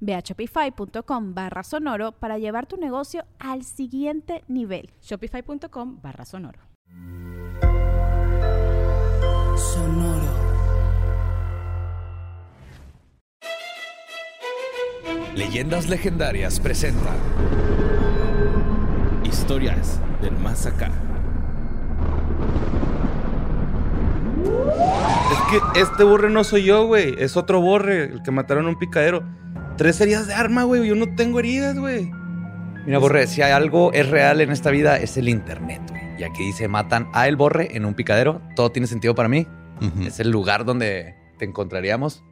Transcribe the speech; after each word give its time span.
Ve 0.00 0.14
a 0.14 0.20
shopify.com 0.20 1.34
barra 1.34 1.62
sonoro 1.62 2.12
para 2.12 2.38
llevar 2.38 2.66
tu 2.66 2.76
negocio 2.76 3.24
al 3.38 3.64
siguiente 3.64 4.44
nivel. 4.48 4.90
Shopify.com 5.02 6.00
barra 6.02 6.24
sonoro. 6.24 6.60
Sonoro. 9.56 10.48
Leyendas 15.34 15.88
Legendarias 15.88 16.58
presenta 16.58 17.14
Historias 19.24 20.00
del 20.20 20.36
Más 20.36 20.66
Acá. 20.66 20.90
Es 25.32 25.38
que 25.50 25.80
este 25.80 26.04
borre 26.04 26.30
no 26.30 26.42
soy 26.44 26.64
yo, 26.64 26.86
güey. 26.86 27.14
Es 27.18 27.36
otro 27.36 27.60
borre, 27.60 28.04
el 28.04 28.22
que 28.22 28.30
mataron 28.30 28.66
a 28.66 28.70
un 28.70 28.78
picadero. 28.78 29.22
Tres 29.78 30.00
heridas 30.00 30.26
de 30.26 30.34
arma, 30.34 30.64
güey. 30.64 30.88
Yo 30.88 30.96
no 30.96 31.14
tengo 31.14 31.38
heridas, 31.38 31.78
güey. 31.78 32.10
Mira, 32.84 32.98
Borre, 32.98 33.28
si 33.28 33.42
hay 33.42 33.52
algo 33.52 33.92
es 33.92 34.08
real 34.08 34.40
en 34.40 34.50
esta 34.50 34.72
vida 34.72 34.96
es 34.96 35.16
el 35.16 35.28
internet, 35.28 35.80
güey. 35.88 36.02
Y 36.18 36.24
aquí 36.24 36.44
dice 36.44 36.66
matan 36.66 37.08
a 37.12 37.28
el 37.28 37.36
Borre 37.36 37.76
en 37.76 37.84
un 37.84 37.94
picadero. 37.94 38.42
Todo 38.56 38.72
tiene 38.72 38.88
sentido 38.88 39.14
para 39.14 39.28
mí. 39.28 39.46
Es 40.04 40.18
el 40.18 40.30
lugar 40.30 40.64
donde 40.64 41.14
te 41.38 41.44
encontraríamos. 41.44 42.24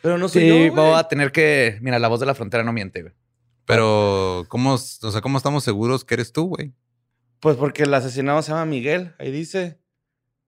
Pero 0.00 0.16
no 0.16 0.26
soy 0.28 0.40
Sí, 0.40 0.66
yo, 0.68 0.74
voy 0.74 0.94
a 0.98 1.04
tener 1.04 1.32
que... 1.32 1.76
Mira, 1.82 1.98
la 1.98 2.08
voz 2.08 2.18
de 2.20 2.26
la 2.26 2.34
frontera 2.34 2.64
no 2.64 2.72
miente, 2.72 3.02
güey. 3.02 3.14
Pero, 3.66 4.46
¿cómo, 4.48 4.72
o 4.72 4.78
sea, 4.78 5.20
¿cómo 5.20 5.36
estamos 5.36 5.64
seguros 5.64 6.02
que 6.02 6.14
eres 6.14 6.32
tú, 6.32 6.46
güey? 6.46 6.72
Pues 7.40 7.58
porque 7.58 7.82
el 7.82 7.92
asesinado 7.92 8.40
se 8.40 8.52
llama 8.52 8.64
Miguel. 8.64 9.14
Ahí 9.18 9.30
dice. 9.30 9.78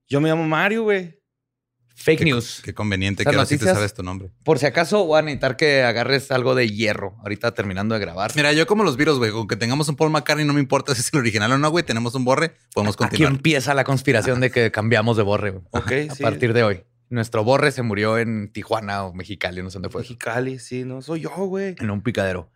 Yo 0.09 0.23
me 0.23 0.31
llamo 0.31 0.45
Mario, 0.47 0.84
güey. 0.84 1.20
Fake 1.98 2.19
Qué- 2.19 2.25
news. 2.27 2.61
Qué 2.62 2.75
conveniente 2.75 3.25
que 3.25 3.30
ahora 3.30 3.47
sí 3.47 3.56
te 3.56 3.64
sabes 3.64 3.94
tu 3.94 4.02
nombre. 4.02 4.30
Por 4.44 4.58
si 4.58 4.66
acaso 4.66 5.05
voy 5.06 5.19
a 5.19 5.22
necesitar 5.22 5.56
que 5.56 5.83
agarres 5.83 6.30
algo 6.30 6.55
de 6.55 6.69
hierro 6.69 7.16
ahorita 7.22 7.55
terminando 7.55 7.94
de 7.94 8.00
grabar. 8.02 8.33
Mira, 8.36 8.52
yo 8.52 8.66
como 8.66 8.84
los 8.84 8.98
virus, 8.98 9.16
güey, 9.19 9.30
con 9.33 9.48
que 9.48 9.56
tengamos 9.56 9.89
un 9.89 9.97
Paul 9.97 10.11
McCartney, 10.11 10.44
no 10.47 10.52
me 10.52 10.61
importa 10.61 10.94
si 10.94 11.00
es 11.00 11.11
el 11.12 11.20
original 11.20 11.50
o 11.52 11.58
no, 11.58 11.70
güey, 11.70 11.84
tenemos 11.84 12.14
un 12.14 12.24
borre, 12.24 12.55
podemos 12.74 12.94
Aquí 12.97 13.05
continuar. 13.05 13.33
empieza 13.33 13.72
la 13.72 13.84
conspiración 13.84 14.41
de 14.41 14.50
que 14.50 14.70
cambiamos 14.70 15.17
de 15.17 15.22
Borre, 15.22 15.50
güey. 15.52 15.64
Ok, 15.70 16.11
A 16.11 16.14
sí. 16.14 16.22
partir 16.22 16.52
de 16.52 16.62
hoy. 16.64 16.84
Nuestro 17.08 17.44
Borre 17.44 17.72
se 17.72 17.80
murió 17.83 18.19
en 18.19 18.52
Tijuana 18.52 19.05
o 19.05 19.14
Mexicali, 19.14 19.62
no 19.62 19.70
sé 19.70 19.77
dónde 19.77 19.89
fue. 19.89 20.02
Mexicali, 20.02 20.58
sí, 20.58 20.84
no 20.84 21.01
soy 21.01 21.20
yo, 21.20 21.30
güey. 21.30 21.77
En 21.78 21.90
un 21.90 22.02
picadero. 22.02 22.51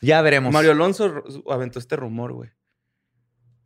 Ya 0.00 0.22
veremos. 0.22 0.52
Mario 0.52 0.70
Alonso 0.72 1.24
aventó 1.50 1.78
este 1.80 1.96
rumor, 1.96 2.32
güey. 2.34 2.50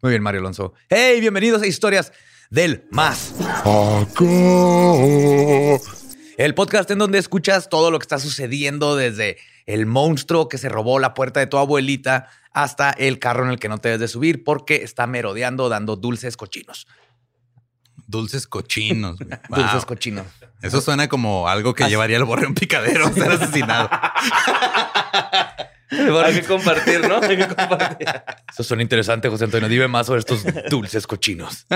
Muy 0.03 0.11
bien, 0.13 0.23
Mario 0.23 0.41
Alonso. 0.41 0.73
¡Hey! 0.89 1.21
Bienvenidos 1.21 1.61
a 1.63 1.67
Historias 1.67 2.11
del 2.51 2.85
Más. 2.91 3.33
El 6.37 6.55
podcast 6.55 6.91
en 6.91 6.99
donde 6.99 7.19
escuchas 7.19 7.69
todo 7.69 7.93
lo 7.93 7.99
que 8.01 8.05
está 8.05 8.19
sucediendo 8.19 8.97
desde 8.97 9.39
el 9.67 9.87
monstruo 9.87 10.49
que 10.49 10.59
se 10.59 10.69
robó 10.69 10.99
la 10.99 11.15
puerta 11.15 11.39
de 11.39 11.47
tu 11.47 11.59
abuelita 11.59 12.29
hasta 12.53 12.91
el 12.91 13.21
carro 13.21 13.45
en 13.45 13.51
el 13.51 13.61
que 13.61 13.69
no 13.69 13.79
te 13.79 13.91
debes 13.91 14.01
de 14.01 14.09
subir 14.09 14.43
porque 14.43 14.83
está 14.83 15.07
merodeando 15.07 15.69
dando 15.69 15.95
dulces 15.95 16.37
cochinos. 16.37 16.89
Dulces 18.11 18.47
cochinos. 18.47 19.19
güey. 19.19 19.31
Dulces 19.49 19.85
cochinos. 19.85 20.27
Eso 20.63 20.81
suena 20.81 21.09
como 21.09 21.49
algo 21.49 21.75
que 21.75 21.89
llevaría 21.89 22.17
el 22.17 22.25
borre 22.25 22.45
a 22.45 22.49
un 22.49 22.55
picadero 22.55 23.07
a 23.07 23.13
ser 23.15 23.31
asesinado. 23.31 23.89
Hay 26.25 26.35
que 26.35 26.43
compartir, 26.45 27.09
¿no? 27.09 27.17
Hay 27.21 27.37
que 27.37 27.49
compartir. 27.49 28.07
Eso 28.49 28.63
suena 28.63 28.83
interesante, 28.83 29.29
José 29.29 29.45
Antonio. 29.45 29.69
Dime 29.69 29.89
más 29.89 30.07
sobre 30.07 30.21
estos 30.21 30.45
dulces 30.71 31.05
cochinos. 31.07 31.67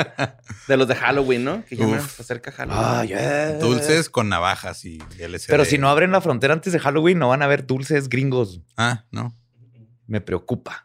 De 0.68 0.76
los 0.76 0.86
de 0.86 0.94
Halloween, 0.94 1.44
¿no? 1.44 1.64
Que 1.64 1.74
Uf. 1.74 2.20
acerca 2.20 2.52
Halloween. 2.52 3.18
Ah. 3.18 3.52
Dulces 3.58 4.08
con 4.08 4.28
navajas 4.28 4.84
y 4.84 4.98
LSD. 5.18 5.48
Pero 5.48 5.64
si 5.64 5.78
no 5.78 5.88
abren 5.88 6.12
la 6.12 6.20
frontera 6.20 6.54
antes 6.54 6.72
de 6.72 6.78
Halloween, 6.78 7.18
no 7.18 7.28
van 7.28 7.42
a 7.42 7.46
haber 7.46 7.66
dulces 7.66 8.08
gringos. 8.08 8.60
Ah, 8.76 9.04
no. 9.10 9.34
me 10.06 10.20
preocupa. 10.20 10.83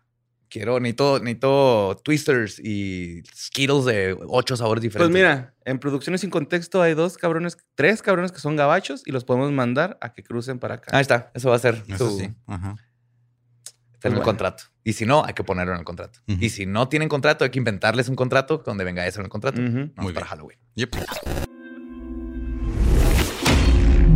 Quiero, 0.50 0.80
necesito, 0.80 1.20
necesito 1.20 2.02
twisters 2.04 2.60
y 2.60 3.22
skittles 3.36 3.86
de 3.86 4.18
ocho 4.28 4.58
sabores 4.58 4.82
Pues 4.82 4.94
diferentes. 4.94 5.14
mira, 5.14 5.54
en 5.64 5.78
Producciones 5.78 6.22
Sin 6.22 6.32
Contexto 6.32 6.82
hay 6.82 6.96
dos 6.96 7.18
cabrones, 7.18 7.56
tres 7.76 8.02
cabrones 8.02 8.32
que 8.32 8.40
son 8.40 8.56
gabachos 8.56 9.04
y 9.06 9.12
los 9.12 9.24
podemos 9.26 9.52
mandar 9.52 9.98
a 10.02 10.12
que 10.14 10.24
crucen 10.24 10.58
para 10.58 10.76
acá. 10.76 10.96
Ahí 10.98 11.02
está, 11.02 11.30
eso 11.36 11.50
va 11.52 11.56
a 11.56 11.59
ser 11.59 11.84
Eso 11.88 12.09
su- 12.09 12.18
sí. 12.20 12.32
Ajá. 12.48 12.76
está 13.94 14.08
en 14.08 14.14
el 14.14 14.18
Bueno. 14.20 14.24
contrato. 14.24 14.64
Y 14.84 14.94
si 14.94 15.06
no, 15.06 15.24
hay 15.24 15.36
que 15.36 15.44
ponerlo 15.44 15.74
en 15.74 15.80
el 15.80 15.86
contrato. 15.86 16.20
Y 16.26 16.50
si 16.50 16.66
no 16.66 16.90
tienen 16.90 17.09
contrato, 17.09 17.44
hay 17.44 17.52
que 17.52 17.59
inventarles 17.59 18.09
un 18.09 18.16
contrato 18.16 18.64
donde 18.66 18.84
venga 18.84 19.06
eso 19.06 19.20
en 19.20 19.26
el 19.26 19.30
contrato. 19.30 19.62
Vamos 19.62 19.92
Muy 19.98 20.14
para 20.14 20.26
bien. 20.26 20.30
Halloween. 20.30 20.58
Yep. 20.76 20.96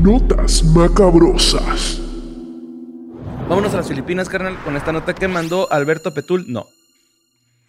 Notas 0.02 0.64
macabrosas. 0.64 2.02
Vámonos 3.53 3.75
a 3.75 3.78
las 3.78 3.88
Filipinas, 3.88 4.30
carnal, 4.30 4.58
con 4.64 4.75
esta 4.75 4.91
nota 4.91 5.14
que 5.14 5.28
mandó 5.28 5.72
Alberto 5.72 6.12
Petul. 6.12 6.46
No. 6.47 6.66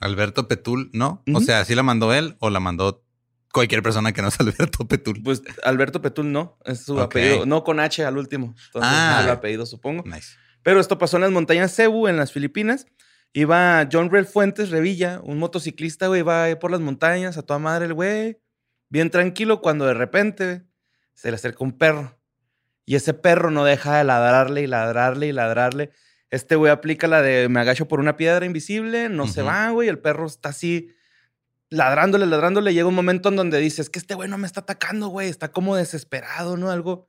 Alberto 0.01 0.49
Petul, 0.49 0.89
¿no? 0.95 1.23
O 1.35 1.41
sea, 1.43 1.63
¿sí 1.67 1.75
la 1.75 1.83
mandó 1.83 2.15
él 2.15 2.37
o 2.41 2.49
la 2.49 2.59
mandó 2.59 3.05
cualquier 3.53 3.83
persona 3.83 4.15
que 4.15 4.23
no 4.23 4.29
es 4.29 4.41
Alberto 4.41 4.89
Petul? 4.89 5.21
Pues 5.23 5.43
Alberto 5.63 6.01
Petul 6.01 6.33
no, 6.33 6.57
es 6.65 6.87
su 6.87 6.99
apellido. 6.99 7.45
No 7.45 7.65
con 7.65 7.81
H 7.81 8.03
al 8.03 8.17
último. 8.17 8.55
Entonces, 8.65 8.91
Ah. 8.95 9.17
es 9.19 9.25
el 9.27 9.31
apellido, 9.33 9.67
supongo. 9.67 10.05
Nice. 10.07 10.39
Pero 10.63 10.81
esto 10.81 10.97
pasó 10.97 11.19
en 11.19 11.21
las 11.25 11.33
montañas 11.33 11.77
Cebu, 11.77 12.09
en 12.09 12.17
las 12.17 12.33
Filipinas. 12.33 12.87
Iba 13.35 13.87
John 13.93 14.11
Rel 14.11 14.25
Fuentes 14.25 14.71
Revilla, 14.71 15.21
un 15.23 15.37
motociclista, 15.39 16.07
güey, 16.07 16.23
va 16.23 16.47
por 16.59 16.71
las 16.71 16.81
montañas, 16.81 17.37
a 17.37 17.43
toda 17.43 17.59
madre 17.59 17.85
el 17.85 17.93
güey. 17.93 18.39
Bien 18.89 19.11
tranquilo, 19.11 19.61
cuando 19.61 19.85
de 19.85 19.93
repente 19.93 20.65
se 21.13 21.29
le 21.31 21.35
acerca 21.35 21.63
un 21.63 21.77
perro. 21.77 22.19
Y 22.87 22.97
ese 22.97 23.15
perro 23.15 23.51
no 23.51 23.65
deja 23.65 23.99
de 23.99 24.05
ladrarle 24.05 24.63
y 24.63 24.67
ladrarle 24.67 25.27
y 25.29 25.33
ladrarle. 25.33 25.91
Este 26.31 26.57
güey 26.57 26.73
aplica 26.73 27.07
la 27.07 27.23
de 27.23 27.49
me 27.49 27.61
agacho 27.61 27.87
por 27.87 28.01
una 28.01 28.17
piedra 28.17 28.45
invisible, 28.45 29.09
no 29.09 29.27
se 29.27 29.43
va, 29.43 29.71
güey. 29.71 29.89
El 29.89 29.99
perro 29.99 30.27
está 30.27 30.51
así 30.51 30.91
ladrándole, 31.71 32.27
ladrándole. 32.27 32.75
Llega 32.75 32.89
un 32.89 32.95
momento 32.95 33.29
en 33.29 33.37
donde 33.37 33.59
dices 33.59 33.89
que 33.89 33.99
este 33.99 34.15
güey 34.15 34.29
no 34.29 34.39
me 34.39 34.47
está 34.47 34.61
atacando, 34.61 35.09
güey. 35.09 35.29
Está 35.29 35.53
como 35.53 35.77
desesperado, 35.77 36.57
¿no? 36.57 36.71
Algo, 36.71 37.09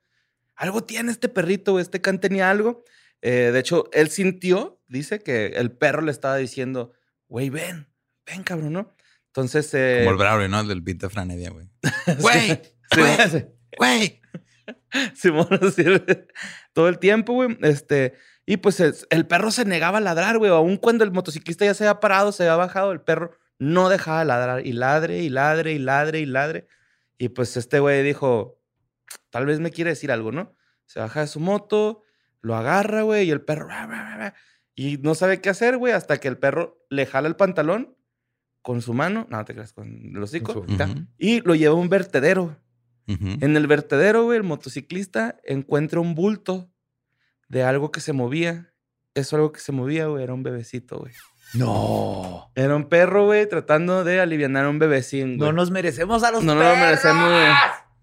algo 0.56 0.84
tiene 0.84 1.12
este 1.12 1.28
perrito, 1.28 1.72
güey. 1.74 1.81
Este 1.81 2.02
can 2.02 2.19
tenía 2.19 2.50
algo. 2.50 2.84
Eh, 3.22 3.50
de 3.52 3.59
hecho, 3.59 3.90
él 3.94 4.09
sintió, 4.09 4.80
dice 4.88 5.19
que 5.19 5.47
el 5.47 5.72
perro 5.72 6.02
le 6.02 6.12
estaba 6.12 6.38
diciendo, 6.38 6.94
güey, 7.28 7.50
ven, 7.50 7.88
ven, 8.25 8.44
cabrón, 8.44 8.74
¿no? 8.74 8.96
Entonces, 9.28 9.74
eh, 9.74 10.02
Como 10.02 10.12
el 10.12 10.18
Braulio, 10.18 10.47
¿no? 10.47 10.62
El 10.62 10.67
del 10.67 10.82
beat 10.82 11.00
de 11.00 11.09
Franedia. 11.09 11.50
Güey, 11.50 11.67
Güey, 12.96 13.47
güey. 13.78 14.22
Simón, 15.16 15.47
así, 15.62 15.84
todo 16.73 16.88
el 16.88 17.00
tiempo, 17.00 17.34
güey. 17.34 17.58
Este, 17.62 18.14
y 18.46 18.58
pues 18.58 18.79
es- 18.79 19.08
el 19.09 19.26
perro 19.28 19.52
se 19.52 19.66
negaba 19.66 19.97
a 20.00 20.02
ladrar, 20.02 20.38
güey. 20.38 20.52
Aún 20.52 20.78
cuando 20.78 21.03
el 21.03 21.12
motociclista 21.12 21.66
ya 21.66 21.73
se 21.73 21.84
había 21.88 22.00
parado, 22.00 22.32
se 22.32 22.44
había 22.44 22.56
bajado, 22.56 22.91
el 22.91 23.02
perro 23.02 23.32
no 23.59 23.90
dejaba 23.90 24.20
de 24.20 24.26
ladrar. 24.26 24.66
Y 24.66 24.73
ladre, 24.73 25.20
y 25.22 25.29
ladre, 25.29 25.73
y 25.73 25.79
ladre, 25.79 26.20
y 26.20 26.26
ladre. 26.26 26.67
Y 27.17 27.29
pues 27.29 27.56
este 27.58 27.79
güey 27.79 28.03
dijo, 28.03 28.62
tal 29.29 29.46
vez 29.46 29.59
me 29.59 29.72
quiere 29.72 29.91
decir 29.91 30.12
algo, 30.12 30.32
¿no? 30.32 30.53
Se 30.85 31.00
baja 31.00 31.22
de 31.22 31.28
su 31.28 31.40
moto, 31.40 32.03
lo 32.41 32.56
agarra, 32.56 33.02
güey, 33.03 33.28
y 33.28 33.32
el 33.32 33.41
perro... 33.41 33.67
Y 34.76 34.97
no 34.97 35.16
sabe 35.16 35.40
qué 35.40 35.50
hacer, 35.50 35.78
güey, 35.78 35.94
hasta 35.94 36.17
que 36.17 36.28
el 36.28 36.38
perro 36.38 36.85
le 36.90 37.06
jala 37.06 37.29
el 37.29 37.38
pantalón 37.38 37.96
con 38.62 38.82
su 38.82 38.94
mano, 38.94 39.26
no, 39.29 39.46
te 39.46 39.53
creas, 39.53 39.72
con 39.73 39.88
el 40.16 40.22
hocico, 40.22 40.66
y 41.17 41.40
lo 41.41 41.56
lleva 41.56 41.73
a 41.76 41.78
un 41.78 41.88
vertedero. 41.88 42.58
En 43.07 43.55
el 43.55 43.67
vertedero, 43.67 44.23
güey, 44.23 44.37
el 44.37 44.43
motociclista 44.43 45.37
encuentra 45.43 45.99
un 45.99 46.16
bulto 46.16 46.69
de 47.49 47.63
algo 47.63 47.91
que 47.91 48.02
se 48.02 48.13
movía. 48.13 48.73
Eso 49.13 49.35
algo 49.35 49.52
que 49.52 49.59
se 49.59 49.72
movía, 49.72 50.07
güey, 50.07 50.23
era 50.23 50.34
un 50.34 50.43
bebecito, 50.43 50.97
güey. 50.99 51.13
No. 51.53 52.52
Era 52.55 52.75
un 52.75 52.90
perro, 52.90 53.25
güey, 53.25 53.47
tratando 53.47 54.03
de 54.03 54.19
aliviar 54.19 54.55
a 54.57 54.69
un 54.69 54.79
bebecín, 54.79 55.37
güey. 55.37 55.49
No 55.49 55.53
nos 55.53 55.72
merecemos 55.72 56.23
a 56.23 56.31
los 56.31 56.43
No 56.43 56.55
nos 56.55 56.63
lo 56.63 56.69
perros. 56.72 56.85
merecemos, 56.85 57.29
güey. 57.29 57.47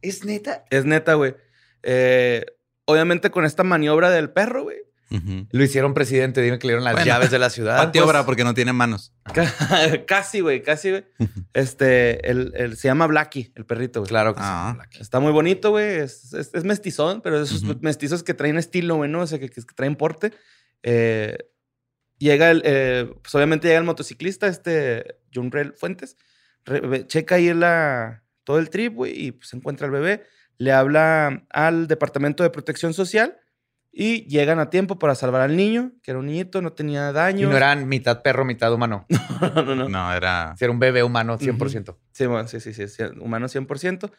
Es 0.02 0.24
neta. 0.24 0.64
Es 0.70 0.84
neta, 0.84 1.14
güey. 1.14 1.34
Eh, 1.82 2.46
obviamente 2.86 3.30
con 3.30 3.44
esta 3.44 3.64
maniobra 3.64 4.10
del 4.10 4.30
perro, 4.30 4.62
güey. 4.64 4.78
Ujú. 5.10 5.46
Lo 5.50 5.62
hicieron 5.64 5.92
presidente. 5.94 6.40
Dime 6.40 6.58
que 6.58 6.66
le 6.66 6.72
dieron 6.72 6.84
las 6.84 6.94
Bueno, 6.94 7.06
llaves 7.06 7.30
de 7.30 7.38
la 7.38 7.50
ciudad. 7.50 7.76
Patiobra 7.76 8.20
Pues, 8.20 8.26
porque 8.26 8.44
no 8.44 8.54
tiene 8.54 8.72
manos. 8.72 9.12
Ca- 9.34 9.52
casi, 10.06 10.40
güey, 10.40 10.62
casi, 10.62 10.90
güey. 10.90 11.04
Este, 11.52 12.30
el, 12.30 12.52
el- 12.56 12.76
se 12.76 12.88
llama 12.88 13.06
Blackie, 13.06 13.52
el 13.56 13.66
perrito, 13.66 14.00
güey. 14.00 14.08
Claro 14.08 14.34
que 14.34 14.40
Ah. 14.42 14.78
sí. 14.90 14.98
Está 15.00 15.20
muy 15.20 15.32
bonito, 15.32 15.70
güey. 15.70 15.98
Es, 16.00 16.32
es, 16.32 16.50
es 16.54 16.64
mestizón, 16.64 17.20
pero 17.20 17.42
esos 17.42 17.62
Ujú. 17.62 17.78
mestizos 17.82 18.22
que 18.22 18.34
traen 18.34 18.56
estilo, 18.58 18.96
güey, 18.96 19.10
¿no? 19.10 19.20
O 19.20 19.26
sea, 19.26 19.38
que, 19.38 19.50
que 19.50 19.60
traen 19.74 19.96
porte. 19.96 20.32
Eh, 20.82 21.36
llega 22.18 22.50
el, 22.50 22.62
eh, 22.64 23.12
pues 23.22 23.34
obviamente 23.34 23.68
llega 23.68 23.78
el 23.80 23.84
motociclista, 23.84 24.46
este 24.46 25.16
Junrel 25.34 25.74
Fuentes. 25.74 26.16
re- 26.64 27.06
checa 27.06 27.34
ahí 27.34 27.52
la, 27.52 28.22
todo 28.44 28.58
el 28.58 28.70
trip, 28.70 28.94
güey, 28.94 29.12
y 29.26 29.32
pues 29.32 29.52
encuentra 29.52 29.86
al 29.86 29.92
bebé. 29.92 30.24
Le 30.58 30.72
habla 30.72 31.44
al 31.50 31.86
Departamento 31.88 32.42
de 32.44 32.50
Protección 32.50 32.94
Social 32.94 33.36
y 33.94 34.26
llegan 34.26 34.58
a 34.58 34.70
tiempo 34.70 34.98
para 34.98 35.14
salvar 35.14 35.42
al 35.42 35.54
niño, 35.56 35.92
que 36.02 36.12
era 36.12 36.18
un 36.20 36.26
niñito, 36.26 36.62
no 36.62 36.72
tenía 36.72 37.10
Y 37.10 37.12
daño. 37.12 37.50
no 37.50 37.56
eran 37.56 37.86
mitad 37.88 38.22
perro, 38.22 38.44
mitad 38.44 38.72
humano. 38.72 39.06
no, 39.54 39.62
no, 39.64 39.74
no. 39.74 39.88
No, 39.88 40.14
era. 40.14 40.54
Si 40.56 40.64
era 40.64 40.72
un 40.72 40.78
bebé 40.78 41.02
humano, 41.02 41.38
100%. 41.38 41.96
Sí, 42.12 42.26
bueno, 42.26 42.48
sí, 42.48 42.58
sí, 42.60 42.72
sí, 42.72 42.88
sí, 42.88 43.02
humano 43.20 43.48
100%. 43.48 44.10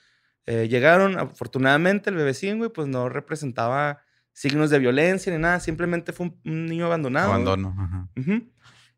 Eh, 0.46 0.68
llegaron, 0.68 1.18
afortunadamente, 1.18 2.10
el 2.12 2.16
bebecín, 2.18 2.58
güey, 2.60 2.70
pues 2.70 2.88
no 2.88 3.10
representaba 3.10 4.02
signos 4.32 4.70
de 4.70 4.80
violencia 4.80 5.32
ni 5.34 5.40
nada, 5.40 5.60
simplemente 5.60 6.12
fue 6.14 6.28
un, 6.28 6.40
un 6.46 6.66
niño 6.68 6.86
abandonado. 6.86 7.30
Abandono. 7.30 7.76
ajá. 7.80 8.08
Ujú. 8.18 8.50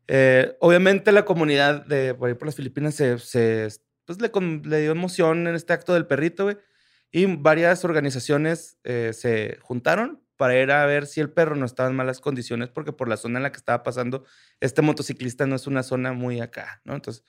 Eh, 0.08 0.56
obviamente 0.60 1.10
la 1.10 1.24
comunidad 1.24 1.84
de 1.86 2.14
por 2.14 2.28
ahí 2.28 2.34
por 2.34 2.46
las 2.46 2.54
Filipinas 2.54 2.94
se, 2.94 3.18
se- 3.18 3.68
pues 4.04 4.20
le, 4.20 4.30
le 4.64 4.80
dio 4.82 4.92
emoción 4.92 5.46
en 5.48 5.54
este 5.56 5.72
acto 5.72 5.94
del 5.94 6.06
perrito, 6.06 6.44
güey. 6.44 6.56
Y 7.10 7.26
varias 7.26 7.84
organizaciones 7.84 8.78
eh, 8.84 9.12
se 9.14 9.58
juntaron 9.62 10.22
para 10.36 10.58
ir 10.60 10.70
a 10.70 10.84
ver 10.86 11.06
si 11.06 11.20
el 11.20 11.30
perro 11.30 11.56
no 11.56 11.66
estaba 11.66 11.88
en 11.88 11.96
malas 11.96 12.20
condiciones, 12.20 12.68
porque 12.68 12.92
por 12.92 13.08
la 13.08 13.16
zona 13.16 13.38
en 13.38 13.42
la 13.44 13.52
que 13.52 13.58
estaba 13.58 13.82
pasando, 13.82 14.24
este 14.60 14.82
motociclista 14.82 15.46
no 15.46 15.56
es 15.56 15.66
una 15.66 15.82
zona 15.82 16.12
muy 16.12 16.40
acá, 16.40 16.80
¿no? 16.84 16.94
Entonces, 16.94 17.24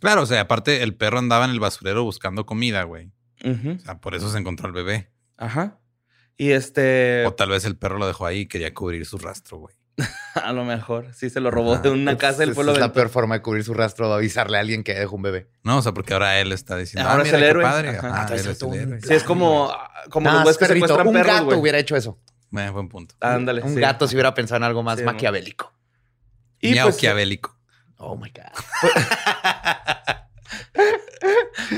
Claro, 0.00 0.22
o 0.22 0.26
sea, 0.26 0.42
aparte 0.42 0.84
el 0.84 0.94
perro 0.94 1.18
andaba 1.18 1.44
en 1.44 1.50
el 1.50 1.58
basurero 1.58 2.04
buscando 2.04 2.46
comida, 2.46 2.84
güey. 2.84 3.10
O 3.44 3.78
sea, 3.80 3.98
por 4.00 4.14
eso 4.14 4.30
se 4.30 4.38
encontró 4.38 4.66
al 4.68 4.72
bebé. 4.72 5.10
ajá. 5.36 5.78
Y 6.40 6.52
este, 6.52 7.26
O 7.26 7.34
tal 7.34 7.48
vez 7.50 7.64
el 7.64 7.76
perro 7.76 7.98
lo 7.98 8.06
dejó 8.06 8.24
ahí 8.24 8.40
y 8.42 8.46
quería 8.46 8.72
cubrir 8.72 9.04
su 9.06 9.18
rastro, 9.18 9.58
güey. 9.58 9.74
a 10.36 10.52
lo 10.52 10.64
mejor, 10.64 11.12
sí 11.12 11.30
se 11.30 11.40
lo 11.40 11.50
robó 11.50 11.72
Ajá. 11.74 11.82
de 11.82 11.90
una 11.90 12.16
casa 12.16 12.44
el 12.44 12.50
esa 12.50 12.54
pueblo 12.54 12.72
es 12.74 12.78
la 12.78 12.92
peor 12.92 13.08
forma 13.08 13.34
de 13.34 13.42
cubrir 13.42 13.64
su 13.64 13.74
rastro, 13.74 14.12
avisarle 14.14 14.56
a 14.56 14.60
alguien 14.60 14.84
que 14.84 14.94
dejó 14.94 15.16
un 15.16 15.22
bebé. 15.22 15.48
No, 15.64 15.78
o 15.78 15.82
sea, 15.82 15.90
porque 15.94 16.12
ahora 16.12 16.38
él 16.40 16.52
está 16.52 16.76
diciendo, 16.76 17.10
Ahora 17.10 17.24
ah, 17.24 17.26
es 17.26 17.32
el 17.32 17.42
héroe. 17.42 17.64
padre. 17.64 17.88
Ajá. 17.88 18.06
Ajá, 18.08 18.26
Ah, 18.30 18.34
es 18.36 18.46
el 18.62 18.72
héroe. 18.74 19.00
Sí, 19.00 19.14
es 19.14 19.24
como, 19.24 19.72
como 20.10 20.26
Nah, 20.30 20.34
los 20.34 20.42
güeyes 20.44 20.58
que 20.58 20.66
perrito, 20.66 20.86
secuestran 20.86 21.08
un 21.08 21.12
perros, 21.14 21.40
gato 21.48 21.58
hubiera 21.58 21.78
hecho 21.80 21.96
eso. 21.96 22.20
Bueno, 22.50 22.72
buen 22.72 22.88
punto. 22.88 23.14
Ándale, 23.20 23.62
Un 23.62 23.74
sí. 23.74 23.80
gato 23.80 24.08
si 24.08 24.14
hubiera 24.14 24.34
pensado 24.34 24.56
en 24.56 24.64
algo 24.64 24.82
más 24.82 24.98
Sí, 24.98 25.04
maquiavélico. 25.04 25.72
Y 26.60 26.78
pues, 26.78 26.96
quiabélico. 26.96 27.56
Oh 27.98 28.16
my 28.16 28.30
God. 28.30 28.90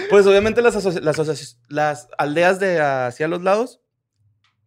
Pues 0.09 0.27
obviamente 0.27 0.63
las, 0.63 0.85
las, 1.03 1.59
las 1.69 2.09
aldeas 2.19 2.61
de 2.61 2.81
hacia 2.81 3.29
los 3.29 3.43
lados, 3.43 3.81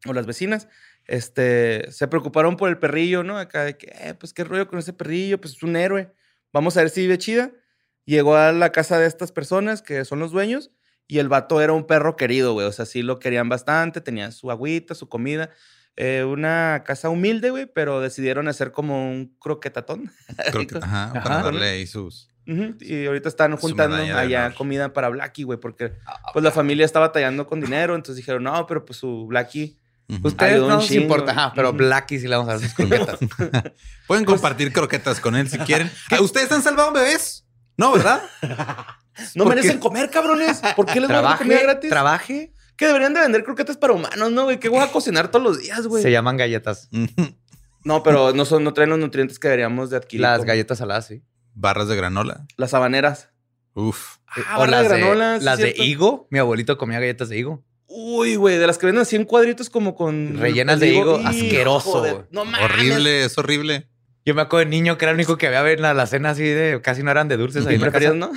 o 0.06 0.14
las 0.14 0.26
vecinas, 0.26 0.68
este, 1.06 1.92
se 1.92 2.08
preocuparon 2.08 2.58
por 2.58 2.70
el 2.70 2.78
perrillo, 2.78 3.24
¿no? 3.24 3.38
Acá 3.38 3.64
de 3.66 3.78
que, 3.78 3.88
eh, 3.94 4.14
pues 4.14 4.34
qué 4.34 4.44
rollo 4.44 4.68
con 4.68 4.80
ese 4.80 4.94
perrillo, 4.94 5.40
pues 5.40 5.56
es 5.56 5.64
un 5.64 5.76
héroe. 5.76 6.14
Vamos 6.52 6.78
a 6.78 6.82
ver 6.82 6.90
si 6.90 7.02
vive 7.02 7.18
chida. 7.18 7.52
Llegó 8.06 8.36
a 8.36 8.52
la 8.52 8.72
casa 8.72 9.00
de 9.00 9.08
estas 9.08 9.32
personas 9.32 9.82
que 9.82 10.04
son 10.06 10.20
los 10.20 10.32
dueños 10.32 10.72
y 11.08 11.20
el 11.20 11.30
vato 11.30 11.62
era 11.62 11.74
un 11.74 11.86
perro 11.86 12.16
querido, 12.16 12.54
güey. 12.54 12.68
O 12.68 12.72
sea, 12.72 12.86
sí 12.86 13.02
lo 13.02 13.20
querían 13.20 13.50
bastante, 13.50 14.02
tenía 14.02 14.32
su 14.32 14.52
agüita, 14.52 14.96
su 14.96 15.08
comida. 15.10 15.50
Eh, 15.95 16.24
una 16.24 16.84
casa 16.86 17.10
humilde, 17.10 17.51
güey, 17.51 17.68
pero 17.68 18.01
decidieron 18.01 18.48
hacer 18.48 18.72
como 18.72 19.10
un 19.12 19.36
croquetatón. 19.40 20.12
Creo 20.51 20.66
que, 20.68 20.78
ajá, 20.81 21.04
Ajá. 21.12 21.24
para 21.24 21.44
darle 21.44 21.69
ahí 21.69 21.88
sus. 21.88 22.30
Y 22.45 23.06
ahorita 23.06 23.30
están 23.30 23.56
juntando 23.56 23.95
allá 23.95 24.54
comida 24.54 24.92
para 24.92 25.07
Blackie, 25.10 25.44
güey, 25.44 25.60
porque 25.60 25.94
pues 26.34 26.44
la 26.44 26.51
familia 26.51 26.86
estaba 26.86 27.12
tallando 27.12 27.48
con 27.48 27.62
dinero, 27.62 27.95
entonces 27.95 28.18
dijeron, 28.18 28.44
no, 28.44 28.66
pero 28.68 28.86
pues 28.86 29.00
su 29.00 29.28
Blackie. 29.28 29.78
Ujú. 30.10 30.28
Ustedes 30.28 30.54
Ayudó 30.56 30.68
no 30.68 30.75
nos 30.75 30.92
importa, 30.92 31.31
ajá, 31.31 31.54
pero 31.56 31.69
Ujú. 31.69 31.78
Blackie 31.78 32.19
sí 32.19 32.28
le 32.28 32.36
vamos 32.36 32.50
a 32.50 32.57
dar 32.57 32.62
sus 32.62 32.74
croquetas. 32.74 33.19
Pueden 34.07 34.25
compartir 34.25 34.74
croquetas 34.74 35.19
con 35.22 35.36
él 35.36 35.48
si 35.50 35.57
quieren. 35.60 35.89
Ah, 36.12 36.19
¿Ustedes 36.22 36.51
han 36.51 36.62
salvado 36.62 36.92
bebés? 36.92 37.46
No, 37.78 37.94
¿verdad? 37.94 38.22
No 39.36 39.46
¿Por 39.46 39.56
merecen 39.56 39.74
qué? 39.74 39.80
comer, 39.80 40.10
cabrones. 40.10 40.62
¿Por 40.75 40.86
qué 40.86 41.00
les 41.00 41.07
voy 41.10 41.18
a 41.18 41.22
dar 41.22 41.38
comida 41.38 41.56
trabaje, 41.60 41.63
gratis? 41.66 41.89
trabaje. 41.89 42.54
Que 42.75 42.88
deberían 42.88 43.14
de 43.14 43.22
vender 43.22 43.44
croquetas 43.44 43.78
para 43.78 43.94
humanos, 43.94 44.31
¿no, 44.31 44.44
güey? 44.46 44.60
Que 44.60 44.70
voy 44.70 44.80
a 44.80 44.92
cocinar 44.92 45.30
todos 45.30 45.44
los 45.44 45.60
días, 45.60 45.88
güey. 45.88 46.02
Se 46.04 46.12
llaman 46.12 46.38
galletas. 46.38 46.90
No, 47.86 48.02
pero 48.02 48.31
no, 48.34 48.46
son, 48.46 48.64
no 48.64 48.74
traen 48.74 48.92
los 48.92 49.00
nutrientes 49.00 49.40
que 49.40 49.50
deberíamos 49.50 49.90
de 49.90 49.98
adquirir. 49.98 50.22
Las 50.22 50.38
como 50.38 50.48
galletas 50.48 50.78
saladas, 50.78 51.06
sí. 51.06 51.22
Barras 51.54 51.90
de 51.90 51.98
granola. 51.98 52.46
Las 52.56 52.74
habaneras. 52.74 53.30
Uf. 53.74 54.20
Ah, 54.25 54.60
o 54.60 54.66
las 54.66 54.84
de 54.84 54.88
granola, 55.00 55.40
sí, 55.40 55.44
las 55.44 55.60
de 55.60 55.74
higo. 55.78 56.28
Mi 56.31 56.40
abuelito 56.40 56.78
comía 56.78 57.02
galletas 57.02 57.28
de 57.28 57.40
higo. 57.40 57.66
Uy, 57.88 58.38
güey, 58.38 58.58
de 58.58 58.68
las 58.68 58.78
que 58.78 58.86
venden 58.86 59.02
así 59.02 59.18
en 59.18 59.25
cuadritos 59.25 59.70
como 59.70 59.96
con... 59.96 60.40
Rellenas 60.40 60.75
el 60.75 60.80
de 60.80 60.90
higo, 60.96 61.18
asqueroso. 61.25 62.25
No 62.31 62.46
mames. 62.46 62.62
Horrible, 62.62 63.25
es 63.25 63.38
horrible. 63.38 63.90
Yo 64.25 64.34
me 64.34 64.42
acuerdo 64.42 64.64
de 64.66 64.72
niño 64.72 64.98
que 64.98 65.04
era 65.06 65.12
el 65.12 65.16
único 65.18 65.38
que 65.38 65.48
había 65.48 65.70
en 65.74 65.81
la, 65.81 65.94
la 65.94 66.08
cena 66.08 66.30
así 66.30 66.44
de 66.44 66.80
casi 66.81 67.04
no 67.04 67.12
eran 67.12 67.28
de 67.28 67.36
dulces 67.36 67.66
ahí 67.68 67.74
¿Y 67.74 67.75
en 67.75 67.81
la 67.81 67.92
casa. 67.92 68.14
no? 68.14 68.31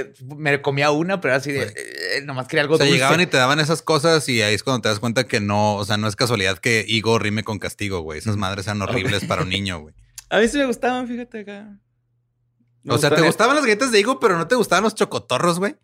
Eh, 0.00 0.12
Me 0.36 0.60
comía 0.62 0.90
una, 0.90 1.20
pero 1.20 1.34
era 1.34 1.38
así 1.38 1.52
de 1.52 1.64
Güey. 1.64 1.74
eh, 1.76 2.22
nomás 2.24 2.46
quería 2.48 2.62
algo 2.62 2.74
O 2.74 2.76
sea, 2.78 2.86
dulce. 2.86 2.96
llegaban 2.96 3.20
y 3.20 3.26
te 3.26 3.36
daban 3.36 3.60
esas 3.60 3.82
cosas 3.82 4.28
y 4.28 4.42
ahí 4.42 4.54
es 4.54 4.62
cuando 4.62 4.82
te 4.82 4.88
das 4.88 4.98
cuenta 5.00 5.26
que 5.26 5.40
no, 5.40 5.74
o 5.76 5.84
sea, 5.84 5.96
no 5.96 6.08
es 6.08 6.16
casualidad 6.16 6.58
que 6.58 6.84
higo 6.86 7.18
rime 7.18 7.42
con 7.44 7.58
castigo, 7.58 8.00
güey. 8.00 8.18
Esas 8.18 8.36
madres 8.36 8.64
sean 8.66 8.80
horribles 8.82 9.24
para 9.24 9.42
un 9.42 9.48
niño, 9.48 9.78
güey. 9.80 9.94
A 10.30 10.38
mí 10.38 10.48
sí 10.48 10.58
me 10.58 10.66
gustaban, 10.66 11.08
fíjate 11.08 11.40
acá. 11.40 11.78
Me 12.82 12.94
O 12.94 12.98
sea, 12.98 13.10
¿te 13.10 13.16
gustaban- 13.16 13.26
gustaban 13.26 13.56
las 13.56 13.64
galletas 13.64 13.90
de 13.92 14.00
higo, 14.00 14.20
pero 14.20 14.36
no 14.38 14.46
te 14.46 14.54
gustaban 14.54 14.84
los 14.84 14.94
chocotorros, 14.94 15.58
güey? 15.58 15.76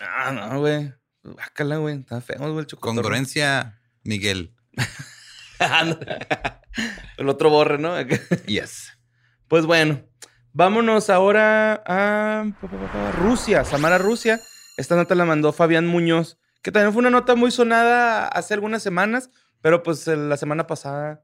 Ah, 0.00 0.30
no, 0.32 0.60
güey. 0.60 0.92
Bácala, 1.22 1.76
güey. 1.78 1.98
Está 1.98 2.20
feo, 2.20 2.38
güey, 2.38 2.58
el 2.58 2.66
chocotorro. 2.66 3.02
Congruencia, 3.02 3.80
Miguel. 4.04 4.54
el 7.16 7.28
otro 7.28 7.50
borre, 7.50 7.78
¿no? 7.78 7.94
Yes. 8.46 8.92
Pues 9.48 9.64
bueno, 9.66 10.02
vámonos 10.56 11.10
ahora 11.10 11.82
a 11.84 12.46
Rusia, 13.20 13.62
Samara, 13.66 13.98
Rusia. 13.98 14.40
Esta 14.78 14.96
nota 14.96 15.14
la 15.14 15.26
mandó 15.26 15.52
Fabián 15.52 15.86
Muñoz, 15.86 16.38
que 16.62 16.72
también 16.72 16.94
fue 16.94 17.00
una 17.00 17.10
nota 17.10 17.34
muy 17.34 17.50
sonada 17.50 18.26
hace 18.26 18.54
algunas 18.54 18.82
semanas, 18.82 19.30
pero 19.60 19.82
pues 19.82 20.06
la 20.06 20.36
semana 20.38 20.66
pasada, 20.66 21.22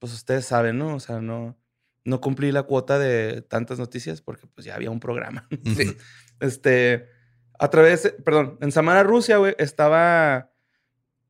pues 0.00 0.12
ustedes 0.12 0.44
saben, 0.44 0.76
¿no? 0.76 0.96
O 0.96 1.00
sea, 1.00 1.20
no, 1.20 1.56
no 2.04 2.20
cumplí 2.20 2.50
la 2.50 2.64
cuota 2.64 2.98
de 2.98 3.42
tantas 3.42 3.78
noticias 3.78 4.20
porque 4.20 4.48
pues 4.48 4.64
ya 4.64 4.74
había 4.74 4.90
un 4.90 5.00
programa. 5.00 5.48
Sí. 5.64 5.96
Este, 6.40 7.08
a 7.58 7.68
través, 7.70 8.14
perdón, 8.24 8.58
en 8.60 8.72
Samara, 8.72 9.04
Rusia, 9.04 9.38
güey, 9.38 9.54
estaba 9.58 10.52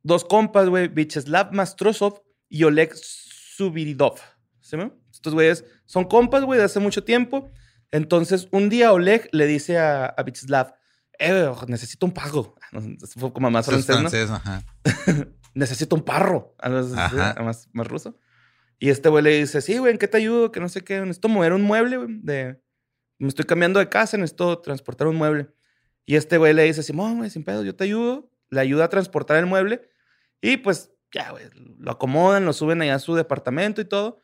dos 0.01 0.25
compas, 0.25 0.67
güey, 0.67 0.87
Vyacheslav 0.87 1.53
Mastrosov 1.53 2.21
y 2.47 2.63
Oleg 2.63 2.95
Subiridov. 2.95 4.19
¿Sí, 4.61 4.77
no? 4.77 4.98
Estos 5.19 5.33
güeyes 5.33 5.65
son 5.85 6.05
compas, 6.05 6.45
güey, 6.45 6.57
de 6.57 6.65
hace 6.65 6.79
mucho 6.79 7.03
tiempo. 7.03 7.51
Entonces, 7.91 8.47
un 8.51 8.69
día 8.69 8.93
Oleg 8.93 9.27
le 9.33 9.47
dice 9.47 9.77
a, 9.77 10.05
a 10.05 10.23
Vyacheslav, 10.23 10.75
eh, 11.19 11.51
necesito 11.67 12.05
un 12.05 12.13
pago. 12.13 12.55
Fue 13.17 13.33
como 13.33 13.51
más 13.51 13.65
francés, 13.65 14.01
¿no? 14.01 14.09
francés, 14.09 14.31
ajá. 14.31 14.63
necesito 15.53 15.95
un 15.97 16.03
parro. 16.03 16.55
Ajá. 16.57 17.35
más, 17.43 17.67
más 17.73 17.87
ruso. 17.87 18.17
Y 18.79 18.89
este 18.89 19.09
güey 19.09 19.21
le 19.21 19.31
dice, 19.31 19.61
sí, 19.61 19.77
güey, 19.77 19.91
¿en 19.91 19.99
qué 19.99 20.07
te 20.07 20.15
ayudo? 20.15 20.53
Que 20.53 20.61
no 20.61 20.69
sé 20.69 20.81
qué. 20.81 21.01
Necesito 21.01 21.27
mover 21.27 21.51
un 21.51 21.63
mueble, 21.63 21.97
güey. 21.97 22.19
De... 22.21 22.61
Me 23.17 23.27
estoy 23.27 23.43
cambiando 23.43 23.79
de 23.79 23.89
casa, 23.89 24.15
necesito 24.15 24.59
transportar 24.59 25.07
un 25.07 25.17
mueble. 25.17 25.49
Y 26.05 26.15
este 26.15 26.37
güey 26.37 26.53
le 26.53 26.63
dice, 26.63 26.81
Simón, 26.81 27.17
güey, 27.17 27.29
sin 27.29 27.43
pedo, 27.43 27.65
yo 27.65 27.75
te 27.75 27.83
ayudo. 27.83 28.31
Le 28.49 28.61
ayuda 28.61 28.85
a 28.85 28.89
transportar 28.89 29.35
el 29.35 29.45
mueble. 29.45 29.89
Y 30.39 30.55
pues, 30.57 30.93
ya, 31.11 31.31
güey, 31.31 31.49
lo 31.77 31.91
acomodan, 31.91 32.45
lo 32.45 32.53
suben 32.53 32.81
allá 32.81 32.95
a 32.95 32.99
su 32.99 33.15
departamento 33.15 33.81
y 33.81 33.85
todo. 33.85 34.21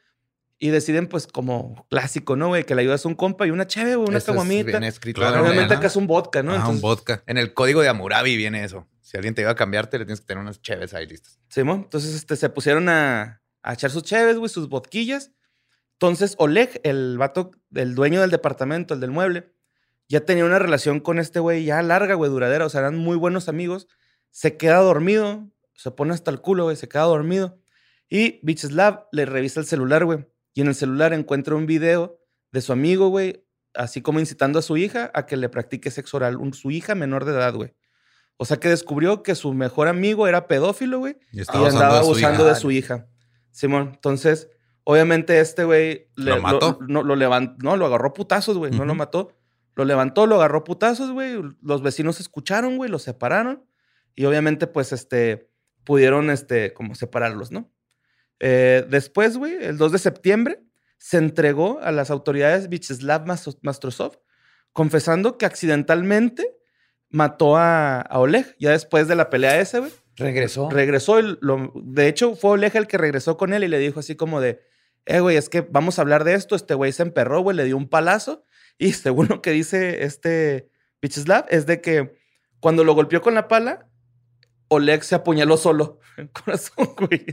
Y 0.57 0.69
deciden, 0.69 1.07
pues, 1.07 1.27
como 1.27 1.85
clásico, 1.89 2.35
¿no, 2.35 2.47
güey? 2.47 2.63
Que 2.63 2.75
le 2.75 2.81
ayudas 2.81 3.03
a 3.05 3.09
un 3.09 3.15
compa 3.15 3.45
y 3.45 3.51
una 3.51 3.67
cheve, 3.67 3.95
güey, 3.95 4.07
una 4.07 4.19
Eso 4.19 4.31
es 4.31 4.37
caguamita. 4.37 4.65
bien 4.79 4.83
escrito. 4.85 5.19
Claro, 5.19 5.53
¿no? 5.53 5.61
acá 5.61 5.87
es 5.87 5.95
un 5.97 6.07
vodka, 6.07 6.43
¿no? 6.43 6.51
Ah, 6.51 6.55
un 6.55 6.61
Entonces, 6.61 6.81
vodka. 6.81 7.23
En 7.27 7.37
el 7.37 7.53
código 7.53 7.81
de 7.81 7.89
Amurabi 7.89 8.37
viene 8.37 8.63
eso. 8.63 8.87
Si 9.01 9.17
alguien 9.17 9.35
te 9.35 9.41
iba 9.41 9.51
a 9.51 9.55
cambiarte, 9.55 9.99
le 9.99 10.05
tienes 10.05 10.21
que 10.21 10.27
tener 10.27 10.41
unas 10.41 10.61
cheves 10.61 10.93
ahí 10.93 11.05
listas. 11.07 11.39
Simón. 11.49 11.81
Entonces 11.83 12.15
este, 12.15 12.35
se 12.37 12.49
pusieron 12.49 12.87
a, 12.89 13.41
a 13.61 13.73
echar 13.73 13.91
sus 13.91 14.03
cheves, 14.03 14.37
güey, 14.37 14.49
sus 14.49 14.69
vodquillas. 14.69 15.31
Entonces 15.93 16.35
Oleg, 16.39 16.81
el 16.83 17.17
vato, 17.17 17.51
el 17.73 17.93
dueño 17.93 18.21
del 18.21 18.31
departamento, 18.31 18.93
el 18.93 18.99
del 19.01 19.11
mueble, 19.11 19.51
ya 20.07 20.21
tenía 20.21 20.45
una 20.45 20.59
relación 20.59 20.99
con 20.99 21.19
este 21.19 21.39
güey 21.39 21.65
ya 21.65 21.81
larga, 21.81 22.15
güey, 22.15 22.31
duradera. 22.31 22.65
O 22.65 22.69
sea, 22.69 22.79
eran 22.81 22.97
muy 22.97 23.15
buenos 23.17 23.47
amigos. 23.49 23.87
Se 24.31 24.57
queda 24.57 24.77
dormido, 24.77 25.49
se 25.73 25.91
pone 25.91 26.13
hasta 26.13 26.31
el 26.31 26.41
culo, 26.41 26.63
güey, 26.63 26.75
se 26.75 26.87
queda 26.87 27.03
dormido. 27.03 27.59
Y 28.09 28.39
Vyacheslav 28.43 29.07
le 29.11 29.25
revisa 29.25 29.59
el 29.59 29.65
celular, 29.65 30.05
güey. 30.05 30.25
Y 30.55 30.61
en 30.61 30.67
el 30.67 30.73
celular 30.75 31.13
encuentra 31.13 31.53
un 31.53 31.67
video 31.67 32.17
de 32.51 32.61
su 32.61 32.73
amigo, 32.73 33.09
güey, 33.09 33.45
así 33.75 34.01
como 34.01 34.19
incitando 34.19 34.57
a 34.57 34.61
su 34.63 34.77
hija 34.77 35.11
a 35.13 35.25
que 35.27 35.37
le 35.37 35.49
practique 35.49 35.91
sexo 35.91 36.17
oral, 36.17 36.37
un- 36.37 36.53
su 36.53 36.71
hija 36.71 36.95
menor 36.95 37.25
de 37.25 37.33
edad, 37.33 37.53
güey. 37.53 37.75
O 38.37 38.45
sea 38.45 38.57
que 38.57 38.69
descubrió 38.69 39.21
que 39.21 39.35
su 39.35 39.53
mejor 39.53 39.87
amigo 39.87 40.27
era 40.27 40.47
pedófilo, 40.47 40.99
güey, 40.99 41.17
Y 41.31 41.37
y 41.37 41.41
estaba 41.41 41.67
andaba 41.69 41.99
abusando 41.99 42.45
de 42.45 42.55
su 42.55 42.71
hija. 42.71 43.07
Simón, 43.51 43.91
entonces, 43.95 44.49
obviamente 44.85 45.39
este 45.39 45.63
güey... 45.65 46.09
¿Lo 46.15 46.41
mató? 46.41 46.79
no, 46.87 47.03
lo 47.03 47.15
levantó, 47.15 47.55
no, 47.61 47.77
lo 47.77 47.85
agarró 47.85 48.13
putazos, 48.13 48.57
güey, 48.57 48.71
no 48.71 48.85
lo 48.85 48.95
mató. 48.95 49.31
Lo 49.75 49.83
levantó, 49.83 50.25
lo 50.25 50.35
agarró 50.35 50.63
putazos, 50.63 51.11
güey. 51.11 51.37
Los 51.61 51.81
vecinos 51.81 52.21
escucharon, 52.21 52.77
güey, 52.77 52.89
lo 52.89 52.97
separaron. 52.99 53.65
Y 54.15 54.23
obviamente, 54.23 54.67
pues, 54.67 54.93
este, 54.93 55.49
pudieron, 55.83 56.29
este, 56.29 56.73
como 56.73 56.95
separarlos, 56.95 57.51
¿no? 57.51 57.69
Eh, 58.39 58.85
después, 58.89 59.37
güey, 59.37 59.53
el 59.63 59.77
2 59.77 59.91
de 59.93 59.97
septiembre, 59.99 60.59
se 60.97 61.17
entregó 61.17 61.79
a 61.81 61.91
las 61.91 62.09
autoridades 62.09 62.69
Vyacheslav 62.69 63.25
Mas- 63.27 63.57
Mastrosov, 63.61 64.19
confesando 64.73 65.37
que 65.37 65.45
accidentalmente 65.45 66.57
mató 67.09 67.55
a, 67.57 68.01
a 68.01 68.19
Oleg. 68.19 68.55
Ya 68.59 68.71
después 68.71 69.07
de 69.07 69.15
la 69.15 69.29
pelea 69.29 69.59
esa, 69.59 69.79
güey, 69.79 69.91
Regresó. 70.17 70.69
regresó. 70.69 71.19
y 71.19 71.37
lo- 71.41 71.71
de 71.75 72.07
hecho, 72.07 72.35
fue 72.35 72.51
Oleg 72.51 72.75
el 72.75 72.87
que 72.87 72.97
regresó 72.97 73.37
con 73.37 73.53
él 73.53 73.63
y 73.63 73.67
le 73.67 73.79
dijo 73.79 73.99
así 73.99 74.15
como 74.15 74.41
de, 74.41 74.61
eh, 75.05 75.19
güey, 75.19 75.37
es 75.37 75.49
que 75.49 75.61
vamos 75.61 75.97
a 75.99 76.01
hablar 76.01 76.23
de 76.23 76.33
esto. 76.33 76.55
Este 76.55 76.73
güey 76.73 76.91
se 76.91 77.03
emperró, 77.03 77.41
güey, 77.41 77.55
le 77.55 77.63
dio 77.65 77.77
un 77.77 77.87
palazo. 77.89 78.43
Y 78.77 78.91
según 78.91 79.27
lo 79.29 79.41
que 79.41 79.51
dice 79.51 80.03
este 80.03 80.69
Vyacheslav, 81.01 81.45
es 81.49 81.65
de 81.65 81.79
que 81.79 82.17
cuando 82.59 82.83
lo 82.83 82.93
golpeó 82.93 83.21
con 83.21 83.33
la 83.33 83.47
pala, 83.47 83.87
Oleg 84.67 85.03
se 85.03 85.15
apuñaló 85.15 85.57
solo 85.57 85.99
en 86.17 86.23
el 86.25 86.29
corazón, 86.31 86.89
güey. 86.97 87.25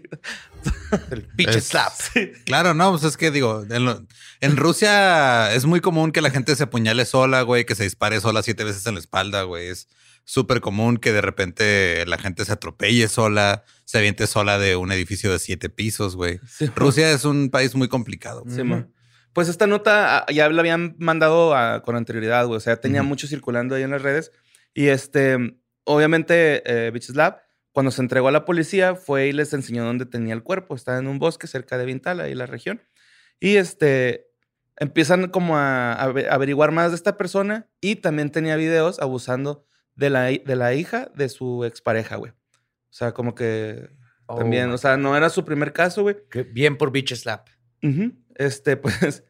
el 1.11 1.29
bitch 1.35 1.49
Es- 1.57 1.69
slap. 1.69 1.93
Claro, 2.45 2.75
no, 2.75 2.91
pues 2.91 3.05
es 3.05 3.17
que 3.17 3.31
digo, 3.31 3.65
en, 3.71 3.85
lo- 3.85 4.05
en 4.41 4.57
Rusia 4.57 5.53
es 5.55 5.65
muy 5.65 5.81
común 5.81 6.13
que 6.13 6.21
la 6.23 6.31
gente 6.31 6.55
se 6.57 6.65
apuñale 6.65 7.05
sola, 7.05 7.43
güey, 7.43 7.65
que 7.65 7.75
se 7.75 7.85
dispare 7.85 8.21
sola 8.21 8.43
siete 8.43 8.65
veces 8.65 8.87
en 8.87 8.95
la 8.95 9.01
espalda, 9.01 9.43
güey. 9.45 9.69
Es 9.69 9.89
súper 10.25 10.61
común 10.61 10.99
que 10.99 11.13
de 11.13 11.21
repente 11.21 12.05
la 12.07 12.17
gente 12.19 12.45
se 12.45 12.53
atropelle 12.53 13.09
sola, 13.09 13.65
se 13.85 13.99
aviente 13.99 14.27
sola 14.27 14.59
de 14.59 14.77
un 14.77 14.93
edificio 14.93 15.33
de 15.33 15.39
siete 15.39 15.69
pisos, 15.69 16.15
güey. 16.17 16.39
Sí, 16.49 16.67
Rusia 16.77 17.11
es 17.13 17.25
un 17.25 17.51
país 17.51 17.75
muy 17.75 17.89
complicado. 17.89 18.45
Sí, 18.49 18.63
man. 18.63 18.93
Pues 19.33 19.49
esta 19.49 19.67
nota 19.67 20.19
ah, 20.19 20.27
ya 20.33 20.49
la 20.51 20.61
habían 20.61 20.95
mandado 20.99 21.57
a- 21.57 21.83
con 21.83 21.97
anterioridad, 21.97 22.47
güey. 22.47 22.59
O 22.59 22.61
sea, 22.61 22.77
tenía 22.77 23.03
mucho 23.03 23.27
circulando 23.27 23.75
ahí 23.75 23.83
en 23.83 23.91
las 23.91 24.03
redes. 24.03 24.31
Y 24.75 24.89
este, 24.89 25.57
obviamente, 25.85 26.63
eh, 26.67 26.91
Vyacheslav, 26.91 27.39
cuando 27.73 27.91
se 27.91 28.03
entregó 28.03 28.29
a 28.29 28.33
la 28.33 28.45
policía, 28.45 28.95
fue 28.95 29.29
y 29.29 29.33
les 29.33 29.53
enseñó 29.55 29.85
dónde 29.85 30.07
tenía 30.07 30.35
el 30.35 30.43
cuerpo. 30.43 30.75
Estaba 30.75 30.99
en 30.99 31.07
un 31.09 31.19
bosque 31.19 31.47
cerca 31.47 31.79
de 31.79 31.87
Vintal, 31.87 32.21
ahí 32.21 32.33
en 32.33 32.39
la 32.39 32.47
región. 32.47 32.83
Y 33.41 33.57
este, 33.57 34.27
empiezan 34.77 35.29
como 35.29 35.57
a, 35.57 35.93
a 35.95 36.05
ave- 36.05 36.29
averiguar 36.31 36.71
más 36.71 36.91
de 36.91 36.97
esta 36.97 37.17
persona. 37.17 37.69
Y 37.81 37.97
también 37.97 38.31
tenía 38.31 38.57
videos 38.57 39.01
abusando 39.01 39.67
de 39.95 40.11
la, 40.11 40.25
de 40.25 40.57
la 40.57 40.75
hija 40.75 41.11
de 41.15 41.29
su 41.29 41.65
expareja, 41.65 42.17
güey. 42.17 42.33
O 42.33 42.95
sea, 42.95 43.13
como 43.13 43.35
que 43.35 43.89
también, 44.39 44.71
o 44.71 44.79
sea, 44.79 44.97
no 44.99 45.17
era 45.17 45.31
su 45.31 45.45
primer 45.45 45.73
caso, 45.73 46.03
güey. 46.03 46.17
Bien 46.53 46.77
por 46.77 46.93
bitch 46.93 47.15
slap. 47.15 47.49
Este, 48.37 48.77
pues, 48.79 49.25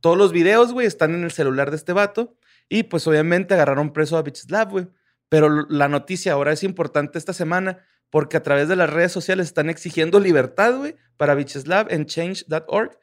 todos 0.00 0.18
los 0.18 0.32
videos, 0.32 0.72
güey, 0.72 0.86
están 0.86 1.14
en 1.14 1.22
el 1.24 1.30
celular 1.30 1.70
de 1.70 1.76
este 1.76 1.92
vato. 1.92 2.36
Y 2.68 2.82
pues, 2.84 3.06
obviamente, 3.06 3.54
agarraron 3.54 3.92
preso 3.92 4.16
a 4.16 4.22
Vyacheslav, 4.22 4.70
güey. 4.70 4.88
Pero 5.34 5.66
la 5.68 5.88
noticia 5.88 6.32
ahora 6.32 6.52
es 6.52 6.62
importante 6.62 7.18
esta 7.18 7.32
semana 7.32 7.84
porque 8.08 8.36
a 8.36 8.42
través 8.44 8.68
de 8.68 8.76
las 8.76 8.88
redes 8.88 9.10
sociales 9.10 9.46
están 9.46 9.68
exigiendo 9.68 10.20
libertad, 10.20 10.76
güey, 10.76 10.94
para 11.16 11.34
Vyacheslav 11.34 11.88
en 11.90 12.06
change.org. 12.06 12.96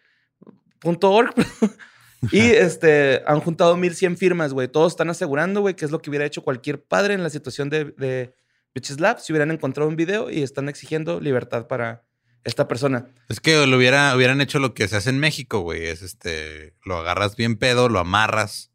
.org. 0.82 1.34
y 2.32 2.40
este, 2.40 3.22
han 3.28 3.42
juntado 3.42 3.76
1100 3.76 4.16
firmas, 4.16 4.54
güey. 4.54 4.70
Todos 4.70 4.94
están 4.94 5.10
asegurando, 5.10 5.60
güey, 5.60 5.76
que 5.76 5.84
es 5.84 5.92
lo 5.92 6.02
que 6.02 6.10
hubiera 6.10 6.26
hecho 6.26 6.42
cualquier 6.42 6.82
padre 6.82 7.16
en 7.16 7.22
la 7.22 7.30
situación 7.30 7.70
de, 7.70 7.94
de 7.98 8.34
Vyacheslav 8.74 9.20
si 9.20 9.34
hubieran 9.34 9.52
encontrado 9.52 9.90
un 9.90 9.98
video 9.98 10.30
y 10.30 10.42
están 10.42 10.70
exigiendo 10.70 11.20
libertad 11.20 11.68
para 11.68 12.06
esta 12.46 12.70
persona. 12.70 13.08
Es 13.28 13.42
que 13.42 13.68
lo 13.68 13.76
hubiera, 13.76 14.16
hubieran 14.16 14.40
hecho 14.40 14.60
lo 14.60 14.74
que 14.74 14.88
se 14.88 14.96
hace 14.96 15.10
en 15.10 15.20
México, 15.20 15.60
güey. 15.60 15.86
Es 15.86 16.02
este, 16.02 16.76
lo 16.86 16.96
agarras 16.96 17.36
bien 17.36 17.58
pedo, 17.58 17.90
lo 17.90 18.00
amarras, 18.00 18.71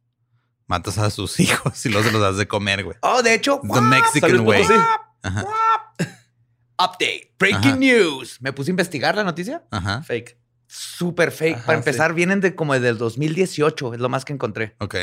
matas 0.67 0.99
a 0.99 1.11
sus 1.11 1.39
hijos 1.41 1.85
y 1.87 1.89
luego 1.89 2.07
se 2.07 2.13
los 2.13 2.21
das 2.21 2.37
de 2.37 2.47
comer, 2.49 2.85
güey. 2.85 2.97
Oh, 3.03 3.23
de 3.23 3.35
hecho, 3.35 3.61
The 3.73 3.81
Mexican 3.81 4.41
way. 4.41 4.65
Ajá. 5.23 5.45
update. 6.79 7.33
Breaking 7.39 7.71
Ajá. 7.73 7.77
news. 7.77 8.39
Me 8.41 8.53
puse 8.53 8.71
a 8.71 8.73
investigar 8.73 9.15
la 9.17 9.25
noticia. 9.25 9.63
Ajá. 9.71 10.03
Fake. 10.03 10.37
Súper 10.69 11.31
fake. 11.33 11.57
Ajá, 11.57 11.67
Para 11.67 11.79
sí. 11.79 11.89
empezar, 11.89 12.13
vienen 12.15 12.41
de 12.41 12.55
como 12.55 12.79
del 12.79 12.99
2018. 12.99 13.95
Es 13.95 14.01
lo 14.01 14.09
más 14.09 14.25
que 14.25 14.33
encontré. 14.33 14.75
Ok. 14.81 14.95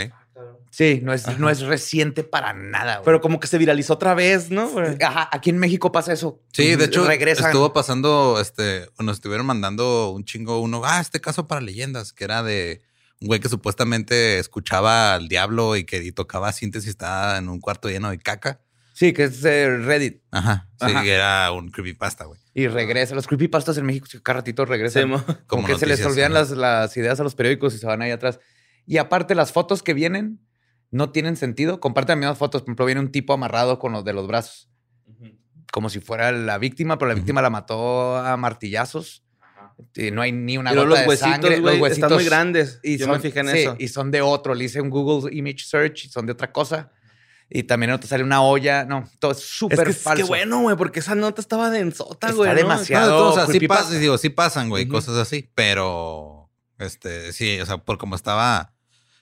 Sí, 0.69 1.01
no 1.03 1.13
es, 1.13 1.27
Ajá. 1.27 1.37
no 1.37 1.49
es 1.51 1.61
reciente 1.61 2.23
para 2.23 2.53
nada. 2.53 2.95
güey. 2.95 3.05
Pero 3.05 3.21
como 3.21 3.39
que 3.39 3.45
se 3.47 3.59
viralizó 3.59 3.93
otra 3.93 4.15
vez, 4.15 4.49
¿no? 4.49 4.71
Ajá, 5.01 5.29
aquí 5.31 5.51
en 5.51 5.59
México 5.59 5.91
pasa 5.91 6.11
eso. 6.13 6.41
Sí, 6.51 6.75
de 6.75 6.85
hecho, 6.85 7.05
regresan. 7.05 7.45
estuvo 7.47 7.73
pasando, 7.73 8.39
este, 8.41 8.87
nos 8.99 9.17
estuvieron 9.17 9.45
mandando 9.45 10.09
un 10.09 10.25
chingo 10.25 10.59
uno, 10.61 10.81
ah, 10.83 10.99
este 10.99 11.21
caso 11.21 11.47
para 11.47 11.61
leyendas, 11.61 12.11
que 12.11 12.23
era 12.23 12.41
de 12.41 12.81
un 13.21 13.27
güey 13.27 13.39
que 13.39 13.49
supuestamente 13.49 14.39
escuchaba 14.39 15.13
al 15.15 15.27
diablo 15.27 15.75
y 15.75 15.85
que 15.85 16.03
y 16.03 16.11
tocaba 16.11 16.51
síntesis, 16.51 16.89
estaba 16.89 17.37
en 17.37 17.49
un 17.49 17.59
cuarto 17.59 17.89
lleno 17.89 18.09
de 18.09 18.19
caca. 18.19 18.61
Sí, 18.93 19.11
que 19.11 19.23
es 19.23 19.43
eh, 19.43 19.77
Reddit. 19.77 20.21
Ajá. 20.31 20.69
Sí, 20.79 20.85
Ajá. 20.85 21.03
era 21.03 21.51
un 21.51 21.69
creepypasta, 21.69 22.25
güey. 22.25 22.39
Y 22.53 22.67
regresa. 22.67 23.15
Los 23.15 23.25
creepypastas 23.25 23.77
en 23.77 23.85
México 23.85 24.07
cada 24.21 24.39
ratito 24.39 24.65
regresan. 24.65 25.03
Sí, 25.03 25.09
mo. 25.09 25.17
como 25.25 25.37
Como 25.47 25.67
que 25.67 25.77
se 25.77 25.87
les 25.87 26.05
olvidan 26.05 26.33
las, 26.33 26.51
las 26.51 26.95
ideas 26.95 27.19
a 27.19 27.23
los 27.23 27.33
periódicos 27.33 27.73
y 27.73 27.79
se 27.79 27.87
van 27.87 28.01
ahí 28.03 28.11
atrás. 28.11 28.39
Y 28.85 28.97
aparte, 28.97 29.33
las 29.33 29.51
fotos 29.51 29.81
que 29.81 29.93
vienen 29.93 30.39
no 30.91 31.11
tienen 31.11 31.37
sentido. 31.37 31.79
Comparten 31.79 32.13
las 32.13 32.19
mismas 32.19 32.37
fotos. 32.37 32.61
Por 32.61 32.69
ejemplo, 32.69 32.85
viene 32.85 33.01
un 33.01 33.11
tipo 33.11 33.33
amarrado 33.33 33.79
con 33.79 33.93
los 33.93 34.05
de 34.05 34.13
los 34.13 34.27
brazos, 34.27 34.69
como 35.71 35.89
si 35.89 35.99
fuera 35.99 36.31
la 36.31 36.59
víctima, 36.59 36.99
pero 36.99 37.09
la 37.09 37.15
víctima 37.15 37.41
la 37.41 37.49
mató 37.49 38.17
a 38.17 38.37
martillazos. 38.37 39.23
Y 39.95 40.11
no 40.11 40.21
hay 40.21 40.31
ni 40.31 40.57
una 40.57 40.71
gota 40.73 40.85
los 40.85 40.99
de 40.99 41.05
huesitos, 41.07 41.31
sangre. 41.31 41.59
güey, 41.59 41.73
los 41.75 41.81
huesitos 41.83 42.05
están 42.11 42.13
muy 42.17 42.25
grandes. 42.25 42.79
Y 42.83 42.97
Yo 42.97 43.05
son, 43.05 43.15
me 43.15 43.19
fijé 43.21 43.39
en 43.41 43.49
sí, 43.49 43.57
eso. 43.59 43.75
Y 43.79 43.87
son 43.87 44.11
de 44.11 44.21
otro. 44.21 44.53
Le 44.55 44.65
hice 44.65 44.81
un 44.81 44.89
Google 44.89 45.35
Image 45.35 45.63
Search 45.65 46.05
y 46.05 46.09
son 46.09 46.25
de 46.25 46.31
otra 46.33 46.51
cosa. 46.51 46.91
Y 47.49 47.63
también 47.63 47.91
en 47.91 47.95
otro 47.95 48.07
sale 48.07 48.23
una 48.23 48.41
olla. 48.41 48.85
No, 48.85 49.07
todo 49.19 49.31
es 49.33 49.37
Es 49.39 49.43
súper 49.43 49.83
que 49.83 49.91
es 49.91 49.97
falso. 50.01 50.23
que 50.23 50.27
bueno, 50.27 50.61
güey, 50.61 50.75
porque 50.75 50.99
esa 51.01 51.13
nota 51.15 51.39
estaba 51.41 51.69
densota, 51.69 52.27
Está 52.27 52.31
güey. 52.31 52.49
¿no? 52.49 52.55
demasiado- 52.55 53.07
No, 53.07 53.11
de 53.13 53.19
todos, 53.19 53.37
o 53.37 53.45
sea, 53.45 53.59
sí, 53.59 53.67
pasa, 53.67 53.93
digo, 53.99 54.17
sí 54.17 54.29
pasan, 54.29 54.69
güey, 54.69 54.85
Ujú. 54.85 54.93
cosas 54.93 55.17
así, 55.17 55.49
pero 55.53 56.49
este, 56.79 57.31
sí, 57.33 57.59
o 57.61 57.65
sea, 57.65 57.77
por 57.77 57.97
como 57.99 58.15
estaba, 58.15 58.73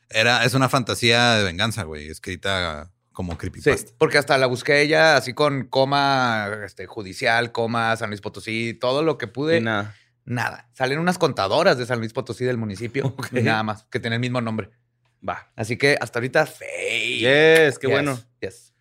era, 0.10 0.46
es 0.46 0.54
una 0.54 0.70
fantasía 0.70 1.36
de 1.36 1.44
venganza, 1.44 1.84
güey, 1.84 2.08
escrita 2.10 2.90
como 3.12 3.34
Sí, 3.34 3.38
creepypasta. 3.40 3.92
porque 3.98 4.18
hasta 4.18 4.38
la 4.38 4.46
busqué 4.48 4.82
ella 4.82 5.18
así 5.18 5.34
con 5.34 5.66
coma 5.66 6.48
este, 6.66 6.86
judicial, 6.86 7.52
coma 7.52 7.98
San 7.98 8.10
Luis 8.10 8.22
Potosí, 8.22 8.74
todo 8.80 9.04
lo 9.04 9.18
que 9.18 9.28
pude. 9.28 9.58
Y 9.58 9.62
nada. 9.62 9.94
Nada. 10.26 10.70
Salen 10.74 11.00
unas 11.00 11.18
contadoras 11.18 11.78
de 11.78 11.86
San 11.86 12.00
Luis 12.00 12.14
Potosí 12.14 12.46
del 12.46 12.58
municipio. 12.58 13.16
Nada 13.32 13.64
más, 13.64 13.84
que 13.86 14.00
tienen 14.00 14.16
el 14.18 14.20
mismo 14.22 14.42
nombre. 14.42 14.70
Va. 15.28 15.52
Así 15.56 15.78
que 15.78 15.98
hasta 16.00 16.20
ahorita, 16.20 16.46
fake. 16.46 17.20
Yes, 17.20 17.80
qué 17.80 17.88
Yes, 17.88 17.92
bueno. 17.92 18.20
yes. 18.40 18.74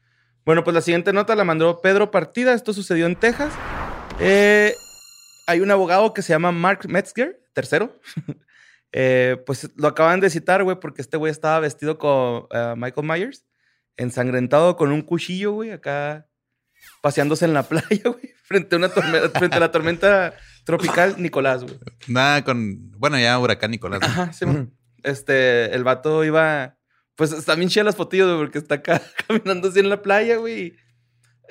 Bueno, 0.44 0.64
pues 0.64 0.74
la 0.74 0.80
siguiente 0.80 1.12
nota 1.12 1.34
la 1.36 1.44
mandó 1.44 1.80
Pedro 1.80 2.10
Partida. 2.10 2.54
Esto 2.54 2.72
sucedió 2.72 3.06
en 3.06 3.16
Texas. 3.16 3.52
Eh, 4.18 4.74
hay 5.46 5.60
un 5.60 5.70
abogado 5.70 6.12
que 6.14 6.22
se 6.22 6.32
llama 6.32 6.52
Mark 6.52 6.88
Metzger, 6.88 7.42
tercero. 7.52 7.98
Eh, 8.92 9.40
pues 9.46 9.70
lo 9.76 9.86
acaban 9.86 10.18
de 10.18 10.30
citar, 10.30 10.64
güey, 10.64 10.80
porque 10.80 11.00
este 11.00 11.16
güey 11.16 11.30
estaba 11.30 11.60
vestido 11.60 11.96
con 11.96 12.46
eh, 12.50 12.74
Michael 12.76 13.06
Myers, 13.06 13.46
ensangrentado 13.96 14.74
con 14.76 14.90
un 14.90 15.02
cuchillo, 15.02 15.52
güey, 15.52 15.70
acá 15.70 16.26
paseándose 17.00 17.44
en 17.44 17.54
la 17.54 17.62
playa, 17.68 18.02
güey, 18.04 18.34
frente 18.42 18.74
a, 18.74 18.78
una 18.78 18.88
frente 18.88 19.56
a 19.56 19.60
la 19.60 19.70
tormenta 19.70 20.34
tropical 20.64 21.16
Nicolás, 21.18 21.62
güey. 21.62 21.78
Nada 22.08 22.44
con, 22.44 22.90
bueno, 22.98 23.18
ya 23.18 23.38
Huracán 23.38 23.70
Nicolás. 23.70 24.00
¿no? 24.00 24.06
Ajá, 24.06 24.32
sí, 24.32 24.46
mo. 24.46 24.68
Este, 25.02 25.74
el 25.74 25.84
vato 25.84 26.24
iba. 26.24 26.76
Pues 27.16 27.44
bien 27.56 27.68
chida 27.68 27.84
las 27.84 27.96
fotillos, 27.96 28.28
güey, 28.28 28.38
porque 28.38 28.58
está 28.58 28.76
acá 28.76 29.02
caminando 29.28 29.68
así 29.68 29.80
en 29.80 29.88
la 29.88 30.02
playa, 30.02 30.36
güey. 30.36 30.74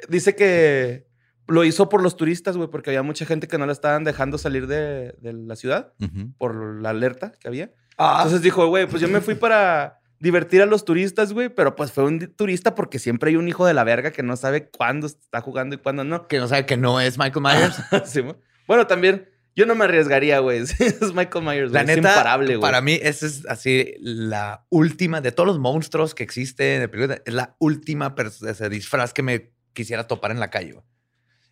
Dice 0.07 0.35
que 0.35 1.07
lo 1.47 1.63
hizo 1.63 1.89
por 1.89 2.01
los 2.01 2.15
turistas, 2.15 2.57
güey, 2.57 2.69
porque 2.69 2.91
había 2.91 3.03
mucha 3.03 3.25
gente 3.25 3.47
que 3.47 3.57
no 3.57 3.65
la 3.65 3.71
estaban 3.71 4.03
dejando 4.03 4.37
salir 4.37 4.67
de, 4.67 5.15
de 5.19 5.33
la 5.33 5.55
ciudad 5.55 5.93
por 6.37 6.81
la 6.81 6.91
alerta 6.91 7.33
que 7.39 7.47
había. 7.47 7.71
Ah, 7.97 8.19
Entonces 8.19 8.41
dijo, 8.41 8.67
güey, 8.67 8.87
pues 8.87 9.01
yo 9.01 9.09
me 9.09 9.19
fui 9.19 9.35
para 9.35 9.99
divertir 10.19 10.61
a 10.61 10.65
los 10.65 10.85
turistas, 10.85 11.33
güey, 11.33 11.49
pero 11.49 11.75
pues 11.75 11.91
fue 11.91 12.03
un 12.03 12.19
turista 12.35 12.75
porque 12.75 12.99
siempre 12.99 13.29
hay 13.29 13.35
un 13.35 13.47
hijo 13.47 13.65
de 13.65 13.73
la 13.73 13.83
verga 13.83 14.11
que 14.11 14.23
no 14.23 14.35
sabe 14.35 14.69
cuándo 14.69 15.07
está 15.07 15.41
jugando 15.41 15.75
y 15.75 15.79
cuándo 15.79 16.03
no. 16.03 16.27
que 16.27 16.39
no 16.39 16.47
sabe 16.47 16.65
que 16.65 16.77
no 16.77 16.99
es 17.01 17.17
Michael 17.17 17.43
Myers. 17.43 17.77
Sí, 18.05 18.21
mo. 18.21 18.35
Bueno, 18.69 18.87
también 18.87 19.27
yo 19.55 19.65
no 19.65 19.73
me 19.75 19.83
arriesgaría, 19.85 20.39
güey. 20.39 20.59
Es 20.79 21.13
Michael 21.13 21.43
Myers, 21.43 21.71
La 21.71 21.83
güey. 21.83 21.95
neta, 21.97 22.09
es 22.09 22.15
imparable, 22.15 22.55
güey. 22.55 22.61
para 22.61 22.81
mí, 22.81 22.97
esa 23.01 23.25
es 23.25 23.45
así 23.47 23.93
la 23.99 24.65
última 24.69 25.19
de 25.19 25.31
todos 25.33 25.47
los 25.47 25.59
monstruos 25.59 26.15
que 26.15 26.23
existen. 26.23 26.89
Es 27.25 27.33
la 27.33 27.55
última 27.59 28.15
disfraz 28.69 29.11
que 29.13 29.23
me 29.23 29.51
quisiera 29.73 30.07
topar 30.07 30.31
en 30.31 30.39
la 30.39 30.49
calle. 30.49 30.73
güey. 30.73 30.85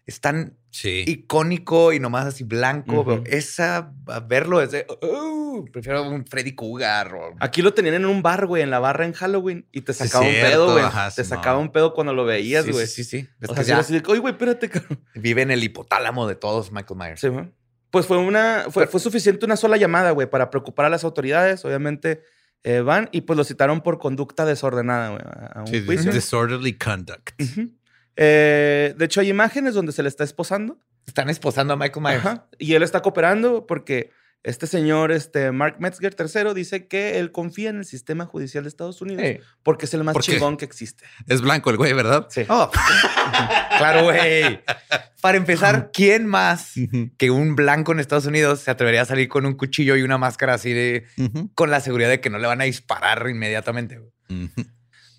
Es 0.07 0.19
tan 0.21 0.57
Sí. 0.71 1.03
icónico 1.07 1.91
y 1.93 1.99
nomás 1.99 2.25
así 2.25 2.43
blanco. 2.43 3.21
Esa, 3.25 3.93
a 4.07 4.19
verlo 4.21 4.61
es 4.61 4.71
de, 4.71 4.85
"Oh, 5.01 5.65
prefiero 5.71 6.03
un 6.09 6.25
Freddy 6.25 6.53
Cougar. 6.55 7.13
o- 7.15 7.35
Aquí 7.39 7.61
lo 7.61 7.73
tenían 7.73 7.95
en 7.95 8.05
un 8.05 8.21
bar, 8.21 8.45
güey, 8.45 8.63
en 8.63 8.69
la 8.69 8.79
barra 8.79 9.05
en 9.05 9.13
Halloween 9.13 9.67
y 9.71 9.81
te 9.81 9.93
Sí, 9.93 10.05
sacaba 10.07 10.25
un 10.25 10.31
cierto, 10.31 10.49
pedo, 10.51 10.71
güey. 10.73 10.85
ajá, 10.85 11.11
Te 11.11 11.23
sacaba 11.23 11.57
un 11.59 11.71
pedo 11.71 11.93
cuando 11.93 12.13
lo 12.13 12.25
veías, 12.25 12.65
Sí, 12.65 12.71
güey. 12.71 12.87
sí, 12.87 13.03
sí, 13.03 13.21
sí. 13.21 13.29
Es 13.41 13.49
O 13.49 13.53
sea, 13.55 13.63
ya 13.63 13.79
así 13.79 13.93
de, 13.93 14.03
oye, 14.07 14.19
güey, 14.19 14.33
espérate, 14.33 14.69
cabrón. 14.69 14.99
vive 15.15 15.41
en 15.41 15.51
el 15.51 15.63
hipotálamo 15.63 16.27
de 16.27 16.35
todos 16.35 16.71
Michael 16.71 16.99
Myers. 16.99 17.19
Sí, 17.21 17.27
güey. 17.29 17.51
Pues 17.89 18.05
fue 18.05 18.17
una, 18.17 18.65
fue, 18.69 18.85
fue 18.87 18.99
suficiente 18.99 19.45
una 19.45 19.55
sola 19.55 19.77
llamada, 19.77 20.11
güey, 20.11 20.29
para 20.29 20.49
preocupar 20.49 20.85
a 20.85 20.89
las 20.89 21.03
autoridades. 21.03 21.63
Obviamente 21.65 22.21
eh, 22.63 22.81
van 22.81 23.07
y 23.11 23.21
pues 23.21 23.37
lo 23.37 23.43
citaron 23.43 23.81
por 23.81 23.97
conducta 23.99 24.43
desordenada, 24.45 25.09
güey, 25.09 25.21
a, 25.23 25.59
a 25.59 25.61
un 25.61 25.67
Sí, 25.67 25.85
juicio. 25.85 26.11
disorderly 26.11 26.73
conduct. 26.73 27.29
Ujú. 27.41 27.69
Eh, 28.17 28.93
de 28.97 29.05
hecho, 29.05 29.21
hay 29.21 29.29
imágenes 29.29 29.73
donde 29.73 29.91
se 29.91 30.03
le 30.03 30.09
está 30.09 30.23
esposando. 30.23 30.79
Están 31.05 31.29
esposando 31.29 31.73
a 31.73 31.77
Michael 31.77 32.03
Myers. 32.03 32.25
Ajá. 32.25 32.47
Y 32.57 32.73
él 32.73 32.83
está 32.83 33.01
cooperando 33.01 33.65
porque 33.65 34.09
este 34.43 34.67
señor, 34.67 35.11
este 35.11 35.51
Mark 35.51 35.77
Metzger 35.79 36.15
III, 36.17 36.53
dice 36.53 36.87
que 36.87 37.19
él 37.19 37.31
confía 37.31 37.69
en 37.69 37.77
el 37.77 37.85
sistema 37.85 38.25
judicial 38.25 38.63
de 38.63 38.69
Estados 38.69 39.01
Unidos 39.01 39.23
Sí. 39.25 39.39
porque 39.63 39.85
es 39.85 39.93
el 39.93 40.03
más 40.03 40.17
chingón 40.19 40.57
que 40.57 40.65
existe. 40.65 41.03
Es 41.27 41.41
blanco 41.41 41.69
el 41.69 41.77
güey, 41.77 41.93
¿verdad? 41.93 42.27
Sí. 42.29 42.43
Oh. 42.49 42.69
claro, 43.77 44.03
güey. 44.03 44.61
Para 45.21 45.37
empezar, 45.37 45.91
¿quién 45.93 46.25
más 46.27 46.73
que 47.17 47.29
un 47.31 47.55
blanco 47.55 47.91
en 47.91 47.99
Estados 47.99 48.25
Unidos 48.25 48.61
se 48.61 48.71
atrevería 48.71 49.01
a 49.01 49.05
salir 49.05 49.27
con 49.27 49.45
un 49.45 49.53
cuchillo 49.55 49.95
y 49.95 50.01
una 50.01 50.17
máscara 50.17 50.53
así 50.55 50.73
de 50.73 51.05
con 51.55 51.69
la 51.71 51.79
seguridad 51.81 52.09
de 52.09 52.19
que 52.21 52.29
no 52.29 52.37
le 52.39 52.47
van 52.47 52.61
a 52.61 52.65
disparar 52.65 53.27
inmediatamente? 53.29 53.99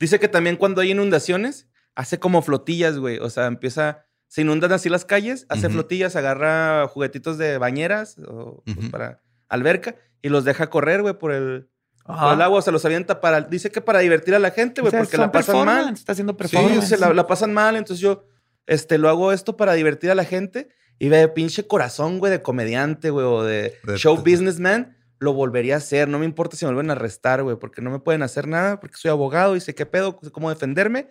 Dice 0.00 0.20
que 0.20 0.28
también 0.28 0.56
cuando 0.56 0.80
hay 0.80 0.92
inundaciones, 0.92 1.67
hace 1.98 2.20
como 2.20 2.42
flotillas, 2.42 2.96
güey. 2.98 3.18
O 3.18 3.28
sea, 3.28 3.46
empieza, 3.46 4.04
se 4.28 4.42
inundan 4.42 4.70
así 4.70 4.88
las 4.88 5.04
calles, 5.04 5.46
hace 5.48 5.68
flotillas, 5.68 6.14
agarra 6.14 6.86
juguetitos 6.86 7.38
de 7.38 7.58
bañeras 7.58 8.16
o 8.28 8.62
pues, 8.64 8.88
para 8.90 9.20
alberca 9.48 9.96
y 10.22 10.28
los 10.28 10.44
deja 10.44 10.70
correr, 10.70 11.02
güey, 11.02 11.18
por 11.18 11.32
el, 11.32 11.68
por 12.06 12.14
Ajá. 12.14 12.34
el 12.34 12.42
agua. 12.42 12.60
O 12.60 12.62
sea, 12.62 12.72
los 12.72 12.84
avienta 12.84 13.20
para, 13.20 13.40
dice 13.40 13.70
que 13.72 13.80
para 13.80 13.98
divertir 13.98 14.34
a 14.36 14.38
la 14.38 14.52
gente, 14.52 14.80
güey, 14.80 14.88
O 14.88 14.90
sea, 14.92 15.00
porque 15.00 15.16
son 15.16 15.26
la 15.26 15.32
pasan 15.32 15.64
mal. 15.64 15.92
Está 15.92 16.12
haciendo 16.12 16.34
Sí, 16.34 16.36
performance. 16.38 16.88
se 16.88 16.98
la, 16.98 17.12
la 17.12 17.26
pasan 17.26 17.52
mal, 17.52 17.74
entonces 17.74 18.00
yo 18.00 18.24
este, 18.66 18.96
lo 18.98 19.08
hago 19.08 19.32
esto 19.32 19.56
para 19.56 19.72
divertir 19.72 20.10
a 20.12 20.14
la 20.14 20.24
gente 20.24 20.68
y 21.00 21.08
ve 21.08 21.26
pinche 21.28 21.66
corazón, 21.66 22.18
güey, 22.20 22.30
de 22.30 22.42
comediante, 22.42 23.10
güey, 23.10 23.26
o 23.26 23.42
de, 23.42 23.74
De- 23.82 23.96
show 23.96 24.16
businessman, 24.18 24.96
lo 25.18 25.32
volvería 25.32 25.74
a 25.74 25.78
hacer. 25.78 26.08
No 26.08 26.18
me 26.20 26.26
importa 26.26 26.56
si 26.56 26.64
me 26.64 26.72
vuelven 26.72 26.90
a 26.90 26.92
arrestar, 26.92 27.42
güey, 27.42 27.56
porque 27.56 27.82
no 27.82 27.90
me 27.90 27.98
pueden 27.98 28.22
hacer 28.22 28.46
nada, 28.46 28.78
porque 28.78 28.96
soy 28.96 29.10
abogado 29.10 29.56
y 29.56 29.60
sé 29.60 29.74
qué 29.74 29.84
pedo, 29.84 30.16
sé 30.22 30.30
cómo 30.30 30.48
defenderme. 30.50 31.10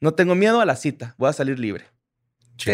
No 0.00 0.14
tengo 0.14 0.34
miedo 0.34 0.60
a 0.60 0.64
la 0.64 0.76
cita, 0.76 1.14
voy 1.18 1.28
a 1.30 1.32
salir 1.32 1.58
libre. 1.58 1.86
Sí. 2.56 2.72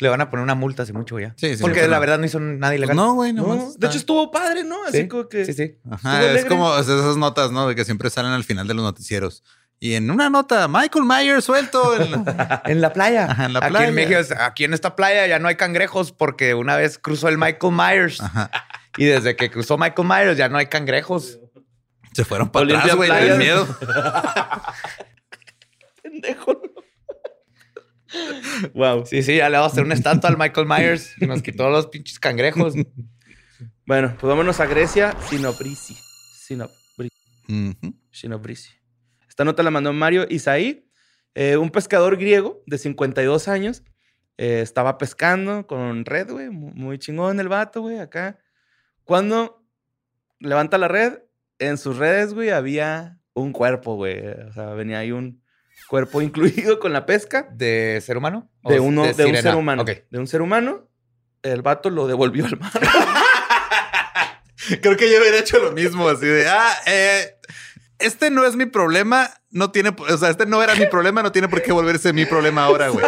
Le 0.00 0.08
van 0.08 0.20
a 0.20 0.30
poner 0.30 0.42
una 0.42 0.56
multa 0.56 0.82
hace 0.82 0.92
mucho 0.92 1.18
ya. 1.20 1.32
Sí, 1.36 1.56
sí, 1.56 1.62
Porque 1.62 1.86
la 1.86 2.00
verdad 2.00 2.18
no 2.18 2.26
hizo 2.26 2.40
nada 2.40 2.70
Pues 2.72 2.78
ilegal. 2.78 2.96
no, 2.96 3.14
güey, 3.14 3.32
No, 3.32 3.72
de 3.78 3.86
hecho, 3.86 3.96
estuvo 3.98 4.32
padre, 4.32 4.64
¿no? 4.64 4.82
Así 4.84 5.02
Sí, 5.02 5.08
como 5.08 5.28
que. 5.28 5.44
Sí, 5.44 5.52
sí. 5.52 5.76
Ajá, 5.88 6.24
es 6.32 6.44
como 6.44 6.76
esas 6.76 7.16
notas, 7.16 7.52
¿no? 7.52 7.68
De 7.68 7.76
que 7.76 7.84
siempre 7.84 8.10
salen 8.10 8.32
al 8.32 8.42
final 8.42 8.66
de 8.66 8.74
los 8.74 8.82
noticieros. 8.84 9.44
Y 9.80 9.94
en 9.94 10.10
una 10.10 10.28
nota, 10.28 10.66
Michael 10.66 11.04
Myers 11.04 11.44
suelto. 11.44 11.94
en 12.00 12.10
la- 12.10 12.62
En 12.66 12.80
la 12.80 12.92
playa. 12.92 13.26
Ajá, 13.30 13.44
en 13.44 13.52
la 13.52 13.60
aquí 13.60 13.68
playa. 13.70 13.86
en 13.88 13.94
México, 13.94 14.34
aquí 14.40 14.64
en 14.64 14.74
esta 14.74 14.96
playa 14.96 15.24
ya 15.28 15.38
no 15.38 15.46
hay 15.46 15.54
cangrejos 15.54 16.10
porque 16.10 16.54
una 16.54 16.74
vez 16.76 16.98
cruzó 16.98 17.28
el 17.28 17.38
Michael 17.38 17.72
Myers. 17.72 18.20
Ajá. 18.20 18.50
Y 18.96 19.04
desde 19.04 19.36
que 19.36 19.52
cruzó 19.52 19.78
Michael 19.78 20.08
Myers 20.08 20.36
ya 20.36 20.48
no 20.48 20.58
hay 20.58 20.66
cangrejos. 20.66 21.38
Se 22.12 22.24
fueron 22.24 22.50
para 22.50 22.64
Olimpia 22.64 22.94
atrás, 22.94 22.96
güey, 22.96 23.24
del 23.28 23.38
miedo. 23.38 23.68
Pendejo. 26.02 26.60
Wow. 28.74 29.04
Sí, 29.06 29.22
sí, 29.22 29.36
ya 29.36 29.48
le 29.48 29.56
vamos 29.58 29.72
a 29.72 29.74
hacer 29.74 29.84
una 29.84 29.94
estatua 29.94 30.30
al 30.30 30.38
Michael 30.38 30.66
Myers 30.66 31.14
que 31.18 31.26
nos 31.26 31.42
quitó 31.42 31.68
los 31.70 31.86
pinches 31.88 32.18
cangrejos. 32.18 32.74
Bueno, 33.86 34.16
pues 34.20 34.28
vámonos 34.28 34.60
a 34.60 34.66
Grecia, 34.66 35.16
Sinobrisi. 35.28 35.94
Sinobrisi. 35.94 37.16
Ujú. 37.48 37.94
Shinobrisi. 38.12 38.70
Esta 39.28 39.44
nota 39.44 39.62
la 39.62 39.70
mandó 39.70 39.92
Mario 39.92 40.26
Isaí, 40.28 40.88
eh, 41.34 41.56
un 41.56 41.70
pescador 41.70 42.16
griego 42.16 42.62
de 42.66 42.78
52 42.78 43.48
años. 43.48 43.82
eh, 44.40 44.60
estaba 44.62 44.98
pescando 44.98 45.66
con 45.66 46.04
red, 46.04 46.30
güey. 46.30 46.48
mu- 46.50 46.70
Muy 46.72 46.98
chingón 46.98 47.40
el 47.40 47.48
vato, 47.48 47.80
güey, 47.80 47.98
acá. 47.98 48.38
Cuando 49.02 49.64
levanta 50.38 50.78
la 50.78 50.86
red, 50.86 51.18
en 51.58 51.76
sus 51.76 51.96
redes, 51.96 52.34
güey, 52.34 52.50
había 52.50 53.18
un 53.34 53.52
cuerpo, 53.52 53.96
güey. 53.96 54.20
O 54.48 54.52
sea, 54.52 54.74
venía 54.74 54.98
ahí 55.00 55.10
un 55.10 55.42
cuerpo 55.88 56.22
incluido 56.22 56.78
con 56.78 56.92
la 56.92 57.06
pesca 57.06 57.48
¿De 57.50 58.00
ser 58.04 58.16
humano? 58.16 58.48
¿O 58.62 58.70
de, 58.70 58.78
uno, 58.78 59.02
de, 59.02 59.24
un 59.24 59.36
ser 59.36 59.56
humano. 59.56 59.84
De 59.84 60.18
un 60.18 60.26
ser 60.26 60.42
humano. 60.42 60.88
El 61.42 61.62
vato 61.62 61.90
lo 61.90 62.06
devolvió 62.06 62.46
al 62.46 62.58
mar. 62.58 62.72
Creo 64.82 64.96
que 64.96 65.10
yo 65.10 65.20
hubiera 65.20 65.38
hecho 65.38 65.58
lo 65.58 65.72
mismo, 65.72 66.08
así 66.08 66.26
de, 66.26 66.48
ah, 66.48 66.74
eh, 66.86 67.36
este 67.98 68.30
no 68.30 68.44
es 68.44 68.56
mi 68.56 68.66
problema, 68.66 69.30
no 69.50 69.70
tiene, 69.70 69.94
o 69.96 70.18
sea, 70.18 70.30
este 70.30 70.46
no 70.46 70.62
era 70.62 70.74
mi 70.74 70.86
problema, 70.86 71.22
no 71.22 71.32
tiene 71.32 71.48
por 71.48 71.62
qué 71.62 71.72
volverse 71.72 72.12
mi 72.12 72.26
problema 72.26 72.64
ahora, 72.64 72.88
güey. 72.88 73.04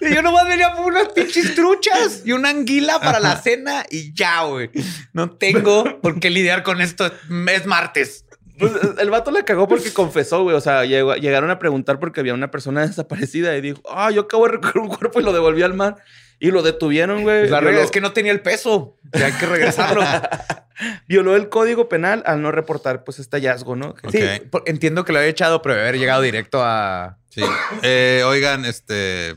Y 0.00 0.14
Yo 0.14 0.22
nomás 0.22 0.48
venía 0.48 0.74
por 0.74 0.86
unas 0.86 1.08
pinches 1.08 1.54
truchas 1.54 2.22
y 2.24 2.32
una 2.32 2.48
anguila 2.48 2.98
para 3.00 3.20
la 3.20 3.40
cena 3.40 3.84
y 3.90 4.12
ya, 4.14 4.42
güey. 4.44 4.70
No 5.12 5.30
tengo 5.30 6.00
por 6.00 6.18
qué 6.18 6.30
lidiar 6.30 6.62
con 6.62 6.80
esto. 6.80 7.10
Es 7.48 7.66
martes. 7.66 8.25
Pues, 8.58 8.72
el 8.98 9.10
vato 9.10 9.30
la 9.30 9.44
cagó 9.44 9.68
porque 9.68 9.92
confesó, 9.92 10.42
güey. 10.42 10.56
O 10.56 10.60
sea, 10.60 10.84
llegó- 10.84 11.16
llegaron 11.16 11.50
a 11.50 11.58
preguntar 11.58 11.98
porque 11.98 12.20
había 12.20 12.34
una 12.34 12.50
persona 12.50 12.80
desaparecida 12.86 13.56
y 13.56 13.60
dijo, 13.60 13.80
ah, 13.90 14.10
yo 14.10 14.22
acabo 14.22 14.46
de 14.46 14.52
recoger 14.52 14.78
un 14.78 14.88
cuerpo 14.88 15.20
y 15.20 15.22
lo 15.24 15.32
devolví 15.32 15.62
al 15.62 15.74
mar. 15.74 15.96
Y 16.38 16.50
lo 16.50 16.62
detuvieron, 16.62 17.22
güey. 17.22 17.48
La 17.48 17.60
regla 17.60 17.82
es 17.82 17.90
que 17.90 18.02
no 18.02 18.12
tenía 18.12 18.30
el 18.32 18.42
peso. 18.42 18.98
Ya 19.12 19.26
hay 19.26 19.32
que 19.32 19.46
regresarlo. 19.46 20.02
Violó 21.08 21.34
el 21.34 21.48
código 21.48 21.88
penal 21.88 22.22
al 22.26 22.42
no 22.42 22.52
reportar, 22.52 23.04
pues, 23.04 23.18
este 23.18 23.38
hallazgo, 23.38 23.76
¿no? 23.76 23.94
Sí, 24.12 24.20
entiendo 24.66 25.06
que 25.06 25.12
lo 25.12 25.18
había 25.18 25.30
echado, 25.30 25.62
pero 25.62 25.74
debe 25.74 25.88
haber 25.88 25.98
llegado 26.00 26.20
directo 26.20 26.62
a. 26.62 27.18
Sí. 27.30 27.42
Eh, 27.82 28.22
oigan, 28.26 28.66
este, 28.66 29.36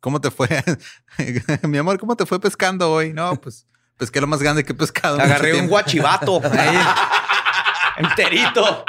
¿cómo 0.00 0.22
te 0.22 0.30
fue? 0.30 0.48
mi 1.68 1.76
amor, 1.76 1.98
¿cómo 1.98 2.16
te 2.16 2.24
fue 2.24 2.40
pescando 2.40 2.90
hoy? 2.90 3.12
No, 3.12 3.38
pues 3.38 3.66
pesqué 3.98 4.20
lo 4.20 4.26
más 4.26 4.42
grande 4.42 4.64
que 4.64 4.72
he 4.72 4.76
pescado. 4.76 5.20
Agarré 5.20 5.52
un 5.52 5.68
tiempo. 5.68 5.74
Enterito. 7.98 8.84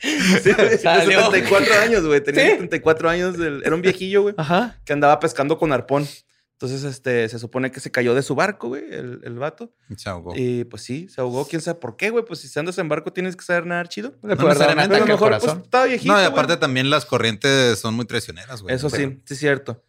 Sí, 0.00 0.50
Salió. 0.82 1.20
74 1.20 1.74
años, 1.82 2.06
güey. 2.06 2.20
Tenía 2.22 2.44
¿Sí? 2.44 2.50
74 2.52 3.10
años. 3.10 3.36
Era 3.64 3.74
un 3.74 3.82
viejillo, 3.82 4.22
güey, 4.22 4.34
Ajá. 4.38 4.76
que 4.84 4.92
andaba 4.92 5.18
pescando 5.20 5.58
con 5.58 5.72
arpón. 5.72 6.06
Entonces, 6.52 6.84
este, 6.84 7.26
se 7.30 7.38
supone 7.38 7.70
que 7.70 7.80
se 7.80 7.90
cayó 7.90 8.14
de 8.14 8.22
su 8.22 8.34
barco, 8.34 8.68
güey, 8.68 8.82
el, 8.92 9.20
el 9.24 9.38
vato. 9.38 9.72
Se 9.96 10.10
ahogó. 10.10 10.34
Y 10.36 10.64
pues 10.64 10.82
sí, 10.82 11.08
se 11.08 11.22
ahogó. 11.22 11.48
¿Quién 11.48 11.62
sabe 11.62 11.80
por 11.80 11.96
qué, 11.96 12.10
güey? 12.10 12.22
Pues 12.22 12.40
si 12.40 12.48
se 12.48 12.60
andas 12.60 12.76
en 12.76 12.86
barco 12.88 13.14
tienes 13.14 13.34
que 13.34 13.42
saber 13.44 13.64
nadar 13.64 13.88
chido. 13.88 14.12
Le 14.22 14.34
No 14.36 14.44
necesariamente, 14.46 14.94
a 14.94 14.98
lo 14.98 15.06
mejor, 15.06 15.38
pues, 15.38 15.52
estaba 15.54 15.86
viejito, 15.86 16.12
No, 16.12 16.18
y 16.18 16.22
güey. 16.22 16.32
aparte 16.32 16.58
también 16.58 16.90
las 16.90 17.06
corrientes 17.06 17.78
son 17.78 17.94
muy 17.94 18.04
traicioneras, 18.04 18.60
güey. 18.60 18.74
Eso 18.74 18.90
Pero- 18.90 19.08
sí, 19.10 19.22
sí 19.24 19.34
es 19.34 19.40
cierto. 19.40 19.82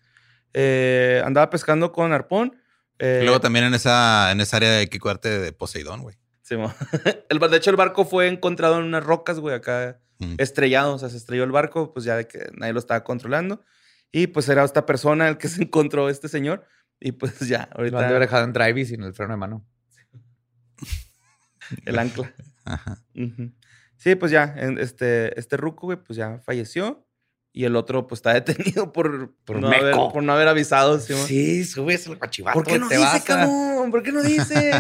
Eh, 0.54 1.22
andaba 1.26 1.50
pescando 1.50 1.92
con 1.92 2.14
arpón. 2.14 2.56
eh, 3.00 3.20
Y 3.22 3.26
luego 3.26 3.42
también 3.42 3.66
en 3.66 3.74
esa, 3.74 4.32
en 4.32 4.40
esa 4.40 4.56
área 4.58 4.78
hay 4.78 4.88
que 4.88 5.00
cuidarte 5.00 5.28
de 5.40 5.52
Poseidón, 5.52 6.04
güey. 6.04 6.16
Sí, 6.58 6.58
el, 7.30 7.40
de 7.40 7.58
hecho, 7.58 7.70
el 7.70 7.76
barco 7.76 8.06
fue 8.06 8.28
encontrado 8.28 8.78
en 8.80 8.86
unas 8.86 9.04
rocas, 9.04 9.40
güey, 9.40 9.56
acá 9.56 10.00
Mm. 10.20 10.36
estrellado. 10.38 10.94
O 10.94 11.00
sea, 11.00 11.10
se 11.10 11.18
estrelló 11.18 11.44
el 11.44 11.52
barco, 11.52 11.94
pues 11.94 12.06
ya 12.06 12.16
de 12.16 12.28
que 12.28 12.52
nadie 12.56 12.74
lo 12.74 12.80
estaba 12.80 13.04
controlando. 13.04 13.64
Y 14.12 14.28
pues 14.28 14.48
era 14.50 14.64
esta 14.64 14.86
persona 14.86 15.28
el 15.28 15.38
que 15.40 15.48
se 15.50 15.64
encontró 15.64 16.10
este 16.10 16.28
señor. 16.28 16.64
Y 17.00 17.14
pues 17.14 17.40
ya, 17.40 17.70
Lo 17.76 17.80
han 17.84 17.90
de 17.90 17.98
haber 17.98 18.06
ahorita 18.06 18.20
dejado 18.20 18.44
en 18.46 18.54
drive 18.54 18.82
y 18.82 18.86
sin 18.86 19.02
el 19.02 19.14
freno 19.16 19.34
de 19.34 19.38
mano. 19.38 19.66
el 21.86 21.98
ancla. 22.00 22.34
Ajá. 22.66 22.98
Ujú. 23.16 23.52
Sí, 23.98 24.16
pues 24.16 24.32
ya, 24.32 24.56
este, 24.80 25.38
este 25.40 25.58
ruco, 25.58 25.88
güey, 25.88 25.98
pues 25.98 26.18
ya 26.18 26.40
falleció. 26.46 27.08
Y 27.54 27.66
el 27.66 27.76
otro, 27.76 28.08
pues 28.08 28.20
está 28.20 28.34
detenido 28.34 28.94
por, 28.94 29.34
Por 29.44 29.60
no, 29.60 29.68
haber, 29.68 29.94
por 29.94 30.24
no 30.24 30.34
haber 30.34 30.48
avisado. 30.48 31.00
¿sí? 31.00 31.14
Sí, 31.26 31.66
subes 31.66 32.08
el 32.08 32.16
guachivato. 32.18 32.54
¿Por 32.60 32.66
qué 32.66 32.80
no 32.80 32.88
te 32.88 32.96
dice, 32.96 33.06
vas 33.08 33.22
a- 33.22 33.26
cabrón? 33.26 33.92
¿Por 33.92 34.04
qué 34.04 34.12
no 34.12 34.22
dice? 34.22 34.72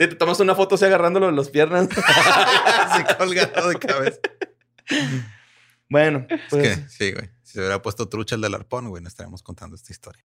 Sí, 0.00 0.08
te 0.08 0.16
tomas 0.16 0.40
una 0.40 0.54
foto 0.54 0.74
así 0.74 0.84
agarrándolo 0.86 1.26
de 1.26 1.32
las 1.32 1.50
piernas. 1.50 1.88
Así 1.96 3.04
colgado 3.18 3.68
de 3.68 3.78
cabeza. 3.78 4.18
bueno, 5.88 6.26
Es 6.28 6.40
pues, 6.50 6.78
que, 6.78 6.88
sí, 6.88 7.12
güey. 7.12 7.30
Si 7.42 7.52
se 7.52 7.58
hubiera 7.60 7.82
puesto 7.82 8.08
trucha 8.08 8.34
el 8.34 8.40
del 8.40 8.54
arpón, 8.54 8.88
güey, 8.88 9.02
no 9.02 9.08
estaríamos 9.08 9.42
contando 9.42 9.76
esta 9.76 9.92
historia. 9.92 10.24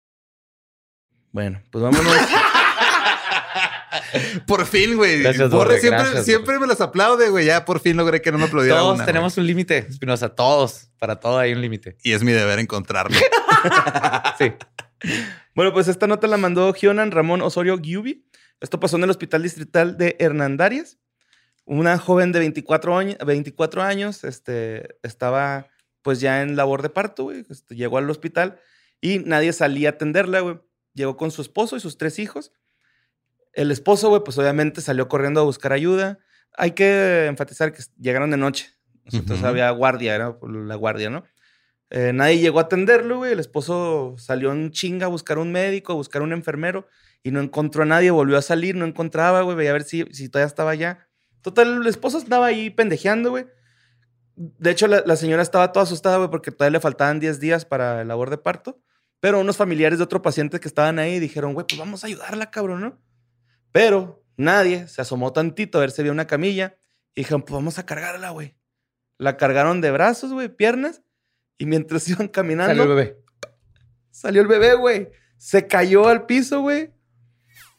bueno, 1.32 1.62
pues 1.72 1.84
vámonos. 1.84 2.12
Por 4.48 4.66
fin, 4.66 4.96
güey. 4.96 5.22
Gracias, 5.22 5.50
Borre 5.50 5.80
siempre, 5.80 6.04
gracias, 6.04 6.26
siempre 6.26 6.60
me 6.60 6.68
las 6.68 6.82
aplaude, 6.82 7.30
güey. 7.30 7.46
Ya 7.46 7.66
por 7.66 7.80
fin 7.80 7.98
logré 7.98 8.22
que 8.22 8.32
no 8.32 8.38
me 8.38 8.46
aplaudiera 8.46 8.80
Todos 8.80 8.96
una, 8.96 9.06
tenemos 9.06 9.36
güey. 9.36 9.44
un 9.44 9.48
límite, 9.48 9.78
Espinosa. 9.90 10.30
Todos. 10.30 10.90
Para 11.00 11.20
todo 11.20 11.40
hay 11.40 11.54
un 11.54 11.62
límite. 11.62 11.98
Y 12.04 12.14
es 12.14 12.24
mi 12.24 12.32
deber 12.32 12.60
encontrarlo. 12.60 13.18
Sí. 14.38 14.54
bueno, 15.56 15.74
pues 15.74 15.88
esta 15.88 16.06
nota 16.06 16.28
la 16.28 16.38
mandó 16.38 16.72
Gionan 16.74 17.12
Ramón 17.12 17.42
Osorio 17.42 17.80
Giubi. 17.82 18.27
Esto 18.60 18.80
pasó 18.80 18.98
en 18.98 19.04
el 19.04 19.10
Hospital 19.10 19.44
Distrital 19.44 19.98
de 19.98 20.16
Hernandarias. 20.20 20.98
Una 21.66 21.98
joven 21.98 22.32
de 22.32 22.40
24 22.40 22.98
años, 22.98 23.18
24 23.26 23.84
años 23.84 24.24
este, 24.24 24.98
estaba 25.04 25.68
pues 26.02 26.22
ya 26.22 26.42
en 26.42 26.56
labor 26.56 26.82
de 26.82 26.90
parto, 26.90 27.24
güey. 27.24 27.46
Este, 27.50 27.76
llegó 27.76 27.98
al 27.98 28.10
hospital 28.10 28.60
y 29.02 29.20
nadie 29.20 29.54
salía 29.54 29.90
a 29.90 29.92
atenderla, 29.94 30.40
güey. 30.40 30.60
Llegó 30.94 31.18
con 31.18 31.30
su 31.32 31.42
esposo 31.42 31.76
y 31.76 31.80
sus 31.80 31.98
tres 31.98 32.18
hijos. 32.20 32.52
El 33.54 33.72
esposo, 33.72 34.10
güey, 34.10 34.24
pues 34.24 34.38
obviamente 34.38 34.82
salió 34.82 35.08
corriendo 35.08 35.42
a 35.42 35.44
buscar 35.44 35.74
ayuda. 35.74 36.20
Hay 36.58 36.72
que 36.72 37.26
enfatizar 37.26 37.74
que 37.74 37.84
llegaron 38.00 38.32
de 38.32 38.38
noche. 38.38 38.70
Entonces 39.12 39.46
había 39.46 39.70
guardia, 39.72 40.16
era 40.16 40.38
la 40.42 40.76
guardia, 40.76 41.10
¿no? 41.10 41.24
Eh, 41.90 42.12
nadie 42.14 42.40
llegó 42.40 42.60
a 42.60 42.64
atenderlo, 42.64 43.18
güey. 43.18 43.34
El 43.34 43.40
esposo 43.40 44.16
salió 44.18 44.52
en 44.52 44.72
chinga 44.72 45.06
a 45.06 45.10
buscar 45.10 45.38
un 45.38 45.52
médico, 45.52 45.94
a 45.94 45.96
buscar 45.96 46.22
un 46.22 46.34
enfermero 46.34 46.88
y 47.24 47.32
no 47.32 47.42
encontró 47.42 47.84
a 47.84 47.86
nadie. 47.86 48.12
Volvió 48.12 48.38
a 48.38 48.42
salir, 48.42 48.76
no 48.76 48.86
encontraba, 48.86 49.42
güey. 49.42 49.56
Veía 49.56 49.72
a 49.72 49.74
ver 49.74 49.84
si, 49.84 50.06
si 50.12 50.30
todavía 50.30 50.48
estaba 50.48 50.72
allá. 50.72 51.08
Total, 51.42 51.82
el 51.82 51.88
esposo 51.88 52.18
estaba 52.18 52.48
ahí 52.48 52.70
pendejeando, 52.70 53.30
güey. 53.30 53.46
De 54.36 54.72
hecho, 54.72 54.88
la, 54.88 55.04
la 55.06 55.16
señora 55.16 55.42
estaba 55.42 55.72
toda 55.72 55.84
asustada, 55.84 56.18
güey, 56.18 56.30
porque 56.30 56.52
todavía 56.52 56.78
le 56.78 56.80
faltaban 56.80 57.20
10 57.20 57.40
días 57.40 57.66
para 57.66 58.02
el 58.02 58.08
labor 58.08 58.30
de 58.30 58.38
parto. 58.38 58.82
Pero 59.20 59.40
unos 59.40 59.58
familiares 59.58 59.98
de 59.98 60.04
otro 60.04 60.22
paciente 60.22 60.60
que 60.60 60.68
estaban 60.68 61.00
ahí 61.00 61.20
dijeron, 61.20 61.54
güey, 61.54 61.66
pues 61.68 61.80
vamos 61.80 62.04
a 62.04 62.08
ayudarla, 62.08 62.52
cabrón, 62.52 62.82
¿no? 62.82 63.02
Pero 63.72 64.24
nadie 64.38 64.88
se 64.88 65.02
asomó 65.02 65.34
tantito 65.34 65.78
a 65.78 65.82
ver 65.82 65.92
si 65.92 66.02
había 66.02 66.12
una 66.12 66.28
camilla 66.28 66.78
y 67.16 67.22
dijeron, 67.22 67.42
pues 67.42 67.54
vamos 67.54 67.80
a 67.80 67.86
cargarla, 67.86 68.30
güey. 68.30 68.56
La 69.18 69.38
cargaron 69.38 69.82
de 69.82 69.90
brazos, 69.90 70.32
güey, 70.32 70.50
piernas. 70.50 71.02
Y 71.58 71.66
mientras 71.66 72.08
iban 72.10 72.28
caminando, 72.28 72.76
Salió 72.76 72.84
el 72.84 72.90
bebé. 72.90 73.24
Salió 74.12 74.42
el 74.42 74.48
bebé, 74.48 74.76
güey. 74.76 75.10
Se 75.38 75.68
cayó 75.68 76.08
al 76.08 76.26
piso, 76.26 76.62
güey. 76.62 76.94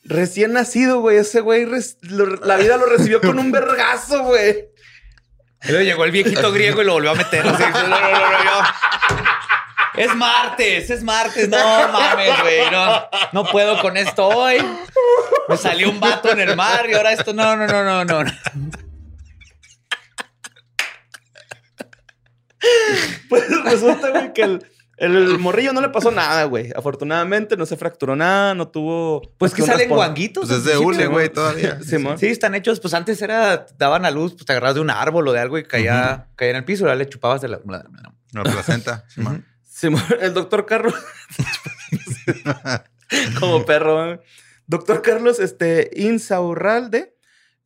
Recién 0.09 0.55
nacido, 0.55 1.01
güey. 1.01 1.19
Ese 1.19 1.41
güey, 1.41 1.67
lo- 2.03 2.27
la 2.37 2.57
vida 2.57 2.77
lo 2.79 2.87
recibió 2.87 3.21
con 3.21 3.39
un 3.39 3.53
vergazo, 3.53 4.25
güey. 4.25 4.69
Luego 5.69 5.83
llegó 5.85 6.05
el 6.05 6.11
viejito 6.13 6.51
griego 6.53 6.81
y 6.83 6.85
lo 6.87 6.95
volvió 6.95 7.11
a 7.11 7.15
meter. 7.15 7.47
así. 7.47 7.63
No, 7.63 7.89
no, 7.89 8.01
no, 8.01 8.11
no, 8.11 8.45
no. 8.45 8.69
Es 9.97 10.15
martes, 10.15 10.89
es 10.91 11.03
martes. 11.03 11.49
No 11.49 11.59
mames, 11.89 12.41
güey. 12.43 12.71
No, 12.71 13.09
no 13.33 13.45
puedo 13.51 13.81
con 13.81 13.97
esto 13.97 14.29
hoy. 14.29 14.65
Me 15.49 15.57
salió 15.57 15.91
un 15.91 15.99
vato 16.01 16.31
en 16.31 16.41
el 16.41 16.57
mar 16.57 16.89
y 16.89 16.95
ahora 16.95 17.13
esto. 17.13 17.35
No, 17.35 17.57
no, 17.57 17.67
no, 17.67 18.05
no, 18.05 18.05
no. 18.25 18.31
Pues 23.29 23.45
resulta, 23.65 24.11
güey, 24.11 24.33
que 24.33 24.43
el, 24.43 24.67
el 24.99 25.39
morrillo 25.39 25.73
no 25.73 25.81
le 25.81 25.91
pasó 25.91 26.11
nada, 26.11 26.45
güey. 26.45 26.73
Afortunadamente 26.75 27.57
no 27.57 27.67
se 27.67 27.77
fracturó 27.77 28.17
nada, 28.17 28.55
no 28.55 28.69
tuvo... 28.69 29.23
Pues 29.39 29.55
que 29.55 29.63
salen 29.63 29.89
guanguitos. 29.89 30.47
Pues 30.47 30.59
es 30.59 30.65
de 30.65 30.73
Sí, 30.73 30.79
hule, 30.79 31.07
güey, 31.07 31.29
todavía. 31.29 31.81
Simón. 31.85 32.19
Sí, 32.19 32.27
están 32.27 32.55
hechos. 32.55 32.81
Pues 32.81 32.95
antes 32.95 33.23
era, 33.23 33.67
daban 33.79 34.05
a 34.05 34.11
luz, 34.11 34.33
pues 34.33 34.47
te 34.47 34.53
agarras 34.53 34.75
de 34.75 34.81
un 34.81 34.91
árbol 34.91 35.29
o 35.29 35.33
de 35.33 35.41
algo 35.41 35.57
y 35.57 35.65
caía, 35.65 36.29
caía 36.35 36.51
en 36.51 36.57
el 36.57 36.65
piso. 36.65 36.85
Ahora 36.85 36.97
le 36.97 37.09
chupabas 37.09 37.41
de 37.41 37.49
la. 37.49 37.61
La 38.33 38.43
placenta. 38.43 39.05
Simón. 39.09 39.47
Simón, 39.63 40.03
el 40.21 40.35
doctor 40.35 40.67
Carlos. 40.67 40.95
Como 43.39 43.65
perro. 43.65 44.07
güey. 44.07 44.21
Doctor 44.67 45.01
Carlos 45.01 45.39
este, 45.39 45.91
Insaurralde 45.95 47.17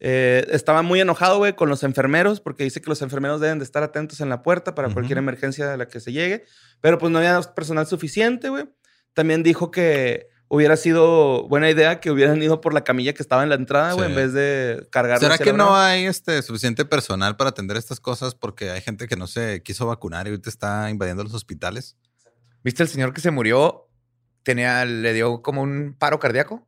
eh, 0.05 0.45
estaba 0.51 0.83
muy 0.83 1.01
enojado, 1.01 1.39
güey, 1.39 1.53
con 1.55 1.69
los 1.69 1.85
enfermeros 1.85 2.41
porque 2.41 2.65
dice 2.65 2.83
que 2.83 2.91
los 2.91 3.03
enfermeros 3.03 3.41
deben 3.41 3.59
de 3.61 3.65
estar 3.65 3.85
atentos 3.85 4.21
en 4.21 4.29
la 4.29 4.43
puerta 4.43 4.75
para 4.75 4.93
cualquier 4.93 5.17
emergencia 5.19 5.73
a 5.73 5.77
la 5.77 5.87
que 5.87 6.01
se 6.01 6.11
llegue. 6.11 6.45
Pero 6.81 6.99
pues 6.99 7.13
no 7.13 7.19
había 7.19 7.41
personal 7.55 7.87
suficiente, 7.87 8.49
güey. 8.49 8.65
También 9.15 9.45
dijo 9.45 9.71
que 9.71 10.27
hubiera 10.49 10.77
sido 10.77 11.47
buena 11.47 11.71
idea 11.71 12.01
que 12.01 12.11
hubieran 12.11 12.43
ido 12.43 12.61
por 12.61 12.75
la 12.75 12.83
camilla 12.83 13.13
que 13.13 13.23
estaba 13.23 13.45
en 13.45 13.49
la 13.51 13.55
entrada, 13.55 13.93
güey, 13.93 14.07
Sí. 14.07 14.11
en 14.11 14.17
vez 14.17 14.33
de 14.33 14.89
cargar. 14.91 15.21
¿Será 15.21 15.39
que 15.39 15.53
no 15.53 15.77
hay 15.77 16.07
este 16.07 16.43
suficiente 16.43 16.85
personal 16.85 17.37
para 17.37 17.51
atender 17.51 17.77
estas 17.77 18.01
cosas? 18.01 18.35
Porque 18.35 18.71
hay 18.71 18.81
gente 18.81 19.07
que 19.07 19.15
no 19.15 19.29
se 19.29 19.63
quiso 19.63 19.87
vacunar 19.87 20.27
y 20.27 20.31
ahorita 20.31 20.51
está 20.51 20.91
invadiendo 20.91 21.23
los 21.23 21.33
hospitales. 21.33 21.97
¿Viste 22.65 22.83
el 22.83 22.89
señor 22.89 23.15
que 23.15 23.21
se 23.21 23.31
murió? 23.31 23.89
Tenía, 24.43 24.85
le 24.85 25.13
dio 25.13 25.43
como 25.43 25.63
un 25.63 25.95
paro 25.97 26.19
cardíaco. 26.19 26.67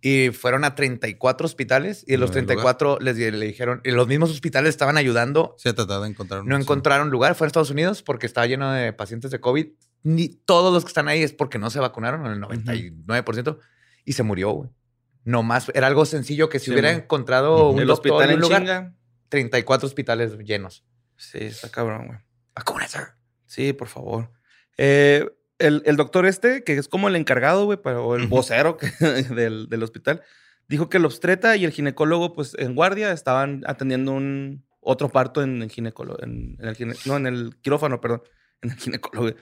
Y 0.00 0.30
fueron 0.30 0.64
a 0.64 0.74
34 0.74 1.44
hospitales 1.44 2.02
y 2.06 2.12
de 2.12 2.18
los 2.18 2.30
No 2.30 2.36
hay 2.38 2.44
34 2.46 2.98
les 3.00 3.16
di- 3.16 3.30
le 3.30 3.46
dijeron, 3.46 3.82
y 3.84 3.90
los 3.90 4.08
mismos 4.08 4.30
hospitales 4.30 4.70
estaban 4.70 4.96
ayudando, 4.96 5.54
Se 5.58 5.68
ha 5.68 5.74
tratado 5.74 6.02
de 6.02 6.08
encontrar 6.08 6.40
no 6.40 6.46
una 6.46 6.56
encontraron 6.58 7.10
lugar, 7.10 7.34
fue 7.34 7.46
a 7.46 7.48
Estados 7.48 7.70
Unidos 7.70 8.02
porque 8.02 8.24
estaba 8.26 8.46
lleno 8.46 8.72
de 8.72 8.92
pacientes 8.94 9.30
de 9.30 9.38
COVID. 9.40 9.66
Ni 10.02 10.28
todos 10.28 10.72
los 10.72 10.84
que 10.84 10.88
están 10.88 11.08
ahí 11.08 11.22
es 11.22 11.34
porque 11.34 11.58
no 11.58 11.68
se 11.68 11.78
vacunaron, 11.78 12.24
el 12.26 12.40
99%, 12.40 13.58
y 14.06 14.12
se 14.14 14.22
murió, 14.22 14.50
güey. 14.50 14.70
No 15.24 15.42
más, 15.42 15.70
era 15.74 15.86
algo 15.88 16.06
sencillo 16.06 16.48
que 16.48 16.58
si 16.58 16.66
Sí, 16.66 16.70
hubiera 16.72 16.92
man. 16.92 17.02
encontrado 17.02 17.68
un 17.70 17.80
El 17.80 17.86
doctor 17.86 18.12
hospital 18.12 18.30
en 18.30 18.30
en 18.30 18.36
un 18.36 18.40
lugar, 18.40 18.60
chinga. 18.62 18.94
34 19.28 19.86
hospitales 19.86 20.38
llenos. 20.38 20.84
Sí, 21.18 21.38
está 21.40 21.68
cabrón, 21.68 22.06
güey. 22.06 22.18
Vacúnense. 22.54 23.00
Sí, 23.44 23.74
por 23.74 23.88
favor. 23.88 24.30
Eh, 24.78 25.28
el, 25.60 25.82
el 25.86 25.96
doctor 25.96 26.26
este, 26.26 26.64
que 26.64 26.74
es 26.76 26.88
como 26.88 27.08
el 27.08 27.16
encargado, 27.16 27.64
güey, 27.66 27.78
o 27.84 28.16
el 28.16 28.26
vocero 28.26 28.76
que- 28.76 28.90
del, 29.34 29.68
del 29.68 29.82
hospital, 29.82 30.22
dijo 30.68 30.88
que 30.88 30.96
el 30.98 31.04
obstreta 31.04 31.56
y 31.56 31.64
el 31.64 31.70
ginecólogo, 31.72 32.32
pues 32.32 32.54
en 32.58 32.74
guardia, 32.74 33.12
estaban 33.12 33.62
atendiendo 33.66 34.12
un 34.12 34.64
otro 34.80 35.08
parto 35.10 35.42
en 35.42 35.62
el 35.62 35.70
ginecólogo, 35.70 36.22
en, 36.22 36.56
en 36.58 36.68
el 36.68 36.74
gine- 36.76 36.96
no, 37.06 37.16
en 37.16 37.26
el 37.26 37.56
quirófano, 37.62 38.00
perdón, 38.00 38.22
en 38.62 38.70
el 38.70 38.76
ginecólogo. 38.76 39.36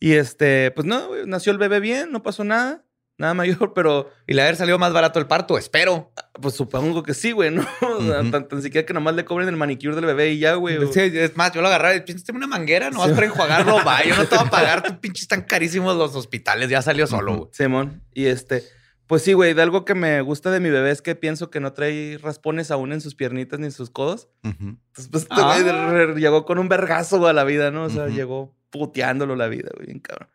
Y 0.00 0.12
este, 0.12 0.70
pues 0.70 0.86
no, 0.86 1.08
güey, 1.08 1.26
nació 1.26 1.52
el 1.52 1.58
bebé 1.58 1.80
bien, 1.80 2.12
no 2.12 2.22
pasó 2.22 2.44
nada, 2.44 2.84
nada 3.18 3.34
mayor, 3.34 3.72
pero 3.74 4.10
Y 4.26 4.32
le 4.34 4.42
haber 4.42 4.56
salido 4.56 4.78
más 4.78 4.92
barato 4.92 5.18
el 5.18 5.26
parto, 5.26 5.58
espero. 5.58 6.12
pues 6.40 6.54
supongo 6.54 7.02
que 7.02 7.12
sí, 7.14 7.32
güey, 7.32 7.50
¿no? 7.50 7.62
O 7.82 8.02
sea, 8.02 8.20
Ujú. 8.20 8.30
tan, 8.30 8.48
tan 8.48 8.62
siquiera 8.62 8.86
que 8.86 8.94
nomás 8.94 9.14
le 9.16 9.24
cobren 9.24 9.48
el 9.48 9.56
manicure 9.56 9.94
del 9.96 10.06
bebé 10.06 10.30
y 10.32 10.38
ya, 10.38 10.54
güey. 10.54 10.78
Sí, 10.92 11.00
es 11.00 11.36
más, 11.36 11.52
yo 11.52 11.60
lo 11.60 11.68
agarraba 11.68 11.94
y 11.96 12.00
piénsate 12.02 12.32
una 12.32 12.46
manguera, 12.46 12.90
no 12.90 13.00
vas 13.00 13.08
Sí. 13.08 13.14
para 13.14 13.26
enjuagarlo, 13.26 13.76
va. 13.86 14.02
Yo 14.04 14.16
no 14.16 14.24
te 14.26 14.36
voy 14.36 14.46
a 14.46 14.50
pagar, 14.50 14.82
tú 14.82 14.98
pinches 15.00 15.28
tan 15.28 15.42
carísimos 15.42 15.96
los 15.96 16.14
hospitales, 16.14 16.70
ya 16.70 16.80
salió 16.80 17.06
solo, 17.06 17.36
güey. 17.36 17.48
Simón. 17.52 18.02
Y 18.14 18.26
este, 18.26 18.62
pues 19.08 19.22
sí, 19.22 19.32
güey, 19.32 19.52
de 19.54 19.62
algo 19.62 19.84
que 19.84 19.94
me 19.94 20.20
gusta 20.20 20.50
de 20.50 20.60
mi 20.60 20.70
bebé 20.70 20.90
es 20.92 21.02
que 21.02 21.14
pienso 21.16 21.50
que 21.50 21.60
no 21.60 21.72
trae 21.72 22.18
raspones 22.22 22.70
aún 22.70 22.92
en 22.92 23.00
sus 23.00 23.14
piernitas 23.16 23.58
ni 23.58 23.66
en 23.66 23.72
sus 23.72 23.90
codos. 23.90 24.28
Ujú. 24.44 24.52
Entonces, 24.86 25.08
pues 25.10 25.22
este 25.24 25.34
Ah. 25.36 25.58
güey 25.60 26.14
llegó 26.20 26.44
con 26.44 26.58
un 26.58 26.68
vergazo 26.68 27.26
a 27.26 27.32
la 27.32 27.42
vida, 27.44 27.70
¿no? 27.72 27.84
O 27.84 27.90
sea, 27.90 28.06
llegó 28.08 28.54
puteándolo 28.70 29.34
la 29.34 29.48
vida, 29.48 29.70
güey, 29.74 29.86
bien 29.86 29.98
cabrón. 30.00 30.28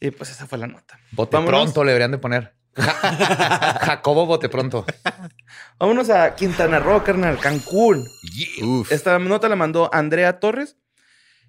Y 0.00 0.10
pues 0.10 0.30
esa 0.30 0.46
fue 0.46 0.58
la 0.58 0.66
nota. 0.66 0.98
Bote 1.12 1.36
Vámonos. 1.36 1.62
pronto 1.62 1.84
le 1.84 1.92
deberían 1.92 2.10
de 2.10 2.18
poner. 2.18 2.54
Jacobo 2.76 4.26
Bote 4.26 4.48
pronto. 4.48 4.84
Vámonos 5.78 6.10
a 6.10 6.34
Quintana 6.34 6.78
Roo, 6.78 7.02
carnal, 7.02 7.38
Cancún. 7.38 8.06
Esta 8.90 9.18
nota 9.18 9.48
la 9.48 9.56
mandó 9.56 9.88
Andrea 9.92 10.38
Torres. 10.38 10.76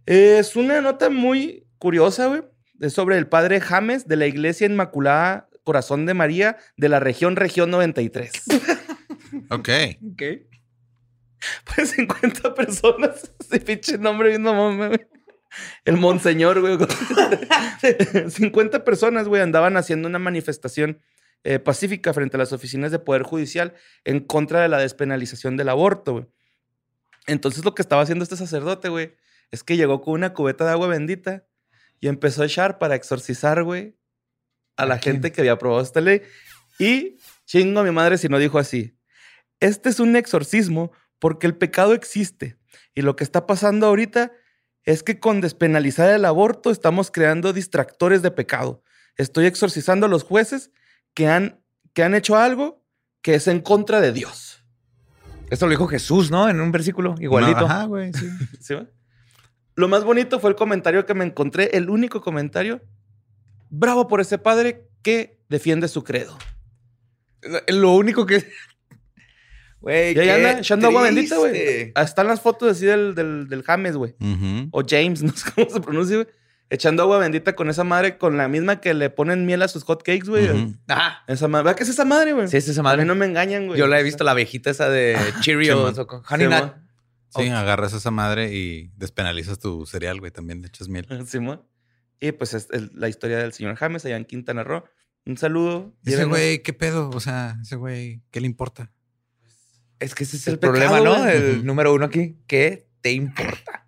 Es 0.06 0.56
una 0.56 0.82
nota 0.82 1.10
muy 1.10 1.68
curiosa, 1.80 2.28
güey. 2.28 2.44
Es 2.80 2.94
sobre 2.94 3.18
el 3.18 3.28
padre 3.28 3.60
James 3.60 4.08
de 4.08 4.16
la 4.16 4.28
Iglesia 4.28 4.68
Inmaculada 4.68 5.50
Corazón 5.64 6.06
de 6.06 6.14
María 6.14 6.58
de 6.78 6.88
la 6.88 7.00
región 7.02 7.36
Región 7.36 7.70
93. 7.72 8.32
Ok. 9.50 9.70
Ok. 10.14 10.24
Pues 11.76 11.92
50 11.92 12.54
personas. 12.56 13.32
Ese 13.40 13.60
pinche 13.60 13.98
nombre 13.98 14.30
bien 14.30 14.42
mamón, 14.42 14.78
güey. 14.78 15.08
El 15.86 15.98
monseñor, 15.98 16.60
güey. 16.62 16.78
50 18.30 18.84
personas, 18.86 19.28
güey, 19.28 19.42
andaban 19.42 19.78
haciendo 19.78 20.08
una 20.08 20.20
manifestación 20.20 21.02
eh, 21.44 21.60
pacífica 21.60 22.14
frente 22.14 22.38
a 22.38 22.40
las 22.40 22.54
oficinas 22.54 22.92
de 22.92 23.00
Poder 23.00 23.24
Judicial 23.24 23.74
en 24.04 24.20
contra 24.20 24.62
de 24.62 24.68
la 24.68 24.80
despenalización 24.80 25.58
del 25.58 25.70
aborto, 25.70 26.14
güey. 26.14 26.26
Entonces 27.28 27.64
lo 27.66 27.76
que 27.76 27.82
estaba 27.82 28.02
haciendo 28.02 28.24
este 28.24 28.38
sacerdote, 28.38 28.90
güey, 28.90 29.16
es 29.52 29.64
que 29.64 29.78
llegó 29.78 30.02
con 30.02 30.16
una 30.16 30.34
cubeta 30.34 30.66
de 30.66 30.72
agua 30.72 30.88
bendita 30.88 31.46
y 32.00 32.08
empezó 32.08 32.44
a 32.44 32.46
echar 32.46 32.80
para 32.80 32.96
exorcizar, 32.96 33.64
güey, 33.64 33.98
a 34.76 34.86
la 34.86 34.98
gente 34.98 35.32
que 35.32 35.42
había 35.42 35.54
aprobado 35.54 35.82
esta 35.82 36.02
ley. 36.02 36.22
Y 36.80 37.18
chingo 37.46 37.80
a 37.80 37.84
mi 37.84 37.92
madre 37.92 38.18
si 38.18 38.30
no 38.30 38.40
dijo 38.40 38.60
así. 38.60 38.98
Este 39.60 39.90
es 39.90 40.00
un 40.00 40.16
exorcismo 40.16 40.92
porque 41.20 41.48
el 41.48 41.56
pecado 41.56 41.94
existe. 41.94 42.58
Y 42.94 43.02
lo 43.02 43.16
que 43.16 43.24
está 43.24 43.48
pasando 43.48 43.88
ahorita 43.88 44.32
es 44.88 45.04
que 45.04 45.20
con 45.20 45.42
despenalizar 45.42 46.10
el 46.14 46.24
aborto 46.24 46.72
estamos 46.72 47.12
creando 47.12 47.52
distractores 47.52 48.22
de 48.22 48.32
pecado. 48.32 48.82
Estoy 49.18 49.46
exorcizando 49.46 50.06
a 50.06 50.10
los 50.10 50.24
jueces 50.24 50.72
que 51.14 51.28
han, 51.28 51.62
que 51.94 52.04
han 52.04 52.16
hecho 52.16 52.38
algo 52.38 52.82
que 53.22 53.36
es 53.36 53.50
en 53.50 53.60
contra 53.60 54.00
de 54.00 54.14
Dios. 54.14 54.64
Esto 55.50 55.66
lo 55.66 55.72
dijo 55.72 55.88
Jesús, 55.88 56.32
¿no? 56.32 56.48
En 56.48 56.62
un 56.62 56.72
versículo 56.72 57.16
igualito. 57.20 57.66
Ajá, 57.66 57.84
güey, 57.84 58.14
sí. 58.14 58.30
¿Sí 58.62 58.76
va? 58.76 58.88
Lo 59.76 59.90
más 59.90 60.06
bonito 60.06 60.40
fue 60.40 60.52
el 60.52 60.56
comentario 60.56 61.06
que 61.06 61.14
me 61.14 61.26
encontré, 61.26 61.70
el 61.74 61.90
único 61.90 62.22
comentario. 62.22 62.82
Bravo 63.70 64.08
por 64.08 64.22
ese 64.22 64.38
padre 64.38 64.88
que 65.02 65.44
defiende 65.50 65.90
su 65.90 66.06
credo. 66.06 66.38
Lo 67.68 67.92
único 67.92 68.26
que. 68.26 68.50
Güey, 69.88 70.16
Y 70.16 70.20
ahí 70.20 70.26
qué 70.28 70.32
anda 70.34 70.60
echando 70.60 70.88
agua 70.88 71.04
bendita, 71.04 71.38
güey. 71.38 71.92
Ah, 71.96 72.02
Están 72.04 72.28
las 72.28 72.42
fotos 72.42 72.72
así 72.72 72.86
del, 72.86 73.16
del, 73.16 73.48
del 73.48 73.64
James, 73.64 73.96
güey. 73.96 74.16
O 74.72 74.84
James, 74.88 75.24
no 75.24 75.32
sé 75.34 75.50
cómo 75.56 75.70
se 75.70 75.80
pronuncia, 75.80 76.18
güey. 76.18 76.28
Echando 76.70 77.04
agua 77.04 77.20
bendita 77.20 77.56
con 77.56 77.70
esa 77.70 77.86
madre, 77.86 78.18
con 78.18 78.36
la 78.36 78.50
misma 78.50 78.82
que 78.82 78.94
le 78.94 79.10
ponen 79.10 79.46
miel 79.46 79.62
a 79.62 79.70
sus 79.70 79.84
hot 79.86 80.04
cakes, 80.04 80.28
güey. 80.28 80.76
Ah, 80.90 81.24
Esa 81.28 81.48
madre. 81.48 81.64
¿Verdad 81.64 81.78
que 81.78 81.84
es 81.84 81.90
esa 81.90 82.04
madre, 82.04 82.34
güey? 82.34 82.50
sí, 82.50 82.58
es 82.58 82.68
esa 82.68 82.82
A 82.82 82.84
madre. 82.84 83.04
mí 83.04 83.08
no 83.08 83.16
me 83.16 83.26
engañan, 83.26 83.68
güey. 83.68 83.80
Yo 83.80 83.88
la 83.88 83.98
he 84.00 84.04
visto, 84.04 84.26
la 84.26 84.32
abejita 84.32 84.70
esa 84.70 84.90
de 84.90 85.16
Cheerios 85.40 85.78
Simón. 85.78 85.94
o 85.98 86.08
con 86.08 86.22
Honey. 86.30 86.48
Nut. 86.48 86.74
Sí, 87.30 87.48
agarras 87.48 87.94
esa 87.94 88.12
madre 88.12 88.54
y 88.54 88.92
despenalizas 88.98 89.60
tu 89.60 89.86
cereal, 89.86 90.20
güey. 90.20 90.32
También 90.32 90.62
le 90.62 90.68
echas 90.68 90.90
miel. 90.90 91.08
Simón. 91.28 91.64
Y 92.20 92.34
pues 92.34 92.54
es 92.54 92.68
el- 92.72 92.92
la 92.96 93.08
historia 93.08 93.38
del 93.38 93.54
señor 93.54 93.76
James 93.78 94.04
allá 94.06 94.18
en 94.18 94.26
Quintana 94.26 94.66
Roo. 94.66 94.84
Un 95.26 95.38
saludo. 95.38 95.94
Ese 96.06 96.26
güey, 96.26 96.64
¿qué 96.64 96.74
pedo? 96.74 97.10
O 97.12 97.20
sea, 97.22 97.58
ese 97.62 97.76
güey, 97.78 98.24
¿qué 98.32 98.42
le 98.42 98.48
importa? 98.48 98.92
Es 100.00 100.16
que 100.16 100.24
ese 100.24 100.38
es 100.38 100.48
El 100.48 100.54
el, 100.54 100.60
problema, 100.60 100.98
pecado, 101.00 101.18
¿no? 101.18 101.24
güey. 101.24 101.36
El 101.36 101.66
número 101.66 101.94
uno 101.94 102.06
aquí. 102.06 102.36
¿Qué 102.48 102.88
te 103.02 103.12
importa? 103.12 103.86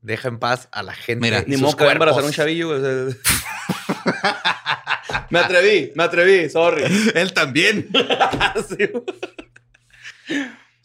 Deja 0.00 0.28
en 0.28 0.38
paz 0.38 0.68
a 0.72 0.82
la 0.82 0.94
gente. 0.94 1.20
Mira, 1.20 1.44
Ni 1.46 1.54
sus 1.54 1.62
modo 1.62 1.76
que 1.76 1.84
va 1.84 1.90
a 1.90 1.94
embarazar 1.94 2.24
un 2.24 2.32
chavillo, 2.32 2.68
güey. 2.68 2.80
o 2.80 3.10
sea. 3.10 3.16
me 5.30 5.38
atreví, 5.40 5.92
me 5.94 6.04
atreví, 6.04 6.48
sorry. 6.48 6.84
Él 7.14 7.32
también. 7.32 7.88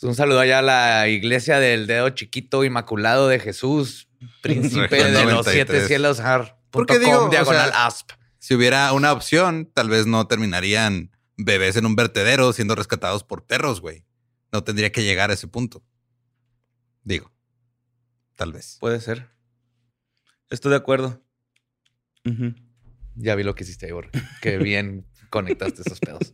Un 0.04 0.16
saludo 0.16 0.40
allá 0.40 0.60
a 0.60 0.64
la 0.64 1.08
iglesia 1.10 1.60
del 1.60 1.86
dedo 1.86 2.10
chiquito 2.10 2.64
inmaculado 2.64 3.28
de 3.28 3.40
Jesús, 3.40 4.08
príncipe 4.42 4.96
de 5.04 5.12
los 5.12 5.24
93. 5.26 5.54
siete 5.54 5.88
cielos. 5.88 6.20
ar- 6.20 6.58
Porque 6.72 6.96
com, 6.96 7.04
digo, 7.06 7.26
o 7.26 7.30
diagonal 7.30 7.70
sea, 7.70 7.86
asp. 7.86 8.10
Si 8.40 8.56
hubiera 8.56 8.92
una 8.94 9.12
opción, 9.14 9.70
tal 9.72 9.90
vez 9.90 10.08
no 10.08 10.26
terminarían 10.26 11.12
bebés 11.38 11.76
en 11.76 11.86
un 11.86 11.96
vertedero 11.96 12.52
siendo 12.54 12.74
rescatados 12.74 13.24
por 13.24 13.46
perros, 13.46 13.82
güey. 13.82 14.04
No 14.52 14.64
tendría 14.64 14.92
que 14.92 15.04
llegar 15.04 15.30
a 15.32 15.34
ese 15.34 15.48
punto. 15.48 15.84
Digo, 17.04 17.32
tal 18.36 18.54
vez. 18.54 18.78
Puede 18.80 19.00
ser. 19.00 19.30
Estoy 20.50 20.72
de 20.72 20.78
acuerdo. 20.78 21.24
Ya 23.16 23.36
vi 23.36 23.44
lo 23.44 23.56
que 23.56 23.64
hiciste 23.64 23.86
ahí, 23.86 23.92
Borre. 23.92 24.12
Qué 24.42 24.58
bien 24.60 25.08
conectaste 25.30 25.82
esos 25.82 26.00
pedos. 26.00 26.34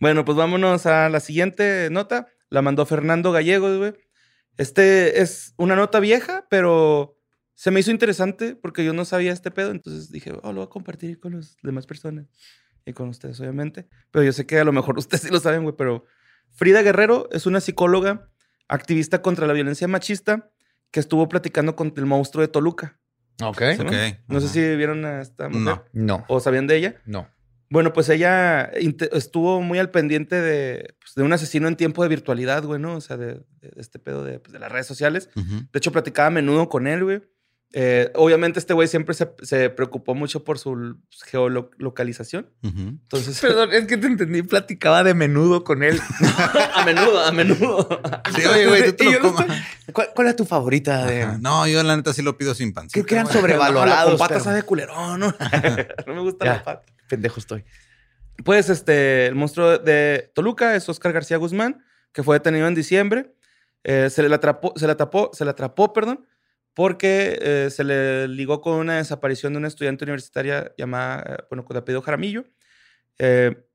Bueno, 0.00 0.24
pues 0.24 0.36
vámonos 0.36 0.86
a 0.86 1.08
la 1.08 1.20
siguiente 1.20 1.88
nota. 1.90 2.28
La 2.50 2.62
mandó 2.62 2.84
Fernando 2.86 3.32
Gallegos, 3.32 3.78
güey. 3.78 3.94
Este 4.56 5.20
es 5.20 5.54
una 5.56 5.76
nota 5.76 6.00
vieja, 6.00 6.46
pero 6.50 7.16
se 7.54 7.70
me 7.70 7.80
hizo 7.80 7.90
interesante 7.90 8.56
porque 8.56 8.84
yo 8.84 8.92
no 8.92 9.04
sabía 9.04 9.32
este 9.32 9.50
pedo. 9.50 9.70
Entonces 9.70 10.10
dije, 10.10 10.32
oh, 10.32 10.52
lo 10.52 10.60
voy 10.60 10.64
a 10.64 10.70
compartir 10.70 11.20
con 11.20 11.36
las 11.36 11.56
demás 11.62 11.86
personas 11.86 12.26
y 12.84 12.92
con 12.92 13.08
ustedes, 13.08 13.38
obviamente. 13.40 13.88
Pero 14.10 14.24
yo 14.24 14.32
sé 14.32 14.46
que 14.46 14.58
a 14.58 14.64
lo 14.64 14.72
mejor 14.72 14.98
ustedes 14.98 15.22
sí 15.22 15.30
lo 15.30 15.40
saben, 15.40 15.62
güey. 15.62 15.76
Pero 15.76 16.04
Frida 16.54 16.82
Guerrero 16.82 17.28
es 17.32 17.46
una 17.46 17.60
psicóloga, 17.60 18.28
activista 18.68 19.22
contra 19.22 19.46
la 19.46 19.52
violencia 19.52 19.88
machista, 19.88 20.50
que 20.90 21.00
estuvo 21.00 21.28
platicando 21.28 21.76
con 21.76 21.92
el 21.96 22.06
monstruo 22.06 22.42
de 22.42 22.48
Toluca. 22.48 22.98
Ok. 23.42 23.62
¿no? 23.78 23.84
Ok, 23.84 23.94
No 24.26 24.40
sé 24.40 24.48
si 24.48 24.76
vieron 24.76 25.04
a 25.04 25.20
esta 25.22 25.48
mujer 25.48 25.62
No. 25.62 25.84
No, 25.92 26.24
o 26.28 26.40
sabían 26.40 26.66
de 26.66 26.76
ella. 26.76 27.02
no. 27.06 27.28
Bueno, 27.70 27.92
pues 27.92 28.08
ella 28.08 28.62
estuvo 29.12 29.60
muy 29.60 29.78
al 29.78 29.90
pendiente 29.90 30.36
de, 30.40 30.94
pues, 31.00 31.14
de 31.14 31.22
un 31.22 31.34
asesino 31.34 31.68
en 31.68 31.76
tiempo 31.76 32.02
de 32.02 32.08
virtualidad, 32.08 32.64
güey, 32.64 32.80
¿no? 32.80 32.94
O 32.96 33.00
sea, 33.02 33.18
de, 33.18 33.34
de 33.60 33.72
este 33.76 33.98
pedo 33.98 34.24
de, 34.24 34.38
pues, 34.40 34.54
de 34.54 34.58
las 34.58 34.72
redes 34.72 34.86
sociales. 34.86 35.28
De 35.34 35.68
hecho, 35.78 35.92
platicaba 35.92 36.28
a 36.28 36.30
menudo 36.30 36.70
con 36.70 36.86
él, 36.86 37.04
güey. 37.04 37.20
Eh, 37.74 38.10
obviamente, 38.14 38.58
este 38.58 38.72
güey 38.72 38.88
siempre 38.88 39.14
se, 39.14 39.30
se 39.42 39.68
preocupó 39.68 40.14
mucho 40.14 40.42
por 40.42 40.58
su 40.58 40.96
geolocalización. 41.26 42.50
Entonces, 42.62 43.40
Perdón, 43.40 43.72
es 43.72 43.86
que 43.86 43.96
te 43.96 44.06
entendí. 44.06 44.42
Platicaba 44.42 45.04
de 45.04 45.14
menudo 45.14 45.64
con 45.64 45.82
él. 45.82 46.00
a 46.74 46.84
menudo, 46.84 47.20
a 47.24 47.32
menudo. 47.32 48.00
Sí, 48.34 48.44
oye, 48.46 48.66
güey, 48.66 48.86
tú 48.86 48.92
te 49.04 49.20
lo 49.20 49.32
no 49.32 49.46
¿Cuál, 49.92 50.08
cuál 50.14 50.28
es 50.28 50.36
tu 50.36 50.44
favorita? 50.44 51.04
De... 51.04 51.38
No, 51.40 51.66
yo 51.66 51.82
la 51.82 51.96
neta 51.96 52.12
sí 52.12 52.22
lo 52.22 52.38
pido 52.38 52.54
sin 52.54 52.72
pancita. 52.72 52.94
Creo 52.94 53.06
que 53.06 53.14
eran 53.14 53.26
güey. 53.26 53.36
sobrevalorados. 53.38 54.12
No, 54.12 54.18
con 54.18 54.28
patas 54.28 54.42
pero- 54.42 54.44
sabe 54.44 54.62
culerón, 54.62 55.20
¿no? 55.20 55.34
no 56.06 56.14
me 56.14 56.20
gusta 56.22 56.44
Ya. 56.44 56.52
la 56.54 56.64
pata. 56.64 56.86
Pendejo 57.08 57.38
estoy. 57.40 57.64
Pues 58.44 58.70
este, 58.70 59.26
el 59.26 59.34
monstruo 59.34 59.78
de 59.78 60.30
Toluca 60.34 60.74
es 60.76 60.88
Oscar 60.88 61.12
García 61.12 61.36
Guzmán, 61.38 61.84
que 62.12 62.22
fue 62.22 62.36
detenido 62.36 62.66
en 62.68 62.74
diciembre. 62.74 63.34
Eh, 63.84 64.08
se 64.10 64.26
le 64.26 64.34
atrapó, 64.34 64.72
se 64.76 64.86
le 64.86 64.92
atrapó, 64.92 65.30
se 65.32 65.44
le 65.44 65.50
atrapó, 65.50 65.92
perdón, 65.92 66.26
porque 66.78 67.36
eh, 67.42 67.70
se 67.72 67.82
le 67.82 68.28
ligó 68.28 68.60
con 68.60 68.74
una 68.74 68.98
desaparición 68.98 69.52
de 69.52 69.58
una 69.58 69.66
estudiante 69.66 70.04
universitaria 70.04 70.72
llamada, 70.78 71.24
eh, 71.28 71.44
bueno, 71.50 71.64
con 71.64 71.76
apellido 71.76 72.02
Jaramillo. 72.02 72.44
Eh, 73.18 73.66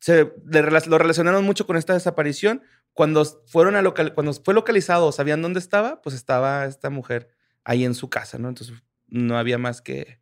se 0.00 0.32
le 0.44 0.62
lo 0.62 0.98
relacionaron 0.98 1.44
mucho 1.44 1.68
con 1.68 1.76
esta 1.76 1.92
desaparición. 1.92 2.64
Cuando 2.94 3.24
fueron 3.46 3.76
a 3.76 3.82
local, 3.82 4.12
cuando 4.12 4.32
fue 4.32 4.54
localizado, 4.54 5.12
sabían 5.12 5.40
dónde 5.40 5.60
estaba, 5.60 6.02
pues 6.02 6.16
estaba 6.16 6.64
esta 6.64 6.90
mujer 6.90 7.28
ahí 7.62 7.84
en 7.84 7.94
su 7.94 8.10
casa, 8.10 8.38
¿no? 8.38 8.48
Entonces 8.48 8.74
no 9.06 9.38
había 9.38 9.56
más 9.58 9.80
que 9.80 10.20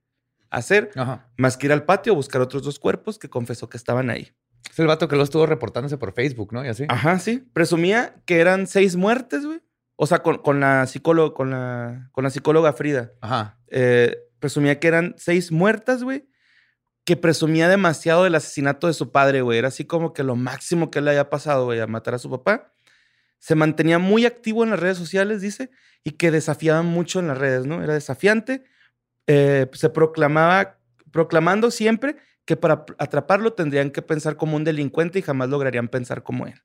hacer, 0.51 0.91
Ajá. 0.95 1.31
más 1.39 1.57
que 1.57 1.69
ir 1.69 1.73
al 1.73 1.87
patio 1.87 2.13
a 2.13 2.17
buscar 2.17 2.43
otros 2.43 2.63
dos 2.63 2.79
cuerpos 2.79 3.19
que 3.19 3.31
confesó 3.31 3.71
que 3.71 3.79
estaban 3.79 4.11
ahí. 4.11 4.31
Es 4.71 4.79
el 4.79 4.87
vato 4.87 5.09
que 5.09 5.17
lo 5.17 5.23
estuvo 5.23 5.47
reportándose 5.47 5.97
por 5.97 6.13
Facebook, 6.13 6.53
¿no? 6.53 6.63
Y 6.67 6.69
así. 6.69 6.85
Ajá, 6.91 7.19
sí. 7.19 7.49
Presumía 7.55 8.15
que 8.27 8.41
eran 8.41 8.67
seis 8.67 8.95
muertes, 8.95 9.47
güey. 9.47 9.63
O 9.97 10.07
sea, 10.07 10.23
con, 10.23 10.39
con 10.39 10.61
la 10.61 10.87
psicóloga, 10.87 11.35
con 11.35 11.51
la, 11.51 12.11
con 12.13 12.25
la 12.25 12.31
psicóloga 12.31 12.73
Frida. 12.75 13.13
Ajá. 13.21 13.59
Eh, 13.69 14.17
presumía 14.39 14.79
que 14.79 14.89
eran 14.89 15.15
seis 15.17 15.51
muertas, 15.51 16.03
güey. 16.03 16.29
Que 17.05 17.17
presumía 17.17 17.69
demasiado 17.69 18.25
del 18.25 18.35
asesinato 18.35 18.87
de 18.87 18.93
su 18.93 19.11
padre, 19.11 19.41
güey. 19.41 19.59
Era 19.59 19.69
así 19.69 19.85
como 19.85 20.13
que 20.13 20.23
lo 20.23 20.37
máximo 20.37 20.91
que 20.91 21.01
le 21.01 21.11
haya 21.11 21.31
pasado, 21.31 21.65
güey, 21.65 21.81
a 21.81 21.87
matar 21.87 22.15
a 22.15 22.19
su 22.19 22.31
papá. 22.31 22.73
Se 23.39 23.55
mantenía 23.55 23.99
muy 23.99 24.27
activo 24.27 24.65
en 24.65 24.71
las 24.71 24.81
redes 24.81 24.99
sociales, 24.99 25.41
dice, 25.41 25.71
y 26.05 26.13
que 26.13 26.31
desafiaba 26.31 26.83
mucho 26.83 27.21
en 27.21 27.29
las 27.29 27.39
redes, 27.39 27.67
¿no? 27.67 27.83
Era 27.83 27.95
desafiante. 27.95 28.65
Eh, 29.27 29.69
se 29.73 29.89
proclamaba, 29.91 30.79
proclamando 31.11 31.71
siempre 31.71 32.17
que 32.45 32.57
para 32.57 32.85
atraparlo 32.99 33.53
tendrían 33.55 33.91
que 33.91 34.03
pensar 34.03 34.37
como 34.37 34.57
un 34.57 34.65
delincuente 34.65 35.19
y 35.19 35.23
jamás 35.23 35.49
lograrían 35.49 35.89
pensar 35.89 36.23
como 36.23 36.47
él. 36.47 36.63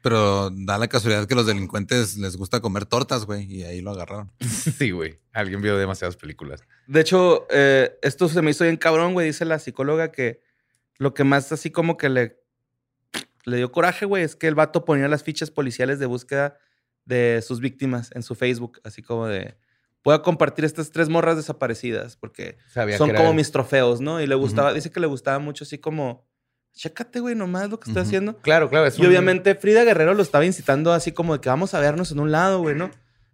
Pero 0.00 0.50
da 0.50 0.78
la 0.78 0.86
casualidad 0.88 1.26
que 1.26 1.34
los 1.34 1.46
delincuentes 1.46 2.16
les 2.16 2.36
gusta 2.36 2.60
comer 2.60 2.86
tortas, 2.86 3.24
güey, 3.26 3.44
y 3.52 3.64
ahí 3.64 3.80
lo 3.80 3.90
agarraron. 3.90 4.30
Sí, 4.78 4.90
güey. 4.92 5.18
Alguien 5.32 5.60
vio 5.60 5.76
demasiadas 5.76 6.16
películas. 6.16 6.62
De 6.86 7.00
hecho, 7.00 7.46
eh, 7.50 7.98
esto 8.02 8.28
se 8.28 8.42
me 8.42 8.50
hizo 8.52 8.64
bien 8.64 8.76
cabrón, 8.76 9.12
güey. 9.12 9.26
Dice 9.26 9.44
la 9.44 9.58
psicóloga 9.58 10.12
que 10.12 10.40
lo 10.98 11.14
que 11.14 11.24
más 11.24 11.50
así 11.52 11.70
como 11.70 11.96
que 11.96 12.08
le, 12.08 12.40
le 13.44 13.56
dio 13.56 13.72
coraje, 13.72 14.06
güey, 14.06 14.22
es 14.22 14.36
que 14.36 14.46
el 14.46 14.54
vato 14.54 14.84
ponía 14.84 15.08
las 15.08 15.22
fichas 15.22 15.50
policiales 15.50 15.98
de 15.98 16.06
búsqueda 16.06 16.58
de 17.04 17.42
sus 17.42 17.60
víctimas 17.60 18.10
en 18.14 18.22
su 18.22 18.34
Facebook. 18.34 18.80
Así 18.84 19.02
como 19.02 19.26
de, 19.26 19.56
voy 20.04 20.14
a 20.14 20.22
compartir 20.22 20.64
estas 20.64 20.90
tres 20.90 21.08
morras 21.08 21.36
desaparecidas 21.36 22.16
porque 22.16 22.58
Sabía 22.72 22.98
son 22.98 23.10
como 23.14 23.30
él. 23.30 23.36
mis 23.36 23.50
trofeos, 23.50 24.00
¿no? 24.00 24.20
Y 24.20 24.26
le 24.26 24.34
gustaba, 24.34 24.72
dice 24.72 24.90
que 24.90 25.00
le 25.00 25.06
gustaba 25.06 25.38
mucho 25.38 25.64
así 25.64 25.78
como, 25.78 26.26
chécate, 26.74 27.20
güey, 27.20 27.34
nomás 27.34 27.68
lo 27.70 27.80
que 27.80 27.90
estoy 27.90 28.02
haciendo. 28.02 28.36
Claro, 28.38 28.68
claro. 28.70 28.86
es 28.86 28.98
Y 28.98 29.02
un- 29.02 29.08
obviamente 29.08 29.54
Frida 29.54 29.84
Guerrero 29.84 30.14
lo 30.14 30.22
estaba 30.22 30.44
incitando 30.44 30.92
así 30.92 31.12
como 31.12 31.34
de 31.34 31.40
que 31.40 31.48
vamos 31.48 31.74
a 31.74 31.80
vernos 31.80 32.12
en 32.12 32.20
un 32.20 32.30
lado, 32.30 32.60
güey, 32.60 32.74
¿no? 32.76 32.90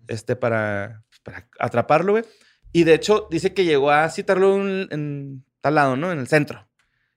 Este, 0.08 0.36
para, 0.36 1.02
para 1.22 1.48
atraparlo, 1.58 2.12
güey. 2.12 2.24
Y 2.72 2.84
de 2.84 2.94
hecho 2.94 3.28
dice 3.30 3.54
que 3.54 3.64
llegó 3.64 3.90
a 3.90 4.08
citarlo 4.10 4.56
en, 4.56 4.88
en 4.90 5.44
tal 5.60 5.76
lado, 5.76 5.96
¿no? 5.96 6.10
En 6.12 6.18
el 6.18 6.26
centro. 6.26 6.68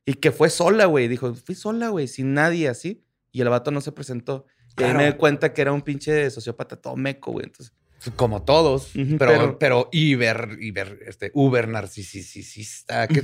Y 0.05 0.13
que 0.15 0.31
fue 0.31 0.49
sola, 0.49 0.85
güey. 0.85 1.07
Dijo, 1.07 1.33
fui 1.35 1.55
sola, 1.55 1.89
güey, 1.89 2.07
sin 2.07 2.33
nadie 2.33 2.69
así. 2.69 3.03
Y 3.31 3.41
el 3.41 3.49
vato 3.49 3.71
no 3.71 3.81
se 3.81 3.91
presentó. 3.91 4.45
Y 4.77 4.83
ahí 4.83 4.93
me 4.93 5.05
di 5.07 5.13
cuenta 5.13 5.53
que 5.53 5.61
era 5.61 5.73
un 5.73 5.81
pinche 5.81 6.29
sociópata 6.29 6.75
todo 6.77 6.95
meco, 6.95 7.31
güey. 7.31 7.45
Entonces, 7.47 7.73
Como 8.15 8.43
todos. 8.43 8.91
Pero, 8.93 9.17
pero- 9.17 9.59
pero, 9.59 9.89
Iber, 9.91 10.57
Iber, 10.61 10.99
este, 11.07 11.31
Uber 11.33 11.67
narcisista. 11.67 13.07
Que 13.07 13.21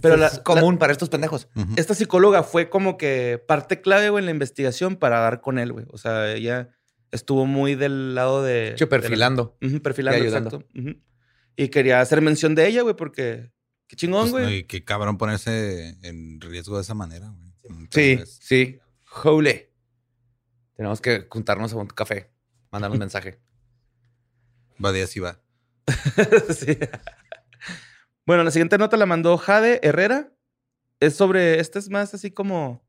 Pero 0.00 0.14
es 0.14 0.20
la- 0.20 0.42
común 0.42 0.78
para 0.78 0.92
estos 0.92 1.08
pendejos. 1.08 1.48
Ujú. 1.56 1.74
esta 1.76 1.94
psicóloga 1.94 2.42
fue 2.42 2.68
como 2.70 2.96
que 2.96 3.42
parte 3.46 3.80
clave, 3.80 4.10
güey, 4.10 4.22
en 4.22 4.26
la 4.26 4.30
investigación 4.32 4.96
para 4.96 5.20
dar 5.20 5.40
con 5.40 5.58
él, 5.58 5.72
güey. 5.72 5.86
O 5.90 5.98
sea, 5.98 6.32
ella 6.32 6.70
estuvo 7.10 7.46
muy 7.46 7.74
del 7.74 8.14
lado 8.14 8.42
de... 8.42 8.70
Hecho, 8.72 8.86
de 8.86 8.96
la- 8.96 9.00
perfilando. 9.00 9.56
Ujú, 9.62 9.80
perfilando, 9.82 10.18
Y 10.18 10.22
ayudando. 10.26 10.56
exacto. 10.58 10.78
Ujú. 10.78 10.96
Y 11.56 11.68
quería 11.68 12.00
hacer 12.00 12.20
mención 12.20 12.54
de 12.54 12.66
ella, 12.68 12.82
güey, 12.82 12.94
porque 12.94 13.50
qué 13.88 13.96
chingón, 13.96 14.30
Pues, 14.30 14.42
no, 14.42 14.48
güey. 14.48 14.58
y 14.58 14.64
qué 14.64 14.84
cabrón 14.84 15.18
ponerse 15.18 15.96
en 16.02 16.40
riesgo 16.40 16.76
de 16.76 16.82
esa 16.82 16.94
manera, 16.94 17.28
güey. 17.28 17.48
Sí, 17.90 18.10
Entonces, 18.12 18.38
sí. 18.42 18.78
Holy. 19.24 19.66
Tenemos 20.76 21.00
que 21.00 21.26
juntarnos 21.28 21.72
a 21.72 21.76
un 21.76 21.86
café. 21.88 22.30
Mandar 22.70 22.90
un 22.90 22.98
mensaje. 23.00 23.40
Va 24.84 24.92
de 24.92 25.02
así 25.02 25.18
va. 25.20 25.40
Sí. 26.54 26.78
Bueno, 28.28 28.44
la 28.44 28.50
siguiente 28.50 28.76
nota 28.76 28.98
la 28.98 29.06
mandó 29.06 29.38
Jade 29.38 29.80
Herrera. 29.82 30.30
Es 31.00 31.16
sobre, 31.16 31.60
este 31.60 31.78
es 31.78 31.88
más 31.88 32.12
así 32.12 32.30
como 32.30 32.86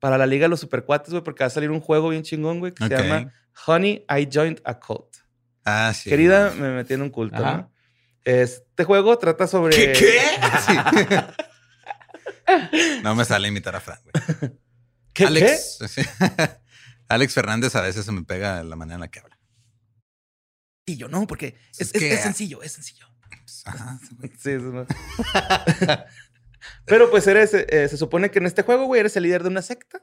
para 0.00 0.18
la 0.18 0.26
Liga 0.26 0.46
de 0.46 0.48
los 0.48 0.58
Supercuates, 0.58 1.10
güey, 1.10 1.22
porque 1.22 1.44
va 1.44 1.46
a 1.46 1.50
salir 1.50 1.70
un 1.70 1.78
juego 1.80 2.08
bien 2.08 2.24
chingón, 2.24 2.58
güey, 2.58 2.72
que 2.72 2.82
se 2.82 2.90
llama 2.90 3.32
Honey, 3.66 4.04
I 4.10 4.28
Joined 4.28 4.60
a 4.64 4.80
Cult. 4.80 5.18
Ah, 5.64 5.92
sí. 5.94 6.10
Querida, 6.10 6.50
me 6.50 6.70
metí 6.74 6.94
en 6.94 7.02
un 7.02 7.10
culto, 7.10 7.36
Ajá. 7.36 7.56
¿no? 7.58 7.72
Este 8.24 8.82
juego 8.82 9.16
trata 9.18 9.46
sobre... 9.46 9.94
No 13.04 13.14
me 13.14 13.24
sale 13.24 13.46
imitar 13.46 13.76
a 13.76 13.80
Frank, 13.80 14.00
güey. 14.02 14.12
¿Qué? 15.12 15.26
Alex. 15.26 15.78
sí. 15.88 16.02
Alex 17.08 17.34
Fernández 17.34 17.76
a 17.76 17.82
veces 17.82 18.04
se 18.04 18.10
me 18.10 18.24
pega 18.24 18.64
la 18.64 18.74
manera 18.74 18.96
en 18.96 19.00
la 19.02 19.08
que 19.08 19.20
habla. 19.20 19.38
Y 20.86 20.96
yo 20.96 21.06
no, 21.06 21.24
porque 21.28 21.56
es, 21.70 21.82
Es 21.82 21.94
es- 21.94 22.00
que- 22.00 22.12
es 22.14 22.20
sencillo, 22.22 22.62
es 22.64 22.72
sencillo. 22.72 23.06
Ajá. 23.64 23.98
Sí, 24.38 24.50
eso 24.50 24.68
es 24.68 24.72
más. 24.72 24.86
Pero 26.84 27.10
pues 27.10 27.26
eres, 27.26 27.52
eh, 27.54 27.88
se 27.88 27.96
supone 27.96 28.30
que 28.30 28.38
en 28.38 28.46
este 28.46 28.62
juego, 28.62 28.86
güey, 28.86 29.00
eres 29.00 29.16
el 29.16 29.22
líder 29.24 29.42
de 29.42 29.48
una 29.48 29.62
secta. 29.62 30.02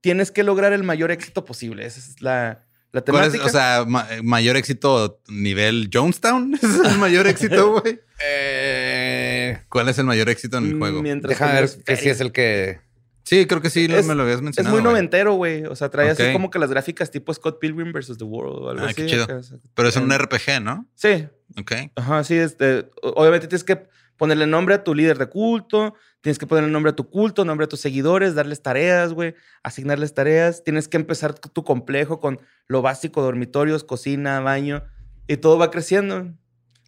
Tienes 0.00 0.30
que 0.30 0.42
lograr 0.44 0.72
el 0.72 0.82
mayor 0.84 1.10
éxito 1.10 1.44
posible. 1.44 1.84
Esa 1.86 1.98
es 1.98 2.20
la, 2.22 2.64
La 2.92 3.02
¿Cuál 3.02 3.24
es, 3.26 3.32
temática. 3.32 3.44
o 3.46 3.48
sea, 3.48 3.84
ma- 3.86 4.06
mayor 4.22 4.56
éxito 4.56 5.20
nivel 5.28 5.90
Jonestown? 5.92 6.54
¿Ese 6.62 6.66
¿Es 6.66 6.92
el 6.92 6.98
mayor 6.98 7.26
éxito, 7.26 7.80
güey? 7.80 8.00
Eh, 8.20 9.58
¿Cuál 9.68 9.88
es 9.88 9.98
el 9.98 10.04
mayor 10.06 10.28
éxito 10.28 10.58
en 10.58 10.66
el 10.66 10.78
juego? 10.78 11.02
Mientras 11.02 11.30
déjame 11.30 11.60
ver 11.60 11.68
que 11.84 11.96
feria. 11.96 12.12
es 12.12 12.20
el 12.20 12.32
que. 12.32 12.80
Sí, 13.28 13.46
creo 13.46 13.60
que 13.60 13.68
sí, 13.70 13.86
Es- 13.90 14.06
me 14.06 14.14
lo 14.14 14.22
habías 14.22 14.36
Es 14.38 14.42
mencionado. 14.42 14.74
muy 14.74 14.80
güey. 14.82 14.92
noventero, 14.92 15.34
güey. 15.34 15.64
O 15.66 15.76
sea, 15.76 15.88
trae 15.90 16.10
así 16.10 16.32
como 16.32 16.50
que 16.50 16.58
las 16.58 16.70
gráficas 16.70 17.10
tipo 17.10 17.32
Scott 17.34 17.58
Pilgrim 17.60 17.92
vs. 17.92 18.16
The 18.18 18.24
World 18.24 18.64
o 18.64 18.70
algo 18.70 18.82
Ah, 18.84 18.86
así. 18.86 18.94
qué 18.94 19.06
chido. 19.06 19.24
acá, 19.24 19.36
o 19.36 19.42
sea, 19.42 19.58
Pero 19.74 19.88
es 19.88 19.96
un 19.96 20.04
en- 20.04 20.12
RPG, 20.18 20.60
¿no? 20.60 20.86
Sí, 20.94 21.28
Ok. 21.58 21.72
Ajá, 21.96 22.24
sí, 22.24 22.34
este, 22.36 22.90
obviamente 23.02 23.48
tienes 23.48 23.64
que 23.64 23.88
ponerle 24.18 24.46
nombre 24.46 24.74
a 24.74 24.84
tu 24.84 24.94
líder 24.94 25.16
de 25.16 25.26
culto, 25.26 25.94
tienes 26.20 26.38
que 26.38 26.46
ponerle 26.46 26.70
nombre 26.70 26.90
a 26.90 26.94
tu 26.96 27.08
culto, 27.08 27.44
nombre 27.44 27.64
a 27.64 27.68
tus 27.68 27.80
seguidores, 27.80 28.34
darles 28.34 28.62
tareas, 28.62 29.12
güey, 29.14 29.34
asignarles 29.62 30.12
tareas, 30.12 30.62
tienes 30.64 30.88
que 30.88 30.96
empezar 30.98 31.32
tu 31.38 31.48
tu 31.48 31.64
complejo 31.64 32.20
con 32.20 32.40
lo 32.66 32.82
básico, 32.82 33.22
dormitorios, 33.22 33.82
cocina, 33.84 34.40
baño, 34.40 34.82
y 35.26 35.36
todo 35.38 35.56
va 35.58 35.70
creciendo. 35.70 36.34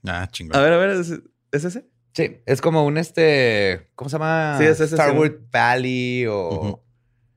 Ah, 0.07 0.29
chingón. 0.31 0.57
A 0.59 0.63
ver, 0.63 0.73
a 0.73 0.77
ver, 0.79 0.91
¿es, 0.91 1.11
es 1.53 1.65
ese? 1.65 1.87
Sí, 2.13 2.43
es 2.45 2.61
como 2.61 2.85
un 2.85 2.99
este. 2.99 3.89
¿Cómo 3.95 4.11
se 4.11 4.15
llama? 4.15 4.57
Sí, 4.59 4.65
es 4.65 4.81
ese, 4.81 4.97
Starwood 4.97 5.31
sí. 5.31 5.37
Valley 5.53 6.27
o. 6.27 6.83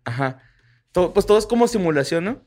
Ajá. 0.03 0.39
Todo, 0.91 1.13
pues 1.13 1.25
todo 1.25 1.37
es 1.37 1.45
como 1.45 1.67
simulación, 1.67 2.25
¿no? 2.25 2.45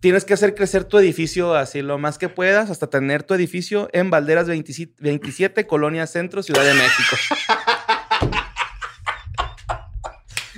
Tienes 0.00 0.24
que 0.24 0.34
hacer 0.34 0.54
crecer 0.54 0.84
tu 0.84 0.98
edificio 0.98 1.56
así 1.56 1.82
lo 1.82 1.98
más 1.98 2.18
que 2.18 2.28
puedas 2.28 2.70
hasta 2.70 2.88
tener 2.88 3.24
tu 3.24 3.34
edificio 3.34 3.88
en 3.92 4.10
Valderas 4.10 4.46
27, 4.46 4.94
27 5.00 5.66
Colonia 5.66 6.06
Centro, 6.06 6.42
Ciudad 6.42 6.64
de 6.64 6.74
México. 6.74 7.16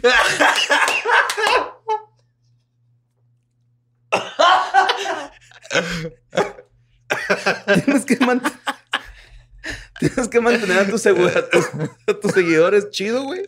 tienes 7.85 8.05
que 8.05 8.17
mantener. 8.25 8.80
Tienes 10.01 10.29
que 10.29 10.41
mantener 10.41 10.79
a 10.81 10.87
tus, 10.89 11.05
segu- 11.05 11.31
a 11.35 11.49
tus, 11.49 11.67
a 12.09 12.21
tus 12.21 12.33
seguidores 12.33 12.91
chido, 12.91 13.23
güey. 13.23 13.43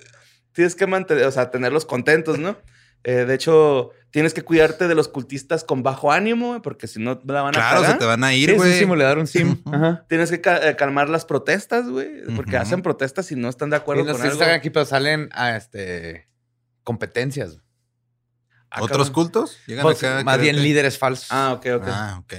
Tienes 0.53 0.75
que 0.77 0.87
mantener, 0.87 1.25
o 1.25 1.33
sea, 1.33 1.51
tenerlos 1.51 1.85
contentos, 1.87 2.39
¿no? 2.39 2.57
Eh, 3.05 3.25
de 3.25 3.35
hecho, 3.35 3.91
tienes 4.11 4.33
que 4.35 4.43
cuidarte 4.43 4.87
de 4.87 4.95
los 4.95 5.09
cultistas 5.09 5.65
con 5.65 5.83
bajo 5.83 6.13
ánimo, 6.13 6.49
güey, 6.51 6.61
porque 6.61 6.87
si 6.87 7.01
no 7.01 7.21
la 7.25 7.43
van 7.43 7.57
a 7.57 7.59
Claro, 7.59 7.81
cagar. 7.81 7.93
se 7.95 7.99
te 7.99 8.05
van 8.05 8.23
a 8.23 8.29
Sí, 8.31 8.37
ir, 8.37 8.51
es 8.51 8.57
un 8.59 8.63
güey. 8.67 8.79
simulador, 8.79 9.19
un 9.19 9.27
sim. 9.27 9.57
Ajá. 9.73 10.05
Tienes 10.09 10.31
que 10.31 10.41
ca- 10.41 10.69
eh, 10.69 10.77
calmar 10.77 11.09
las 11.09 11.25
protestas, 11.25 11.89
güey, 11.89 12.23
porque 12.37 12.57
hacen 12.59 12.83
protestas 12.83 13.33
y 13.33 13.35
no 13.37 13.49
están 13.49 13.71
de 13.71 13.77
Y 13.77 13.81
acuerdo 13.81 14.05
no 14.05 14.13
con 14.13 14.17
sé 14.21 14.23
si 14.23 14.29
algo. 14.31 14.43
están 14.43 14.55
aquí, 14.55 14.71
pero 14.71 14.85
salen 14.85 15.31
a 15.33 15.57
este 15.57 16.29
competencias. 16.85 17.59
Ah, 18.71 18.83
¿Otros 18.83 19.11
cultos? 19.11 19.59
Llegan 19.67 19.83
Pues, 19.83 20.03
acá. 20.05 20.23
más 20.25 20.39
bien 20.41 20.63
líderes 20.63 20.97
falsos. 20.99 21.29
Ah, 21.31 21.53
ok, 21.55 21.67
ok. 21.77 21.85
Ah, 21.89 22.19
ok. 22.23 22.35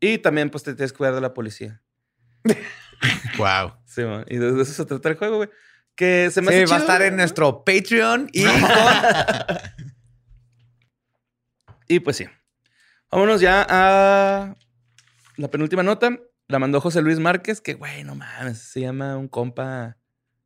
Y 0.00 0.18
también, 0.18 0.50
pues, 0.50 0.62
te 0.62 0.74
tienes 0.74 0.92
que 0.92 0.98
cuidar 0.98 1.14
de 1.14 1.20
la 1.22 1.32
policía. 1.32 1.80
Wow. 3.38 3.74
Sí, 3.84 4.02
man. 4.02 4.24
y 4.28 4.36
de 4.36 4.52
de 4.52 4.62
eso 4.62 4.72
se 4.72 4.84
trata 4.84 5.08
el 5.10 5.16
juego, 5.16 5.36
güey. 5.36 5.48
Que 5.94 6.30
se 6.30 6.42
me 6.42 6.52
Sí, 6.52 6.62
hace 6.62 6.70
va 6.70 6.76
a 6.76 6.80
estar 6.80 6.98
güey. 6.98 7.08
en 7.08 7.16
nuestro 7.16 7.64
Patreon 7.64 8.28
y 8.32 8.44
Y 11.88 12.00
pues 12.00 12.16
sí. 12.16 12.26
Vámonos 13.10 13.40
ya 13.40 13.64
a 13.68 14.54
la 15.36 15.48
penúltima 15.50 15.82
nota. 15.82 16.10
La 16.48 16.58
mandó 16.58 16.80
José 16.80 17.02
Luis 17.02 17.18
Márquez, 17.18 17.60
que, 17.60 17.74
güey, 17.74 18.04
no 18.04 18.14
mames, 18.14 18.58
se 18.58 18.80
llama 18.80 19.16
un 19.16 19.26
compa 19.26 19.96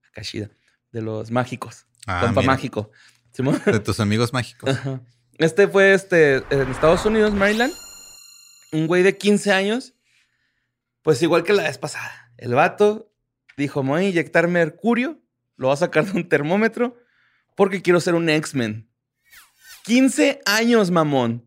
Akashida, 0.09 0.49
de 0.93 1.03
los 1.03 1.31
mágicos. 1.31 1.87
Ah, 2.07 2.21
compa 2.25 2.41
mira. 2.41 2.53
mágico. 2.55 2.91
Simón. 3.33 3.61
De 3.67 3.81
tus 3.81 4.01
amigos 4.01 4.33
mágicos. 4.33 4.71
Ajá. 4.71 5.03
Este 5.39 5.69
fue 5.69 5.93
este, 5.93 6.37
en 6.51 6.71
Estados 6.71 7.05
Unidos, 7.05 7.35
Maryland. 7.35 7.73
Un 8.73 8.87
güey 8.87 9.03
de 9.03 9.17
15 9.17 9.53
años. 9.53 9.95
Pues 11.03 11.23
igual 11.23 11.45
que 11.45 11.53
la 11.53 11.65
vez 11.65 11.77
pasada. 11.79 12.30
El 12.40 12.55
vato 12.55 13.12
dijo: 13.57 13.83
Me 13.83 13.90
voy 13.90 14.05
a 14.05 14.09
inyectar 14.09 14.48
mercurio. 14.48 15.20
Lo 15.57 15.68
voy 15.68 15.74
a 15.74 15.76
sacar 15.76 16.05
de 16.07 16.12
un 16.16 16.29
termómetro. 16.29 16.96
Porque 17.57 17.83
quiero 17.83 18.00
ser 18.00 18.14
un 18.14 18.29
X-Men. 18.29 18.88
15 19.85 20.40
años, 20.46 20.90
mamón. 20.90 21.46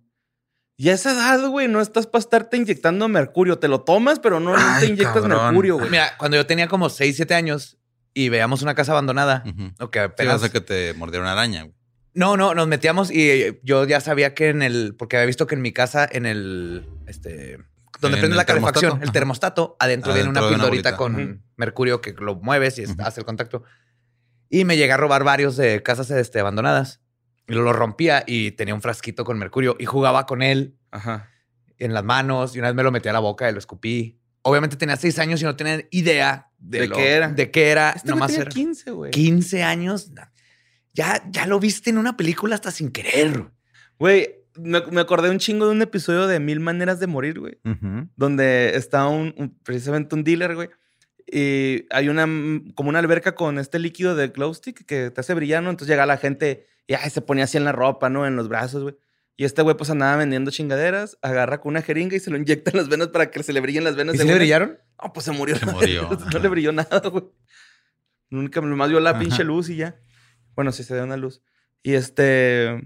Y 0.75 0.89
a 0.89 0.93
esa 0.93 1.11
edad, 1.13 1.47
güey, 1.49 1.67
no 1.67 1.81
estás 1.81 2.07
para 2.07 2.19
estarte 2.19 2.57
inyectando 2.57 3.07
mercurio. 3.07 3.59
Te 3.59 3.67
lo 3.67 3.81
tomas, 3.81 4.19
pero 4.19 4.39
no 4.39 4.53
Ay, 4.55 4.81
te 4.81 4.85
inyectas 4.93 5.21
cabrón. 5.21 5.45
mercurio, 5.45 5.75
güey. 5.77 5.89
Mira, 5.89 6.17
cuando 6.17 6.37
yo 6.37 6.45
tenía 6.45 6.67
como 6.67 6.89
6, 6.89 7.15
7 7.15 7.33
años 7.35 7.77
y 8.13 8.29
veíamos 8.29 8.61
una 8.61 8.75
casa 8.75 8.91
abandonada, 8.91 9.43
Ujú. 9.45 9.71
o 9.79 9.89
que 9.91 9.99
Sí, 9.99 10.05
apenas... 10.05 10.43
a 10.43 10.51
que 10.51 10.61
te 10.61 10.93
mordiera 10.95 11.23
una 11.23 11.31
araña. 11.33 11.63
güey. 11.63 11.75
No, 12.15 12.37
no, 12.37 12.53
nos 12.53 12.67
metíamos 12.67 13.09
y 13.11 13.59
yo 13.63 13.85
ya 13.87 13.99
sabía 13.99 14.35
que 14.35 14.49
en 14.49 14.61
el, 14.61 14.95
porque 14.97 15.15
había 15.17 15.25
visto 15.25 15.47
que 15.47 15.55
en 15.55 15.61
mi 15.63 15.73
casa, 15.73 16.07
en 16.11 16.27
el, 16.27 16.87
este, 17.07 17.57
donde 18.03 18.17
En 18.17 18.21
prende 18.21 18.37
la 18.37 18.45
calefacción, 18.45 19.01
el 19.01 19.11
termostato, 19.11 19.75
adentro 19.79 20.13
viene 20.13 20.29
una 20.29 20.39
Adentro 20.39 20.49
de 20.49 20.55
una 20.55 20.63
pildorita 20.71 20.97
con 20.97 21.43
mercurio 21.57 22.01
que 22.01 22.13
lo 22.13 22.35
mueves 22.35 22.77
y 22.77 22.85
hace 22.99 23.19
el 23.21 23.25
contacto. 23.25 23.63
Y 24.49 24.65
me 24.65 24.77
llegué 24.77 24.91
a 24.93 24.97
robar 24.97 25.23
varios 25.23 25.57
de 25.57 25.81
casas 25.81 26.11
este, 26.11 26.39
abandonadas. 26.39 27.01
Y 27.47 27.53
lo 27.53 27.73
rompía 27.73 28.23
y 28.25 28.51
tenía 28.51 28.73
un 28.75 28.81
frasquito 28.81 29.25
con 29.25 29.37
mercurio 29.37 29.75
y 29.79 29.85
jugaba 29.85 30.25
con 30.25 30.41
él 30.41 30.77
Ajá. 30.91 31.29
en 31.77 31.93
las 31.93 32.03
manos 32.03 32.55
y 32.55 32.59
una 32.59 32.69
vez 32.69 32.75
me 32.75 32.83
lo 32.83 32.91
metí 32.91 33.09
a 33.09 33.13
la 33.13 33.19
boca 33.19 33.49
y 33.49 33.51
lo 33.53 33.59
escupí. 33.59 34.19
Obviamente 34.43 34.75
tenía 34.77 34.95
seis 34.95 35.19
años 35.19 35.41
y 35.41 35.45
no 35.45 35.55
tenía 35.55 35.81
idea 35.91 36.49
de, 36.57 36.81
¿De 36.81 36.87
lo- 36.87 36.95
qué 36.95 37.11
era? 37.11 37.27
De 37.29 37.51
qué 37.51 37.69
era. 37.71 37.89
Este 37.91 38.09
güey 38.11 38.15
nomás 38.15 38.27
tenía 38.31 38.41
era 38.43 38.51
15, 38.51 38.91
güey. 38.91 39.11
15 39.11 39.63
años. 39.63 40.11
Ya, 40.93 41.21
ya 41.29 41.47
lo 41.47 41.59
viste 41.59 41.89
en 41.89 41.97
una 41.97 42.15
película 42.15 42.55
hasta 42.55 42.71
sin 42.71 42.91
querer. 42.91 43.49
Güey, 43.99 44.32
me, 44.57 44.81
me 44.91 45.01
acordé 45.01 45.29
un 45.29 45.39
chingo 45.39 45.65
de 45.65 45.71
un 45.71 45.81
episodio 45.81 46.27
de 46.27 46.39
Mil 46.39 46.59
Maneras 46.59 46.99
de 46.99 47.07
Morir, 47.07 47.39
güey. 47.39 47.59
Donde 48.15 48.71
está 48.75 49.07
un, 49.07 49.33
un- 49.37 49.57
precisamente 49.63 50.15
un 50.15 50.23
dealer, 50.23 50.55
güey. 50.55 50.69
Y 51.31 51.85
hay 51.89 52.09
una, 52.09 52.27
mm, 52.27 52.73
como 52.75 52.89
una 52.89 52.99
alberca 52.99 53.33
con 53.35 53.57
este 53.57 53.79
líquido 53.79 54.15
de 54.15 54.27
glow 54.27 54.53
stick 54.53 54.85
que 54.85 55.09
te 55.09 55.21
hace 55.21 55.33
brillar, 55.33 55.63
¿no? 55.63 55.69
Entonces 55.69 55.91
llega 55.91 56.05
la 56.05 56.17
gente 56.17 56.67
y 56.85 56.93
ay, 56.95 57.09
se 57.09 57.21
ponía 57.21 57.45
así 57.45 57.57
en 57.57 57.63
la 57.63 57.71
ropa, 57.71 58.09
¿no? 58.09 58.27
En 58.27 58.35
los 58.35 58.49
brazos, 58.49 58.83
güey. 58.83 58.95
Y 59.35 59.45
este 59.45 59.61
güey 59.63 59.75
pues 59.75 59.89
andaba 59.89 60.15
vendiendo 60.17 60.51
chingaderas, 60.51 61.17
agarra 61.23 61.59
con 61.59 61.71
una 61.71 61.81
jeringa 61.81 62.15
y 62.15 62.19
se 62.19 62.29
lo 62.29 62.37
inyecta 62.37 62.69
en 62.71 62.77
las 62.77 62.87
venas 62.89 63.07
para 63.07 63.31
que 63.31 63.41
se 63.41 63.51
le 63.53 63.61
brillen 63.61 63.83
las 63.83 63.95
venas. 63.95 64.13
¿Y 64.13 64.17
de 64.19 64.23
si 64.25 64.29
le 64.29 64.35
brillaron? 64.35 64.77
No, 65.01 65.11
pues 65.11 65.25
se 65.25 65.31
murió. 65.31 65.55
Se 65.55 65.65
murió, 65.65 66.07
no 66.33 66.39
le 66.39 66.47
brilló 66.49 66.71
nada, 66.71 66.99
güey. 67.09 67.23
Nunca, 68.29 68.61
nomás 68.61 68.89
vio 68.89 68.99
la 68.99 69.11
Ajá. 69.11 69.19
pinche 69.19 69.43
luz 69.43 69.69
y 69.69 69.77
ya. 69.77 69.95
Bueno, 70.55 70.71
sí 70.71 70.83
se 70.83 70.93
dio 70.93 71.03
una 71.03 71.17
luz. 71.17 71.41
Y 71.81 71.93
este... 71.93 72.79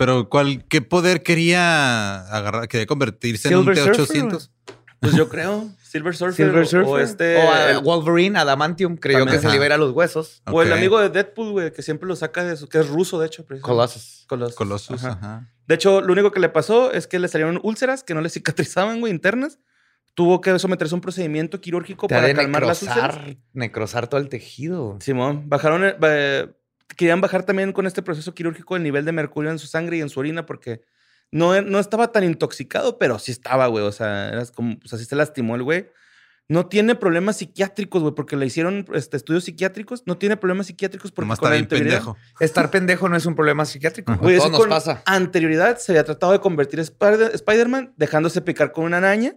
Pero, 0.00 0.28
¿cuál, 0.30 0.64
¿qué 0.64 0.80
poder 0.80 1.22
quería 1.22 2.20
agarrar? 2.34 2.68
¿Quería 2.68 2.86
convertirse 2.86 3.48
Silver 3.50 3.76
en 3.78 3.88
un 3.88 3.94
Surfer, 3.94 4.22
T-800? 4.22 4.50
Pues 4.98 5.14
yo 5.14 5.28
creo, 5.28 5.68
Silver 5.82 6.16
Surfer, 6.16 6.34
Silver 6.46 6.62
o- 6.62 6.66
Surfer. 6.66 6.88
o 6.88 6.98
este... 6.98 7.36
O 7.36 7.52
a- 7.52 7.70
el- 7.72 7.78
Wolverine, 7.80 8.38
Adamantium, 8.38 8.96
creyó 8.96 9.20
También. 9.20 9.40
que 9.40 9.46
se 9.46 9.52
libera 9.52 9.76
los 9.76 9.92
huesos. 9.92 10.42
O 10.50 10.62
el 10.62 10.72
amigo 10.72 10.98
de 11.00 11.10
Deadpool, 11.10 11.52
güey, 11.52 11.72
que 11.72 11.82
siempre 11.82 12.08
lo 12.08 12.16
saca 12.16 12.42
de 12.44 12.56
su... 12.56 12.66
Que 12.68 12.78
es 12.78 12.88
ruso, 12.88 13.20
de 13.20 13.26
hecho. 13.26 13.44
Colossus. 13.60 14.24
Colossus. 14.26 14.56
Colossus, 14.56 15.04
Ajá. 15.04 15.18
ajá. 15.20 15.48
De 15.66 15.74
hecho, 15.74 16.00
lo 16.00 16.12
único 16.12 16.32
que 16.32 16.40
le 16.40 16.48
pasó 16.48 16.92
es 16.92 17.06
que 17.06 17.18
le 17.18 17.28
salieron 17.28 17.60
úlceras 17.62 18.02
que 18.02 18.14
no 18.14 18.22
le 18.22 18.30
cicatrizaban, 18.30 19.00
güey, 19.00 19.12
internas. 19.12 19.58
Tuvo 20.14 20.40
que 20.40 20.58
someterse 20.58 20.94
a 20.94 20.96
un 20.96 21.00
procedimiento 21.02 21.60
quirúrgico 21.60 22.06
Te 22.08 22.14
para 22.14 22.34
calmar 22.34 22.64
las 22.66 22.82
úlceras. 22.82 23.16
necrosar, 23.16 23.36
necrosar 23.52 24.08
todo 24.08 24.20
el 24.20 24.28
tejido. 24.30 24.96
Simón, 25.00 25.48
bajaron... 25.48 25.84
el- 25.84 25.96
eh, 26.02 26.48
querían 27.00 27.22
bajar 27.22 27.44
también 27.44 27.72
con 27.72 27.86
este 27.86 28.02
proceso 28.02 28.34
quirúrgico 28.34 28.76
el 28.76 28.82
nivel 28.82 29.06
de 29.06 29.12
mercurio 29.12 29.50
en 29.50 29.58
su 29.58 29.66
sangre 29.66 29.96
y 29.96 30.00
en 30.02 30.10
su 30.10 30.20
orina 30.20 30.44
porque 30.44 30.82
no, 31.32 31.58
no 31.62 31.78
estaba 31.78 32.12
tan 32.12 32.24
intoxicado, 32.24 32.98
pero 32.98 33.18
sí 33.18 33.32
estaba, 33.32 33.66
güey. 33.68 33.82
O 33.84 33.90
sea, 33.92 34.28
era 34.28 34.44
como... 34.54 34.74
O 34.84 34.86
sea, 34.86 34.98
sí 34.98 35.06
se 35.06 35.16
lastimó 35.16 35.54
el 35.56 35.62
güey. 35.62 35.88
No 36.46 36.66
tiene 36.66 36.96
problemas 36.96 37.38
psiquiátricos, 37.38 38.02
güey, 38.02 38.14
porque 38.14 38.36
le 38.36 38.44
hicieron 38.44 38.84
este, 38.92 39.16
estudios 39.16 39.44
psiquiátricos. 39.44 40.02
No 40.04 40.18
tiene 40.18 40.36
problemas 40.36 40.66
psiquiátricos 40.66 41.10
porque 41.10 41.24
Nomás 41.26 41.38
con 41.38 41.46
está 41.46 41.54
bien 41.54 41.64
anterioridad- 41.64 41.98
pendejo. 42.04 42.16
Estar 42.40 42.70
pendejo 42.70 43.08
no 43.08 43.16
es 43.16 43.24
un 43.24 43.34
problema 43.34 43.64
psiquiátrico. 43.64 44.14
Güey, 44.16 44.36
Todo 44.36 44.46
eso 44.46 44.50
nos 44.50 44.60
con 44.60 44.68
pasa. 44.68 45.02
Anterioridad 45.06 45.78
se 45.78 45.92
había 45.92 46.04
tratado 46.04 46.32
de 46.32 46.40
convertir 46.40 46.80
a 46.80 46.82
Spider- 46.82 47.30
Spider-Man 47.34 47.94
dejándose 47.96 48.42
picar 48.42 48.72
con 48.72 48.84
una 48.84 48.98
araña. 48.98 49.36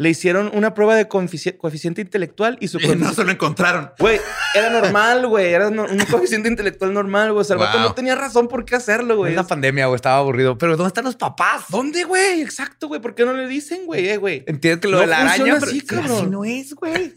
Le 0.00 0.10
hicieron 0.10 0.48
una 0.54 0.74
prueba 0.74 0.94
de 0.94 1.08
coefici- 1.08 1.56
coeficiente 1.56 2.00
intelectual 2.00 2.56
y 2.60 2.68
su 2.68 2.78
Y 2.78 2.86
no 2.94 3.12
se 3.12 3.24
lo 3.24 3.32
encontraron. 3.32 3.90
Güey, 3.98 4.20
era 4.54 4.70
normal, 4.70 5.26
güey. 5.26 5.52
Era 5.52 5.70
no- 5.70 5.86
un 5.86 5.98
coeficiente 6.08 6.48
intelectual 6.48 6.94
normal, 6.94 7.32
güey. 7.32 7.40
O 7.40 7.44
sea, 7.44 7.54
el 7.54 7.60
vato 7.60 7.80
no 7.80 7.94
tenía 7.94 8.14
razón 8.14 8.46
por 8.46 8.64
qué 8.64 8.76
hacerlo, 8.76 9.16
güey. 9.16 9.32
Es 9.32 9.36
la 9.36 9.42
pandemia, 9.46 9.86
güey. 9.86 9.96
Estaba 9.96 10.18
aburrido. 10.18 10.56
Pero 10.56 10.76
¿dónde 10.76 10.88
están 10.88 11.02
los 11.04 11.16
papás? 11.16 11.64
¿Dónde, 11.68 12.04
güey? 12.04 12.40
Exacto, 12.42 12.86
güey. 12.86 13.00
¿Por 13.00 13.16
qué 13.16 13.24
no 13.24 13.32
le 13.32 13.48
dicen, 13.48 13.86
güey? 13.86 14.08
Eh, 14.08 14.18
güey. 14.18 14.44
Entiendes 14.46 14.80
que 14.82 14.86
lo 14.86 14.98
No 14.98 15.00
de 15.00 15.08
la 15.08 15.16
funciona 15.26 15.52
araña, 15.56 15.66
así, 15.66 15.82
pero 15.84 16.00
cabrón. 16.02 16.18
así 16.18 16.26
no 16.30 16.44
es, 16.44 16.74
güey. 16.74 17.12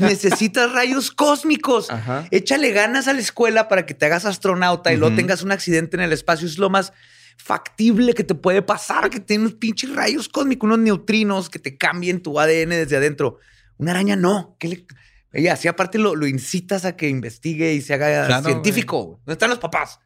Necesitas 0.00 0.72
rayos 0.72 1.12
cósmicos. 1.12 1.90
Ajá. 1.90 2.26
Échale 2.32 2.72
ganas 2.72 3.06
a 3.06 3.12
la 3.12 3.20
escuela 3.20 3.68
para 3.68 3.86
que 3.86 3.94
te 3.94 4.06
hagas 4.06 4.24
astronauta 4.24 4.92
y 4.92 4.96
luego 4.96 5.12
Ujú. 5.14 5.20
tengas 5.22 5.42
un 5.42 5.52
accidente 5.52 5.96
en 5.96 6.02
el 6.02 6.12
espacio. 6.12 6.46
Es 6.48 6.58
lo 6.58 6.68
más 6.68 6.92
factible 7.36 8.14
que 8.14 8.24
te 8.24 8.34
puede 8.34 8.62
pasar, 8.62 9.10
que 9.10 9.20
tiene 9.20 9.44
unos 9.44 9.54
pinches 9.54 9.94
rayos 9.94 10.28
cósmicos, 10.28 10.66
unos 10.66 10.78
neutrinos 10.78 11.50
que 11.50 11.58
te 11.58 11.76
cambien 11.76 12.22
tu 12.22 12.38
ADN 12.40 12.70
desde 12.70 12.96
adentro. 12.96 13.38
Una 13.76 13.92
araña 13.92 14.16
no. 14.16 14.56
¿Qué 14.58 14.68
le... 14.68 14.86
Ella, 15.32 15.54
así 15.54 15.66
aparte 15.66 15.98
lo, 15.98 16.14
lo 16.14 16.26
incitas 16.26 16.84
a 16.84 16.96
que 16.96 17.08
investigue 17.08 17.74
y 17.74 17.80
se 17.80 17.94
haga 17.94 18.26
Claro, 18.26 18.46
científico. 18.46 19.02
güey. 19.02 19.16
¿Dónde 19.18 19.32
están 19.32 19.50
los 19.50 19.58
papás? 19.58 19.98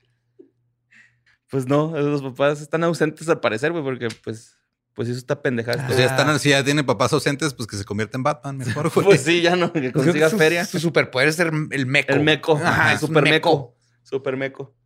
Pues 1.50 1.66
no, 1.66 1.92
los 1.96 2.22
papás 2.22 2.60
están 2.60 2.82
ausentes 2.84 3.28
al 3.28 3.40
parecer, 3.40 3.72
güey, 3.72 3.82
porque 3.84 4.08
pues, 4.24 4.56
pues 4.94 5.08
hizo 5.08 5.18
esta 5.18 5.40
pendejada. 5.40 5.86
Pues 5.86 5.98
ya 5.98 6.06
están, 6.06 6.38
si 6.38 6.50
ya 6.50 6.64
tiene 6.64 6.82
papás 6.84 7.12
ausentes, 7.12 7.54
pues 7.54 7.66
que 7.66 7.76
se 7.76 7.84
convierta 7.84 8.18
en 8.18 8.22
Batman 8.22 8.56
mejor, 8.58 8.90
güey. 8.94 9.06
Pues 9.06 9.22
sí, 9.22 9.42
ya 9.42 9.54
no, 9.54 9.72
que 9.72 9.92
consiga 9.92 10.28
su, 10.30 10.38
feria. 10.38 10.64
Su 10.64 10.78
superpoder 10.78 11.28
es 11.28 11.36
ser 11.36 11.52
el 11.70 11.86
meco. 11.86 12.12
El 12.12 12.20
meco. 12.20 12.56
Ajá, 12.62 12.98
super 12.98 13.22
meco. 13.22 13.76
Super 14.02 14.36
meco. 14.36 14.77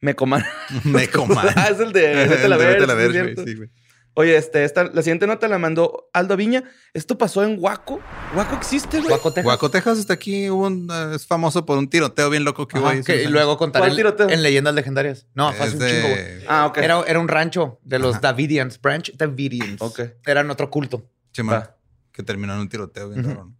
Mecoman. 0.00 0.44
Mecoman. 0.84 1.46
ah, 1.56 1.68
es 1.70 1.80
el 1.80 1.92
de 1.92 2.26
Vete 2.26 2.48
la 2.48 2.56
El 2.56 2.60
de 2.60 2.66
ver. 2.66 2.80
Vete 2.80 2.84
a 2.84 2.86
la 2.86 2.94
sí, 2.94 3.08
güey, 3.08 3.12
cierto. 3.12 3.44
sí, 3.44 3.54
güey. 3.54 3.70
Oye, 4.14 4.36
este, 4.36 4.64
esta, 4.64 4.84
la 4.84 5.02
siguiente 5.02 5.26
nota 5.28 5.46
la 5.46 5.58
mandó 5.58 6.10
Aldo 6.12 6.36
Viña. 6.36 6.64
Esto 6.94 7.16
pasó 7.16 7.44
en 7.44 7.56
Huaco. 7.58 8.00
Huaco 8.34 8.56
existe, 8.56 8.98
güey. 8.98 9.08
Guaco, 9.08 9.28
Texas. 9.32 9.44
Guaco, 9.44 9.70
Texas 9.70 9.98
está 10.00 10.14
aquí, 10.14 10.50
hubo 10.50 10.66
un, 10.66 10.88
eh, 10.92 11.12
es 11.14 11.26
famoso 11.26 11.64
por 11.64 11.78
un 11.78 11.88
tiroteo 11.88 12.28
bien 12.28 12.42
loco 12.42 12.66
que 12.66 12.78
hubo 12.80 12.88
ahí. 12.88 13.04
que- 13.04 13.22
y 13.22 13.28
luego 13.28 13.56
contaré 13.56 13.82
¿Cuál 13.82 13.90
en, 13.92 13.96
tiroteo? 13.96 14.28
en 14.28 14.42
leyendas 14.42 14.74
legendarias. 14.74 15.26
No, 15.34 15.52
fue 15.52 15.64
hace 15.66 15.76
un 15.76 15.86
chingo, 15.86 16.08
güey. 16.08 16.44
Ah, 16.48 16.66
ok. 16.66 16.78
Era, 16.78 17.02
era 17.06 17.20
un 17.20 17.28
rancho 17.28 17.78
de 17.84 18.00
los 18.00 18.14
Ajá. 18.16 18.20
Davidians, 18.22 18.80
Branch 18.80 19.12
Davidians. 19.16 19.80
Ok. 19.80 20.00
Eran 20.26 20.50
otro 20.50 20.70
culto. 20.70 21.08
Va. 21.48 21.76
que 22.12 22.24
terminó 22.24 22.52
en 22.54 22.60
un 22.60 22.68
tiroteo 22.68 23.10
bien 23.10 23.24
raro. 23.24 23.54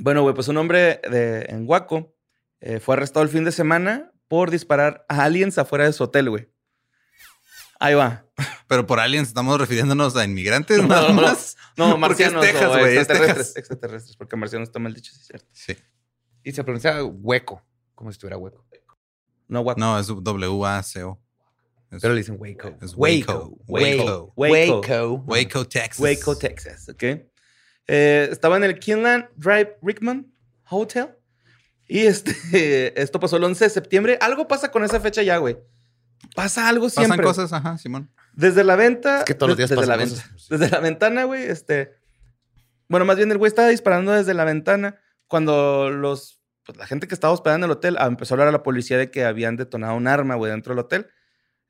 Bueno, 0.00 0.22
güey, 0.22 0.34
pues 0.34 0.48
un 0.48 0.56
hombre 0.56 1.00
de, 1.08 1.46
en 1.48 1.62
Huaco 1.68 2.12
eh, 2.60 2.80
fue 2.80 2.96
arrestado 2.96 3.22
el 3.22 3.28
fin 3.30 3.44
de 3.44 3.52
semana 3.52 4.10
por 4.28 4.50
disparar 4.50 5.04
a 5.08 5.24
aliens 5.24 5.58
afuera 5.58 5.84
de 5.84 5.92
su 5.92 6.04
hotel, 6.04 6.30
güey. 6.30 6.48
Ahí 7.80 7.94
va. 7.94 8.24
Pero 8.66 8.86
por 8.86 9.00
aliens 9.00 9.28
estamos 9.28 9.58
refiriéndonos 9.58 10.16
a 10.16 10.24
inmigrantes 10.24 10.82
nada 10.86 11.08
no, 11.08 11.22
más. 11.22 11.56
No, 11.76 11.86
Porque 11.86 12.00
marcianos 12.00 12.44
es 12.44 12.52
Texas, 12.52 12.68
güey, 12.68 12.92
es 12.92 12.98
extraterrestres. 12.98 13.56
Extraterrestres, 13.56 14.16
porque 14.16 14.36
marcianos 14.36 14.68
está 14.68 14.78
mal 14.78 14.94
dicho, 14.94 15.12
sí 15.12 15.24
cierto. 15.24 15.46
Sí. 15.52 15.76
Y 16.42 16.52
se 16.52 16.62
pronuncia 16.62 17.02
hueco, 17.04 17.62
como 17.94 18.10
si 18.10 18.14
estuviera 18.14 18.36
hueco. 18.36 18.64
No, 19.48 19.60
Huaco. 19.60 19.80
No, 19.80 19.98
es 19.98 20.06
W-A-C-O. 20.06 21.20
Pero 22.00 22.14
le 22.14 22.20
dicen 22.20 22.36
Waco. 22.38 22.76
Es 22.80 22.94
Waco. 22.96 23.56
Waco. 23.68 24.32
Waco. 24.34 24.34
Waco. 24.36 25.24
Waco, 25.26 25.68
Texas. 25.68 26.00
Waco, 26.00 26.36
Texas, 26.36 26.88
¿ok? 26.88 27.02
Eh, 27.86 28.28
estaba 28.30 28.56
en 28.56 28.64
el 28.64 28.78
Kinland 28.78 29.28
Drive 29.36 29.76
Rickman 29.82 30.32
Hotel. 30.70 31.14
Y 31.86 32.00
este, 32.00 32.32
esto 33.00 33.20
pasó 33.20 33.36
el 33.36 33.44
11 33.44 33.64
de 33.64 33.70
septiembre. 33.70 34.18
Algo 34.20 34.48
pasa 34.48 34.70
con 34.70 34.84
esa 34.84 35.00
fecha 35.00 35.22
ya, 35.22 35.38
güey. 35.38 35.58
Pasa 36.34 36.68
algo 36.68 36.86
Pasan 36.86 37.04
siempre. 37.04 37.26
cosas, 37.26 37.52
ajá, 37.52 37.78
Simón. 37.78 38.10
Desde 38.32 38.64
la 38.64 38.76
venta. 38.76 39.18
Es 39.20 39.24
que 39.24 39.34
todos 39.34 39.50
los 39.50 39.56
días 39.56 39.70
desde 39.70 39.82
pasan 39.82 39.98
la 39.98 40.04
cosas. 40.04 40.30
venta. 40.30 40.56
Desde 40.56 40.70
la 40.70 40.80
ventana, 40.80 41.24
güey, 41.24 41.44
este. 41.44 41.94
Bueno, 42.88 43.04
más 43.04 43.16
bien 43.16 43.30
el 43.30 43.38
güey 43.38 43.48
estaba 43.48 43.68
disparando 43.68 44.12
desde 44.12 44.34
la 44.34 44.44
ventana 44.44 45.00
cuando 45.26 45.90
los. 45.90 46.40
Pues 46.64 46.78
la 46.78 46.86
gente 46.86 47.06
que 47.06 47.14
estaba 47.14 47.34
hospedando 47.34 47.66
en 47.66 47.70
el 47.70 47.76
hotel 47.76 47.96
ah, 47.98 48.06
empezó 48.06 48.32
a 48.32 48.36
hablar 48.36 48.48
a 48.48 48.52
la 48.52 48.62
policía 48.62 48.96
de 48.96 49.10
que 49.10 49.24
habían 49.24 49.56
detonado 49.56 49.94
un 49.96 50.06
arma, 50.06 50.34
güey, 50.34 50.50
dentro 50.50 50.74
del 50.74 50.84
hotel. 50.84 51.08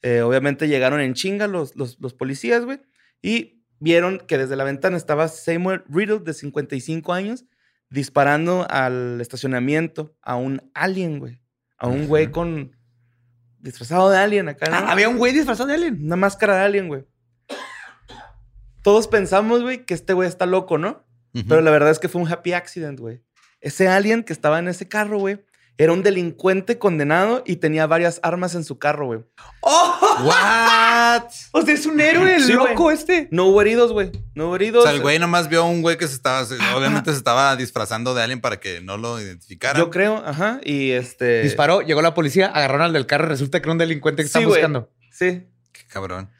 Eh, 0.02 0.20
obviamente 0.22 0.68
llegaron 0.68 1.00
en 1.00 1.14
chinga 1.14 1.48
los, 1.48 1.74
los, 1.74 1.98
los 1.98 2.14
policías, 2.14 2.64
güey, 2.64 2.80
y 3.22 3.64
vieron 3.80 4.18
que 4.18 4.38
desde 4.38 4.54
la 4.54 4.62
ventana 4.62 4.96
estaba 4.96 5.26
Samuel 5.28 5.82
Riddle, 5.88 6.20
de 6.20 6.32
55 6.32 7.12
años, 7.12 7.44
disparando 7.91 8.66
al 8.68 9.20
estacionamiento 9.20 10.16
a 10.22 10.37
un 10.37 10.70
alien, 10.74 11.18
güey. 11.18 11.41
A 11.78 11.89
un 11.89 12.07
güey 12.07 12.30
con. 12.30 12.76
disfrazado 13.59 14.11
de 14.11 14.18
alien 14.18 14.49
acá. 14.49 14.70
¿no? 14.70 14.76
Ah, 14.76 14.93
había 14.93 15.09
un 15.09 15.18
güey 15.18 15.32
disfrazado 15.32 15.68
de 15.68 15.74
alien. 15.74 16.05
Una 16.05 16.16
máscara 16.16 16.57
de 16.57 16.64
alien, 16.64 16.89
güey. 16.89 17.07
Todos 18.82 19.09
pensamos, 19.09 19.62
güey, 19.62 19.87
que 19.87 19.95
este 19.95 20.12
güey 20.12 20.28
está 20.28 20.47
loco, 20.47 20.78
¿no? 20.78 21.05
Pero 21.49 21.62
la 21.62 21.70
verdad 21.72 21.91
es 21.91 21.99
que 21.99 22.09
fue 22.09 22.22
un 22.22 22.30
happy 22.30 22.53
accident, 22.53 23.01
güey. 23.01 23.24
Ese 23.61 23.89
alien 23.89 24.22
que 24.22 24.32
estaba 24.32 24.59
en 24.61 24.68
ese 24.68 24.87
carro, 24.89 25.18
güey, 25.18 25.45
era 25.76 25.92
un 25.92 26.02
delincuente 26.02 26.78
condenado 26.78 27.42
y 27.46 27.56
tenía 27.56 27.86
varias 27.86 28.20
armas 28.22 28.54
en 28.54 28.62
su 28.64 28.78
carro, 28.78 29.06
güey. 29.06 29.20
¡Oh! 29.60 30.18
What? 30.24 31.24
O 31.52 31.62
sea, 31.62 31.74
es 31.74 31.86
un 31.86 32.00
héroe, 32.00 32.36
el 32.36 32.42
Sí, 32.42 32.54
güey. 32.54 32.70
loco 32.70 32.90
este. 32.90 33.28
No 33.30 33.46
hubo 33.46 33.60
heridos, 33.62 33.92
güey. 33.92 34.10
No 34.34 34.46
hubo 34.46 34.52
O 34.52 34.56
heridos. 34.56 34.82
sea, 34.84 34.92
el 34.92 35.00
güey 35.00 35.18
nomás 35.20 35.48
vio 35.48 35.62
a 35.62 35.64
un 35.64 35.80
güey 35.82 35.96
que 35.96 36.08
se 36.08 36.14
estaba, 36.14 36.42
obviamente 36.76 37.12
se 37.12 37.16
estaba 37.16 37.54
disfrazando 37.56 38.14
de 38.14 38.22
alguien 38.22 38.40
para 38.40 38.58
que 38.58 38.80
no 38.80 38.96
lo 38.96 39.20
identificaran. 39.20 39.80
Yo 39.80 39.90
creo, 39.90 40.22
ajá. 40.26 40.60
Y 40.64 40.90
este. 40.90 41.42
Disparó, 41.42 41.82
llegó 41.82 42.02
la 42.02 42.14
policía, 42.14 42.46
agarraron 42.46 42.82
al 42.82 42.92
del 42.92 43.06
carro, 43.06 43.26
resulta 43.26 43.60
que 43.60 43.66
era 43.66 43.72
un 43.72 43.78
delincuente 43.78 44.22
que 44.22 44.28
Sí, 44.28 44.38
están 44.38 44.48
buscando. 44.48 44.90
Sí. 45.12 45.44
Qué 45.72 45.82
cabrón. 45.88 46.30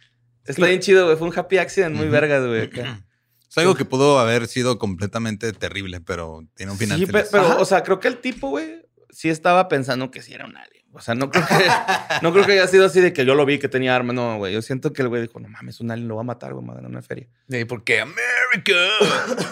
Está 0.45 0.67
bien 0.67 0.81
chido, 0.81 1.05
güey. 1.07 1.17
Fue 1.17 1.29
un 1.29 1.39
happy 1.39 1.59
accident 1.59 1.95
muy 1.95 2.09
vergas, 2.09 2.45
güey. 2.47 2.63
acá. 2.63 3.05
Es 3.49 3.59
algo 3.59 3.77
que 3.77 3.85
pudo 3.85 4.19
haber 4.19 4.49
sido 4.49 4.81
completamente 4.81 5.53
terrible, 5.53 6.01
pero 6.01 6.41
tiene 6.57 6.73
un 6.73 6.79
final 6.79 6.99
Sí, 6.99 7.07
feliz. 7.07 7.29
pero, 7.31 7.61
o 7.61 7.65
sea, 7.65 7.85
creo 7.85 8.01
que 8.01 8.09
el 8.09 8.19
tipo, 8.19 8.49
güey, 8.51 8.84
sí 9.15 9.29
estaba 9.31 9.69
pensando 9.69 10.11
que 10.11 10.21
sí 10.23 10.35
era 10.35 10.45
un 10.45 10.57
alien. 10.57 10.85
O 10.97 11.01
sea, 11.01 11.15
no 11.17 11.29
creo 11.29 11.45
que, 11.45 11.55
no 12.23 12.33
creo 12.33 12.47
que 12.47 12.53
haya 12.53 12.69
sido 12.69 12.87
así 12.87 13.01
de 13.01 13.13
que 13.13 13.25
yo 13.25 13.35
lo 13.35 13.45
vi 13.45 13.59
que 13.59 13.69
tenía 13.69 13.97
arma. 13.97 14.13
No, 14.13 14.37
güey. 14.37 14.53
Yo 14.53 14.63
siento 14.63 14.93
que 14.93 15.03
el 15.03 15.09
güey 15.09 15.23
dijo, 15.23 15.41
no 15.41 15.49
mames, 15.49 15.81
un 15.81 15.91
alien 15.91 16.07
lo 16.07 16.15
va 16.15 16.21
a 16.21 16.25
matar, 16.25 16.55
güey, 16.55 16.65
a 16.71 16.75
ganar 16.75 16.91
una 16.91 17.03
feria. 17.03 17.27
¿Y 17.49 17.65
por 17.65 17.83
qué? 17.83 18.01
America. 18.01 18.75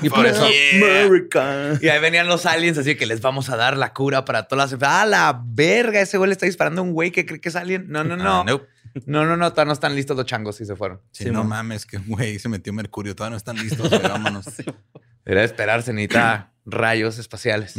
y 0.02 0.08
por 0.08 0.26
eso. 0.26 0.46
Yeah. 0.48 1.02
America. 1.02 1.78
Y 1.80 1.88
ahí 1.88 2.00
venían 2.00 2.28
los 2.28 2.46
aliens, 2.46 2.78
así 2.78 2.94
que 2.94 3.06
les 3.06 3.20
vamos 3.20 3.50
a 3.50 3.56
dar 3.56 3.76
la 3.76 3.92
cura 3.92 4.24
para 4.24 4.44
todas 4.44 4.72
las. 4.72 4.82
¡Ah, 4.82 5.04
la 5.04 5.42
verga! 5.44 6.00
Ese 6.00 6.16
güey 6.16 6.28
le 6.28 6.32
está 6.32 6.46
disparando 6.46 6.80
a 6.80 6.84
un 6.84 6.92
güey 6.92 7.10
que 7.10 7.26
cree 7.26 7.40
que 7.40 7.48
es 7.48 7.56
alien. 7.56 7.86
No, 7.88 8.04
no, 8.04 8.16
no. 8.16 8.40
Ah, 8.40 8.44
nope. 8.46 8.68
No, 9.06 9.24
no, 9.24 9.36
no. 9.36 9.50
Todavía 9.50 9.68
no 9.68 9.72
están 9.72 9.96
listos 9.96 10.16
los 10.16 10.26
changos 10.26 10.60
y 10.60 10.66
se 10.66 10.76
fueron. 10.76 11.00
Sí, 11.10 11.24
Sí, 11.24 11.30
no 11.30 11.42
mames, 11.42 11.86
que 11.86 11.98
güey 11.98 12.38
se 12.38 12.48
metió 12.48 12.72
mercurio. 12.72 13.16
Todavía 13.16 13.32
no 13.32 13.36
están 13.36 13.56
listos, 13.56 13.88
güey, 13.88 14.02
vámonos. 14.02 14.46
Era 15.24 15.42
esperarse, 15.42 15.92
necesita 15.92 16.52
rayos 16.64 17.18
espaciales. 17.18 17.74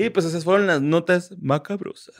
Y 0.00 0.10
pues 0.10 0.26
esas 0.26 0.44
fueron 0.44 0.68
las 0.68 0.80
notas 0.80 1.34
macabrosas. 1.40 2.14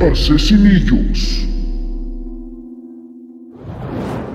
Asesinillos. 0.00 1.46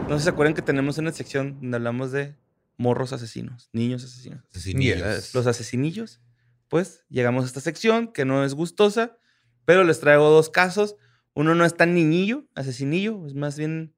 No 0.08 0.12
sé 0.12 0.20
si 0.20 0.24
se 0.24 0.30
acuerdan 0.30 0.54
que 0.54 0.62
tenemos 0.62 0.98
una 0.98 1.12
sección 1.12 1.60
donde 1.60 1.76
hablamos 1.76 2.14
de 2.14 2.38
morros 2.78 3.12
asesinos, 3.12 3.70
niños 3.74 4.06
asesinos. 4.06 4.46
Asesinillos. 4.52 5.34
Los 5.34 5.46
asesinillos. 5.46 6.22
Pues 6.70 7.04
llegamos 7.10 7.44
a 7.44 7.48
esta 7.48 7.60
sección 7.60 8.08
que 8.08 8.24
no 8.24 8.46
es 8.46 8.54
gustosa, 8.54 9.18
pero 9.66 9.84
les 9.84 10.00
traigo 10.00 10.30
dos 10.30 10.50
casos. 10.50 10.96
Uno 11.34 11.54
no 11.54 11.66
es 11.66 11.76
tan 11.76 11.94
niñillo, 11.94 12.46
asesinillo, 12.56 13.28
es 13.28 13.34
más 13.34 13.58
bien 13.58 13.94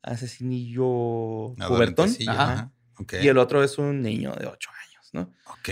asesinillo 0.00 1.54
cubertón. 1.66 2.08
Ajá. 2.26 2.52
ajá. 2.52 2.72
Y 3.22 3.28
el 3.28 3.38
otro 3.38 3.62
es 3.62 3.78
un 3.78 4.02
niño 4.02 4.32
de 4.32 4.46
8 4.46 4.70
años, 4.70 4.87
¿no? 5.12 5.32
Ok. 5.46 5.70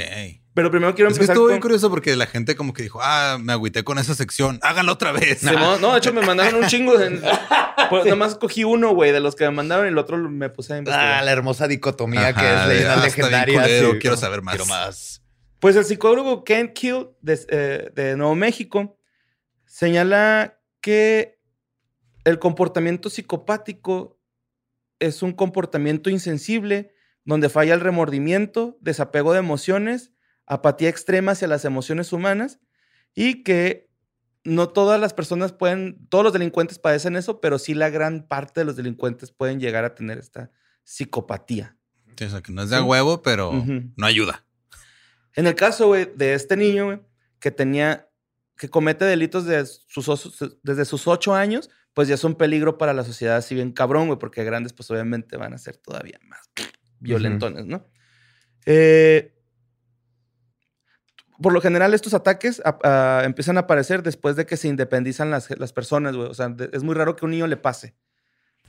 Pero 0.55 0.71
primero 0.71 0.95
quiero 0.95 1.11
Es 1.11 1.15
que 1.19 1.25
empezar 1.25 1.35
estuvo 1.35 1.49
bien 1.49 1.59
con... 1.59 1.63
curioso 1.69 1.91
porque 1.91 2.17
la 2.17 2.27
gente 2.27 2.57
como 2.57 2.73
que 2.73 2.83
dijo, 2.83 3.01
ah, 3.03 3.37
me 3.41 3.53
agüité 3.53 3.85
con 3.85 3.99
esa 3.99 4.15
sección, 4.15 4.59
háganlo 4.63 4.93
otra 4.93 5.13
vez. 5.13 5.41
Simón, 5.41 5.81
no, 5.83 5.93
de 5.93 5.99
hecho 5.99 6.13
me 6.15 6.21
mandaron 6.27 6.63
un 6.63 6.67
chingo. 6.69 6.97
De... 6.97 7.21
Pues, 7.91 8.05
Nada 8.05 8.17
más 8.17 8.37
cogí 8.37 8.65
uno, 8.65 8.95
güey, 8.95 9.13
de 9.13 9.21
los 9.21 9.35
que 9.37 9.45
me 9.45 9.51
mandaron 9.51 9.85
y 9.87 9.89
el 9.91 9.99
otro 9.99 10.17
me 10.17 10.49
puse 10.49 10.73
a 10.75 10.79
investigar. 10.79 11.15
Ah, 11.19 11.23
la 11.23 11.33
hermosa 11.33 11.69
dicotomía 11.69 12.29
Ajá, 12.29 12.69
que 12.69 13.07
es 13.07 13.15
culero, 13.15 13.95
y- 13.95 13.99
quiero 13.99 14.17
saber 14.17 14.41
más. 14.43 14.55
Quiero 14.55 14.67
más. 14.67 15.23
Pues 15.61 15.77
el 15.77 15.85
psicólogo 15.85 16.43
Ken 16.45 16.73
Kill 16.73 17.09
de, 17.21 17.41
eh, 17.49 17.91
de 17.95 18.17
Nuevo 18.17 18.35
México 18.35 18.99
señala 19.67 20.59
que 20.81 21.39
el 22.25 22.39
comportamiento 22.39 23.11
psicopático 23.11 24.19
es 24.99 25.23
un 25.23 25.33
comportamiento 25.33 26.09
insensible 26.11 26.95
donde 27.27 27.51
falla 27.51 27.75
el 27.75 27.81
remordimiento, 27.81 28.79
desapego 28.81 29.35
de 29.35 29.41
emociones, 29.41 30.13
apatía 30.47 30.89
extrema 30.89 31.33
hacia 31.33 31.49
las 31.49 31.65
emociones 31.67 32.13
humanas 32.15 32.59
y 33.15 33.43
que 33.43 33.91
no 34.45 34.69
todas 34.69 34.99
las 35.01 35.13
personas 35.13 35.53
pueden, 35.53 36.07
todos 36.09 36.25
los 36.25 36.33
delincuentes 36.33 36.79
padecen 36.79 37.17
eso, 37.17 37.41
pero 37.41 37.59
sí 37.59 37.75
la 37.75 37.91
gran 37.91 38.27
parte 38.27 38.61
de 38.61 38.65
los 38.65 38.77
delincuentes 38.77 39.33
pueden 39.33 39.61
llegar 39.61 39.85
a 39.85 39.95
tener 39.95 40.19
esta 40.19 40.51
psicopatía. 40.85 41.77
Sí, 42.17 42.25
o 42.25 42.31
sea, 42.31 42.41
que 42.43 42.53
no 42.53 42.63
es 42.63 42.71
de 42.71 42.77
Sí. 42.79 42.83
huevo, 42.83 43.21
pero 43.23 43.53
no 43.97 44.07
ayuda. 44.07 44.47
En 45.35 45.47
el 45.47 45.55
caso, 45.55 45.89
güey, 45.89 46.11
de 46.17 46.33
este 46.35 46.57
niño, 46.57 46.87
güey, 46.87 47.01
que 47.41 47.51
tenía, 47.51 48.09
que 48.57 48.71
comete 48.71 49.05
delitos 49.05 49.45
de 49.45 49.67
sus, 49.67 50.09
os- 50.09 50.59
desde 50.63 50.85
sus 50.87 51.07
ocho 51.07 51.35
años, 51.35 51.69
pues 51.93 52.09
ya 52.09 52.15
es 52.15 52.25
un 52.25 52.37
peligro 52.37 52.79
para 52.79 52.95
la 52.95 53.05
sociedad 53.05 53.37
así 53.37 53.55
bien 53.55 53.73
cabrón, 53.73 54.07
güey, 54.07 54.19
porque 54.19 54.45
grandes, 54.45 54.73
pues 54.73 54.91
obviamente 54.91 55.37
van 55.37 55.53
a 55.55 55.59
ser 55.59 55.77
todavía 55.77 56.19
más 56.29 56.49
violentones, 57.01 57.67
¿no? 57.67 57.87
Eh, 58.67 59.33
por 61.41 61.53
lo 61.53 61.61
general, 61.61 61.93
estos 61.93 62.15
ataques 62.15 62.63
a- 62.65 62.79
a- 62.83 63.25
empiezan 63.25 63.57
a 63.59 63.61
aparecer 63.61 64.03
después 64.03 64.37
de 64.37 64.47
que 64.47 64.57
se 64.57 64.69
independizan 64.69 65.31
las, 65.31 65.51
las 65.59 65.73
personas, 65.73 66.17
güey. 66.17 66.29
O 66.29 66.35
sea, 66.35 66.49
de- 66.49 66.71
es 66.73 66.83
muy 66.83 66.95
raro 66.95 67.15
que 67.15 67.25
un 67.27 67.31
niño 67.33 67.47
le 67.47 67.57
pase 67.59 67.95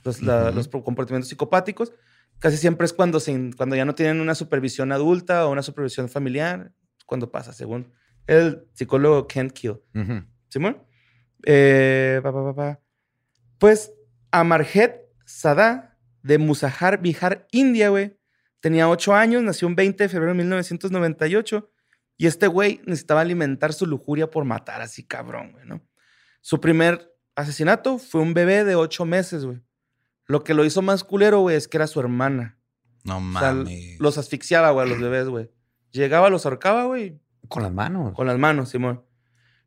los, 0.04 0.20
la- 0.22 0.52
comportamientos 0.84 1.28
psicopáticos. 1.30 1.92
Casi 2.40 2.56
siempre 2.58 2.84
es 2.84 2.92
cuando, 2.92 3.20
se, 3.20 3.50
cuando 3.56 3.74
ya 3.74 3.84
no 3.84 3.94
tienen 3.94 4.20
una 4.20 4.34
supervisión 4.34 4.92
adulta 4.92 5.46
o 5.46 5.50
una 5.50 5.62
supervisión 5.62 6.08
familiar, 6.08 6.72
cuando 7.06 7.32
pasa, 7.32 7.52
según 7.52 7.92
el 8.26 8.68
psicólogo 8.74 9.26
Ken 9.26 9.48
Kill. 9.50 9.76
¿Simón? 10.50 10.82
Eh, 11.44 12.20
pa, 12.22 12.32
pa, 12.32 12.54
pa. 12.54 12.80
Pues 13.58 13.92
Amarjet 14.30 15.00
Sadá 15.24 15.98
de 16.22 16.36
Musahar, 16.38 17.00
Bihar, 17.00 17.46
India, 17.50 17.88
güey. 17.88 18.17
Tenía 18.60 18.88
ocho 18.88 19.14
años, 19.14 19.42
nació 19.42 19.68
un 19.68 19.76
20 19.76 20.04
de 20.04 20.08
febrero 20.08 20.32
de 20.32 20.38
1998. 20.38 21.70
Y 22.16 22.26
este 22.26 22.48
güey 22.48 22.80
necesitaba 22.84 23.20
alimentar 23.20 23.72
su 23.72 23.86
lujuria 23.86 24.28
por 24.30 24.44
matar 24.44 24.80
así 24.82 25.04
cabrón, 25.04 25.52
güey, 25.52 25.66
¿no? 25.66 25.80
Su 26.40 26.60
primer 26.60 27.14
asesinato 27.36 27.98
fue 27.98 28.20
un 28.20 28.34
bebé 28.34 28.64
de 28.64 28.74
ocho 28.74 29.04
meses, 29.04 29.44
güey. 29.44 29.62
Lo 30.26 30.42
que 30.42 30.54
lo 30.54 30.64
hizo 30.64 30.82
más 30.82 31.04
culero, 31.04 31.40
güey, 31.40 31.56
es 31.56 31.68
que 31.68 31.76
era 31.76 31.86
su 31.86 32.00
hermana. 32.00 32.58
No 33.04 33.18
O 33.18 33.20
sea, 33.38 33.52
mames. 33.54 33.98
los 34.00 34.18
asfixiaba, 34.18 34.70
güey, 34.72 34.86
a 34.86 34.88
los 34.90 34.98
bebés, 35.00 35.28
güey. 35.28 35.50
Llegaba, 35.92 36.28
los 36.28 36.44
ahorcaba, 36.44 36.84
güey, 36.84 37.20
Con 37.48 37.62
las 37.62 37.72
manos. 37.72 38.14
con 38.14 38.26
las 38.26 38.36
manos, 38.38 38.68
Simón. 38.70 39.04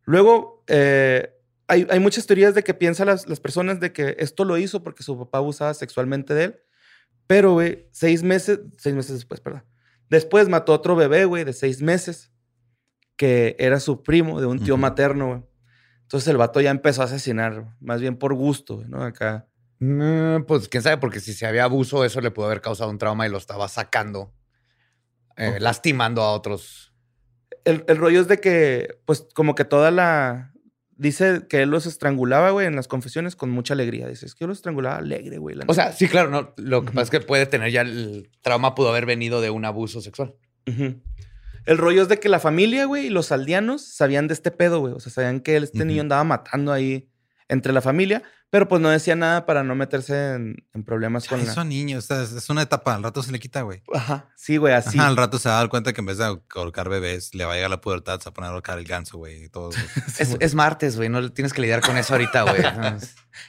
Luego, 0.03 0.63
eh, 0.67 1.33
hay, 1.67 1.87
hay 1.89 1.99
muchas 1.99 2.25
teorías 2.27 2.53
de 2.53 2.63
que 2.63 2.73
piensan 2.73 3.07
las, 3.07 3.27
las 3.27 3.39
personas 3.39 3.79
de 3.79 3.93
que 3.93 4.17
esto 4.19 4.43
lo 4.43 4.57
hizo 4.57 4.83
porque 4.83 5.03
su 5.03 5.17
papá 5.17 5.37
abusaba 5.37 5.73
sexualmente 5.73 6.33
de 6.33 6.43
él. 6.43 6.59
Pero, 7.31 7.53
güey, 7.53 7.87
seis 7.93 8.23
meses, 8.23 8.59
seis 8.77 8.93
meses 8.93 9.13
después, 9.13 9.39
perdón. 9.39 9.63
Después 10.09 10.49
mató 10.49 10.73
a 10.73 10.75
otro 10.75 10.97
bebé, 10.97 11.23
güey, 11.23 11.45
de 11.45 11.53
seis 11.53 11.81
meses, 11.81 12.29
que 13.15 13.55
era 13.57 13.79
su 13.79 14.03
primo 14.03 14.41
de 14.41 14.47
un 14.47 14.61
tío 14.61 14.75
materno, 14.75 15.27
güey. 15.27 15.41
Entonces 16.01 16.27
el 16.27 16.35
vato 16.35 16.59
ya 16.59 16.71
empezó 16.71 17.03
a 17.03 17.05
asesinar, 17.05 17.73
más 17.79 18.01
bien 18.01 18.17
por 18.17 18.33
gusto, 18.33 18.83
¿no? 18.85 19.01
Acá. 19.01 19.47
Mm, 19.79 20.41
pues 20.45 20.67
quién 20.67 20.83
sabe, 20.83 20.97
porque 20.97 21.21
si 21.21 21.31
se 21.31 21.45
había 21.45 21.63
abuso, 21.63 22.03
eso 22.03 22.19
le 22.19 22.31
pudo 22.31 22.47
haber 22.47 22.59
causado 22.59 22.89
un 22.89 22.97
trauma 22.97 23.25
y 23.25 23.29
lo 23.29 23.37
estaba 23.37 23.69
sacando, 23.69 24.33
eh, 25.37 25.55
lastimando 25.61 26.23
a 26.23 26.33
otros. 26.33 26.93
El, 27.63 27.85
el 27.87 27.95
rollo 27.95 28.19
es 28.19 28.27
de 28.27 28.41
que, 28.41 28.99
pues, 29.05 29.25
como 29.33 29.55
que 29.55 29.63
toda 29.63 29.89
la. 29.89 30.50
Dice 31.01 31.47
que 31.49 31.63
él 31.63 31.71
los 31.71 31.87
estrangulaba, 31.87 32.51
güey, 32.51 32.67
en 32.67 32.75
las 32.75 32.87
confesiones 32.87 33.35
con 33.35 33.49
mucha 33.49 33.73
alegría. 33.73 34.07
Dice, 34.07 34.27
es 34.27 34.35
que 34.35 34.43
yo 34.43 34.47
los 34.47 34.59
estrangulaba 34.59 34.97
alegre, 34.97 35.39
güey. 35.39 35.57
O 35.67 35.73
sea, 35.73 35.85
neta". 35.85 35.97
sí, 35.97 36.07
claro, 36.07 36.29
no. 36.29 36.53
Lo 36.57 36.85
que 36.85 36.91
pasa 36.91 37.01
es 37.01 37.09
que 37.09 37.21
puede 37.21 37.47
tener 37.47 37.71
ya 37.71 37.81
el 37.81 38.29
trauma, 38.41 38.75
pudo 38.75 38.89
haber 38.89 39.07
venido 39.07 39.41
de 39.41 39.49
un 39.49 39.65
abuso 39.65 39.99
sexual. 40.01 40.35
El 40.67 41.77
rollo 41.79 42.03
es 42.03 42.07
de 42.07 42.19
que 42.19 42.29
la 42.29 42.39
familia, 42.39 42.85
güey, 42.85 43.07
y 43.07 43.09
los 43.09 43.31
aldeanos 43.31 43.83
sabían 43.83 44.27
de 44.27 44.35
este 44.35 44.51
pedo, 44.51 44.79
güey. 44.79 44.93
O 44.93 44.99
sea, 44.99 45.11
sabían 45.11 45.39
que 45.39 45.57
este 45.57 45.85
niño 45.85 46.01
andaba 46.01 46.23
matando 46.23 46.71
ahí 46.71 47.09
entre 47.51 47.73
la 47.73 47.81
familia, 47.81 48.23
pero 48.49 48.67
pues 48.67 48.81
no 48.81 48.89
decía 48.89 49.15
nada 49.15 49.45
para 49.45 49.63
no 49.63 49.75
meterse 49.75 50.33
en, 50.33 50.65
en 50.73 50.83
problemas 50.83 51.27
con 51.27 51.45
la. 51.45 51.53
son 51.53 51.69
niños. 51.69 52.05
o 52.05 52.07
sea, 52.07 52.23
es 52.23 52.49
una 52.49 52.61
etapa. 52.63 52.95
Al 52.95 53.03
rato 53.03 53.21
se 53.23 53.31
le 53.31 53.39
quita, 53.39 53.61
güey. 53.61 53.83
Ajá, 53.93 54.29
sí, 54.35 54.57
güey, 54.57 54.73
así. 54.73 54.97
Ajá, 54.97 55.07
al 55.07 55.17
rato 55.17 55.37
se 55.37 55.47
va 55.49 55.55
a 55.55 55.59
dar 55.59 55.69
cuenta 55.69 55.93
que 55.93 56.01
en 56.01 56.07
vez 56.07 56.17
de 56.17 56.25
ahorcar 56.55 56.89
bebés, 56.89 57.35
le 57.35 57.45
va 57.45 57.53
a 57.53 57.55
llegar 57.55 57.69
la 57.69 57.79
pubertad, 57.81 58.19
se 58.19 58.25
va 58.25 58.31
a 58.31 58.33
poner 58.33 58.49
a 58.49 58.53
ahorcar 58.53 58.79
el 58.79 58.85
ganso, 58.85 59.17
güey. 59.17 59.43
y 59.45 59.49
todo. 59.49 59.69
güey. 59.69 59.81
Es, 60.19 60.35
es 60.39 60.55
martes, 60.55 60.95
güey. 60.97 61.09
No 61.09 61.31
tienes 61.31 61.53
que 61.53 61.61
lidiar 61.61 61.81
con 61.81 61.97
eso 61.97 62.13
ahorita, 62.13 62.41
güey. 62.43 62.63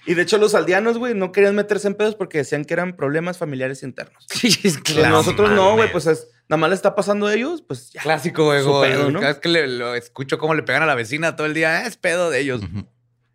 Y 0.06 0.14
de 0.14 0.22
hecho, 0.22 0.38
los 0.38 0.54
aldeanos, 0.54 0.96
güey, 0.98 1.12
no 1.14 1.32
querían 1.32 1.56
meterse 1.56 1.88
en 1.88 1.94
pedos 1.94 2.14
porque 2.14 2.38
decían 2.38 2.64
que 2.64 2.72
eran 2.74 2.94
problemas 2.96 3.38
familiares 3.38 3.82
internos. 3.82 4.24
sí, 4.30 4.46
es 4.48 4.78
Pues 4.78 4.78
claro. 4.96 5.16
nosotros 5.16 5.50
no, 5.50 5.74
güey, 5.74 5.90
pues 5.90 6.06
es- 6.06 6.28
nada 6.48 6.58
más 6.60 6.70
le 6.70 6.76
está 6.76 6.94
pasando 6.94 7.26
a 7.26 7.34
ellos, 7.34 7.62
pues 7.66 7.90
ya. 7.92 8.00
Clásico, 8.02 8.44
güey. 8.44 8.62
Pedo, 8.62 9.10
¿no? 9.10 9.18
Cada 9.20 9.32
vez 9.32 9.40
que 9.40 9.48
le, 9.48 9.66
lo 9.66 9.94
escucho 9.94 10.38
cómo 10.38 10.54
le 10.54 10.62
pegan 10.62 10.82
a 10.82 10.86
la 10.86 10.94
vecina 10.94 11.34
todo 11.34 11.46
el 11.46 11.54
día, 11.54 11.78
"Ah, 11.78 11.86
es 11.86 11.96
pedo 11.96 12.30
de 12.30 12.40
ellos. 12.40 12.60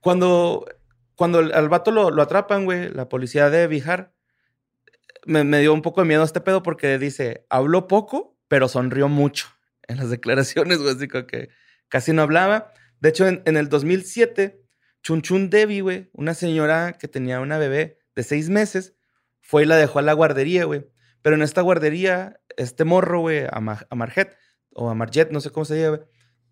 Cuando, 0.07 0.65
cuando 1.15 1.39
al 1.39 1.67
vato 1.67 1.91
lo, 1.91 2.11
lo 2.11 2.21
atrapan, 2.21 2.63
güey, 2.63 2.87
la 2.89 3.09
policía 3.09 3.49
de 3.49 3.67
Bihar, 3.67 4.13
me, 5.25 5.43
me 5.43 5.59
dio 5.59 5.73
un 5.73 5.81
poco 5.81 5.99
de 5.99 6.07
miedo 6.07 6.23
este 6.23 6.39
pedo 6.39 6.63
porque 6.63 6.97
dice, 6.97 7.45
habló 7.49 7.89
poco, 7.89 8.37
pero 8.47 8.69
sonrió 8.69 9.09
mucho 9.09 9.47
en 9.89 9.97
las 9.97 10.09
declaraciones, 10.09 10.77
güey, 10.77 10.95
así 10.95 11.09
que 11.09 11.49
casi 11.89 12.13
no 12.13 12.21
hablaba. 12.21 12.71
De 13.01 13.09
hecho, 13.09 13.27
en, 13.27 13.41
en 13.45 13.57
el 13.57 13.67
2007, 13.67 14.61
Chun 15.03 15.21
Chun 15.21 15.49
Devi, 15.49 15.81
güey, 15.81 16.09
una 16.13 16.33
señora 16.33 16.93
que 16.93 17.09
tenía 17.09 17.41
una 17.41 17.57
bebé 17.57 17.99
de 18.15 18.23
seis 18.23 18.49
meses, 18.49 18.95
fue 19.41 19.63
y 19.63 19.65
la 19.65 19.75
dejó 19.75 19.99
a 19.99 20.03
la 20.03 20.13
guardería, 20.13 20.63
güey. 20.63 20.87
Pero 21.21 21.35
en 21.35 21.41
esta 21.41 21.61
guardería, 21.61 22.39
este 22.55 22.85
morro, 22.85 23.19
güey, 23.19 23.43
a, 23.51 23.59
Ma- 23.59 23.85
a 23.89 23.95
Marjet, 23.95 24.37
o 24.71 24.89
a 24.89 24.93
Marjet, 24.95 25.31
no 25.31 25.41
sé 25.41 25.49
cómo 25.49 25.65
se 25.65 25.89
güey, 25.89 26.01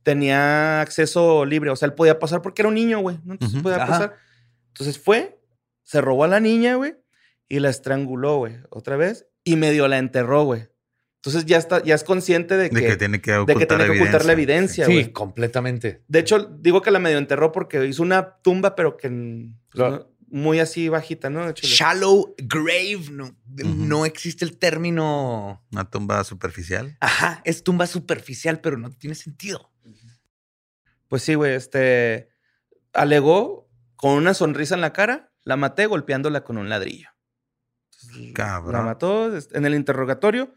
tenía 0.05 0.79
acceso 0.81 1.43
libre. 1.45 1.71
O 1.71 1.75
sea, 1.75 1.87
él 1.87 1.93
podía 1.93 2.19
pasar 2.19 2.41
porque 2.41 2.61
era 2.61 2.69
un 2.69 2.75
niño, 2.75 2.99
güey. 2.99 3.19
¿no? 3.25 3.33
Entonces 3.33 3.55
Ujú. 3.55 3.63
podía 3.63 3.77
Ajá. 3.83 3.87
pasar. 3.87 4.15
Entonces 4.69 4.97
fue, 4.99 5.41
se 5.83 5.99
robó 5.99 6.23
a 6.23 6.27
la 6.27 6.39
niña, 6.39 6.75
güey, 6.75 6.95
y 7.49 7.59
la 7.59 7.69
estranguló, 7.69 8.37
güey, 8.37 8.55
otra 8.69 8.95
vez, 8.97 9.27
y 9.43 9.55
medio 9.55 9.87
la 9.87 9.97
enterró, 9.97 10.43
güey. 10.43 10.67
Entonces 11.17 11.45
ya 11.45 11.57
está, 11.57 11.81
ya 11.83 11.95
es 11.95 12.03
consciente 12.03 12.55
de 12.55 12.69
que, 12.69 12.75
De 12.75 12.87
que 12.87 12.97
tiene 12.97 13.19
que 13.19 13.31
de 13.31 13.37
ocultar, 13.37 13.57
que 13.57 13.65
tiene 13.65 13.85
que 13.85 13.99
ocultar 13.99 14.25
la 14.25 14.33
evidencia, 14.33 14.85
Sí, 14.85 15.07
completamente. 15.11 16.03
De 16.07 16.19
hecho, 16.19 16.39
digo 16.59 16.81
que 16.83 16.91
la 16.91 16.99
medio 16.99 17.17
enterró 17.17 17.51
porque 17.51 17.83
hizo 17.87 18.03
una 18.03 18.37
tumba, 18.43 18.75
pero 18.75 18.95
que 18.95 19.09
Lo- 19.09 19.89
no- 19.89 20.07
muy 20.27 20.59
así 20.59 20.89
bajita, 20.89 21.29
¿no? 21.31 21.45
De 21.45 21.51
hecho, 21.51 21.65
Shallow 21.65 22.35
grave, 22.37 23.05
no, 23.11 23.35
no 23.63 24.05
existe 24.05 24.43
el 24.45 24.57
término. 24.57 25.63
Una 25.71 25.89
tumba 25.89 26.23
superficial. 26.23 26.95
Ajá, 26.99 27.41
es 27.45 27.63
tumba 27.63 27.87
superficial, 27.87 28.59
pero 28.59 28.77
no 28.77 28.89
tiene 28.91 29.15
sentido. 29.15 29.71
Pues 31.07 31.23
sí, 31.23 31.35
güey, 31.35 31.53
este 31.53 32.29
alegó 32.93 33.69
con 33.95 34.11
una 34.13 34.33
sonrisa 34.33 34.75
en 34.75 34.81
la 34.81 34.93
cara, 34.93 35.31
la 35.43 35.55
maté 35.57 35.85
golpeándola 35.85 36.43
con 36.43 36.57
un 36.57 36.69
ladrillo. 36.69 37.09
Entonces, 37.91 38.33
Cabrón. 38.33 38.73
La 38.73 38.81
mató 38.81 39.31
en 39.35 39.65
el 39.65 39.75
interrogatorio. 39.75 40.53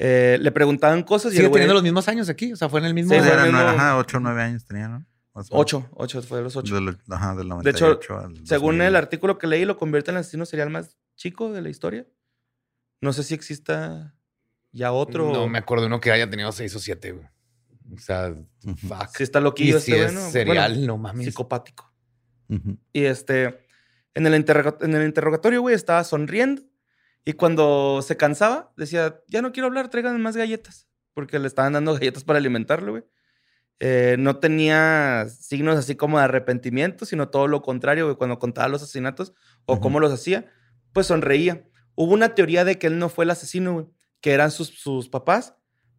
eh, 0.00 0.38
le 0.40 0.52
preguntaban 0.52 1.02
cosas 1.02 1.32
y 1.32 1.36
Sigue 1.36 1.48
güey- 1.48 1.54
teniendo 1.54 1.74
los 1.74 1.82
mismos 1.82 2.06
años 2.06 2.28
aquí, 2.28 2.52
o 2.52 2.56
sea, 2.56 2.68
fue 2.68 2.78
en 2.78 2.86
el 2.86 2.94
mismo. 2.94 3.10
Sí, 3.12 3.16
Eran, 3.18 3.42
mismo- 3.46 3.58
ajá, 3.58 3.96
ocho 3.96 4.18
o 4.18 4.20
nueve 4.20 4.42
años 4.42 4.64
tenía, 4.64 4.86
¿no? 4.86 5.04
Más 5.34 5.50
o 5.50 5.54
menos. 5.54 5.60
Ocho, 5.60 5.88
ocho, 5.92 6.22
fue 6.22 6.38
de 6.38 6.44
los 6.44 6.54
ocho. 6.54 6.72
De 6.72 6.80
lo- 6.80 6.96
ajá, 7.10 7.34
del 7.34 7.48
De 7.48 7.70
hecho, 7.70 7.86
98 7.88 8.16
al 8.18 8.46
Según 8.46 8.74
2000. 8.78 8.82
el 8.86 8.94
artículo 8.96 9.38
que 9.38 9.48
leí, 9.48 9.64
lo 9.64 9.76
convierte 9.76 10.12
en 10.12 10.16
el 10.16 10.20
asesino 10.20 10.46
serial 10.46 10.70
más 10.70 10.96
chico 11.16 11.52
de 11.52 11.62
la 11.62 11.68
historia. 11.68 12.06
No 13.00 13.12
sé 13.12 13.24
si 13.24 13.34
exista 13.34 14.14
ya 14.70 14.92
otro. 14.92 15.32
No 15.32 15.48
me 15.48 15.58
acuerdo 15.58 15.82
de 15.82 15.86
uno 15.88 16.00
que 16.00 16.12
haya 16.12 16.30
tenido 16.30 16.52
seis 16.52 16.76
o 16.76 16.78
siete, 16.78 17.10
güey. 17.10 17.26
O 17.94 17.98
sea, 17.98 18.34
fuck. 18.86 19.16
Si 19.16 19.22
está 19.22 19.40
y 19.40 19.42
loquillo 19.42 19.80
si 19.80 19.92
este, 19.92 20.04
es 20.04 20.12
güey, 20.12 20.24
¿no? 20.24 20.30
serial, 20.30 20.72
Bueno, 20.72 20.86
no 20.86 20.98
mames. 20.98 21.26
psicopático. 21.26 21.92
Y 22.92 23.04
este, 23.04 23.66
en 24.14 24.26
el, 24.26 24.34
en 24.34 24.94
el 24.94 25.04
interrogatorio, 25.06 25.60
güey, 25.60 25.74
estaba 25.74 26.02
sonriendo. 26.04 26.62
Y 27.24 27.34
cuando 27.34 28.00
se 28.02 28.16
cansaba, 28.16 28.72
decía, 28.76 29.20
ya 29.28 29.42
no 29.42 29.52
quiero 29.52 29.66
hablar, 29.66 29.90
tráiganme 29.90 30.18
más 30.18 30.36
galletas. 30.36 30.88
Porque 31.12 31.38
le 31.38 31.46
estaban 31.46 31.74
dando 31.74 31.92
galletas 31.98 32.24
para 32.24 32.38
alimentarlo, 32.38 32.92
güey. 32.92 33.04
Eh, 33.80 34.16
no 34.18 34.38
tenía 34.38 35.26
signos 35.28 35.78
así 35.78 35.94
como 35.94 36.18
de 36.18 36.24
arrepentimiento, 36.24 37.04
sino 37.06 37.28
todo 37.28 37.46
lo 37.46 37.62
contrario, 37.62 38.06
güey. 38.06 38.16
Cuando 38.16 38.38
contaba 38.38 38.68
los 38.68 38.82
asesinatos 38.82 39.34
o 39.66 39.80
cómo 39.80 40.00
los 40.00 40.12
hacía, 40.12 40.46
pues 40.92 41.06
sonreía. 41.06 41.64
Hubo 41.94 42.14
una 42.14 42.34
teoría 42.34 42.64
de 42.64 42.78
que 42.78 42.86
él 42.86 42.98
no 42.98 43.08
fue 43.08 43.24
el 43.24 43.30
asesino, 43.30 43.74
güey. 43.74 43.86
Que 44.20 44.32
eran 44.32 44.50
sus, 44.50 44.68
sus 44.68 45.08
papás. 45.08 45.54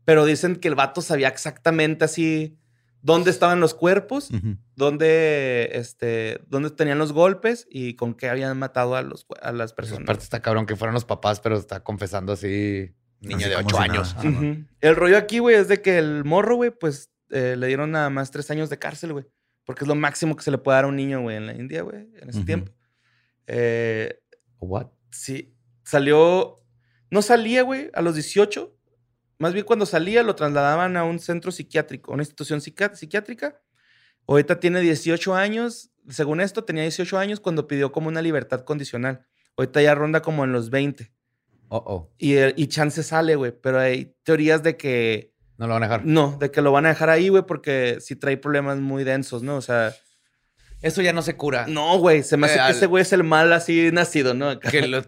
Pero 0.09 0.25
dicen 0.25 0.55
que 0.55 0.67
el 0.67 0.73
vato 0.73 1.01
sabía 1.01 1.27
exactamente 1.27 2.03
así 2.03 2.57
dónde 3.03 3.29
estaban 3.29 3.59
los 3.59 3.75
cuerpos 3.75 4.31
dónde, 4.75 5.69
este, 5.73 6.41
dónde 6.47 6.71
tenían 6.71 6.97
los 6.97 7.13
golpes 7.13 7.67
y 7.69 7.93
con 7.93 8.15
qué 8.15 8.27
habían 8.27 8.57
matado 8.57 8.95
a, 8.95 9.03
los, 9.03 9.27
a 9.39 9.51
las 9.51 9.73
Pues 9.73 9.87
personas. 9.87 10.03
aparte 10.03 10.23
está 10.23 10.41
cabrón 10.41 10.65
que 10.65 10.75
fueran 10.75 10.95
los 10.95 11.05
papás, 11.05 11.39
pero 11.41 11.57
está 11.57 11.83
confesando 11.83 12.33
así, 12.33 12.91
niño 13.19 13.37
Así 13.37 13.49
de 13.49 13.55
como 13.57 13.67
ocho 13.67 13.75
si 13.77 13.83
años. 13.83 14.15
El 14.81 14.95
rollo 14.95 15.17
aquí, 15.17 15.37
güey, 15.37 15.55
es 15.55 15.67
de 15.67 15.79
que 15.83 15.99
el 15.99 16.25
morro, 16.25 16.55
güey, 16.55 16.71
pues 16.71 17.11
eh, 17.29 17.55
le 17.55 17.67
dieron 17.67 17.91
nada 17.91 18.09
más 18.09 18.31
tres 18.31 18.49
años 18.49 18.71
de 18.71 18.79
cárcel, 18.79 19.13
güey. 19.13 19.25
Porque 19.63 19.83
es 19.83 19.87
lo 19.87 19.93
máximo 19.93 20.35
que 20.35 20.41
se 20.43 20.49
le 20.49 20.57
puede 20.57 20.77
dar 20.77 20.85
a 20.85 20.87
un 20.87 20.95
niño, 20.95 21.21
güey, 21.21 21.37
en 21.37 21.45
la 21.45 21.53
India, 21.53 21.83
güey, 21.83 22.07
en 22.19 22.29
ese 22.29 22.43
tiempo. 22.43 22.71
Eh, 23.45 24.19
What? 24.57 24.87
sí, 25.11 25.53
salió, 25.83 26.55
no 27.11 27.21
salía, 27.21 27.61
güey, 27.61 27.91
a 27.93 28.01
los 28.01 28.15
18. 28.15 28.75
Más 29.39 29.53
bien 29.53 29.65
cuando 29.65 29.85
salía 29.85 30.21
lo 30.21 30.35
trasladaban 30.35 30.97
a 30.97 31.05
un 31.05 31.17
centro 31.19 31.51
psiquiátrico, 31.51 32.11
a 32.11 32.13
una 32.15 32.23
institución 32.23 32.59
psiquiá- 32.59 32.93
psiquiátrica. 32.93 33.59
Ahorita 34.27 34.59
tiene 34.59 34.81
18 34.81 35.33
años. 35.33 35.91
Según 36.09 36.41
esto, 36.41 36.65
tenía 36.65 36.83
18 36.83 37.17
años 37.17 37.39
cuando 37.39 37.65
pidió 37.67 37.91
como 37.91 38.09
una 38.09 38.21
libertad 38.21 38.61
condicional. 38.65 39.25
Ahorita 39.57 39.81
ya 39.81 39.95
ronda 39.95 40.21
como 40.21 40.43
en 40.43 40.51
los 40.51 40.69
20. 40.69 41.11
Oh, 41.69 41.77
oh. 41.85 42.13
Y, 42.17 42.35
y 42.61 42.67
chance 42.67 43.01
sale, 43.01 43.35
güey. 43.35 43.53
Pero 43.59 43.79
hay 43.79 44.13
teorías 44.23 44.61
de 44.61 44.75
que 44.75 45.33
No 45.57 45.67
lo 45.67 45.73
van 45.75 45.83
a 45.83 45.87
dejar. 45.87 46.05
no, 46.05 46.37
de 46.37 46.51
que 46.51 46.61
lo 46.61 46.71
van 46.73 46.85
a 46.85 46.89
dejar 46.89 47.09
ahí, 47.09 47.29
güey, 47.29 47.43
porque 47.45 47.97
sí 48.01 48.15
trae 48.17 48.37
problemas 48.37 48.77
muy 48.79 49.03
densos, 49.05 49.41
¿no? 49.41 49.55
O 49.55 49.61
sea, 49.61 49.95
Eso 50.81 51.01
ya 51.01 51.13
no 51.13 51.21
se 51.21 51.35
cura. 51.37 51.65
no, 51.67 51.97
güey. 51.97 52.23
Se 52.23 52.35
me 52.37 52.45
hace 52.47 52.55
Eh, 52.55 52.57
que 52.57 52.61
al- 52.63 52.71
ese 52.71 52.85
güey 52.87 53.01
es 53.03 53.13
el 53.13 53.23
mal 53.23 53.51
así 53.53 53.89
nacido, 53.93 54.33
¿no? 54.33 54.59
Que 54.59 54.87
lo- 54.87 55.03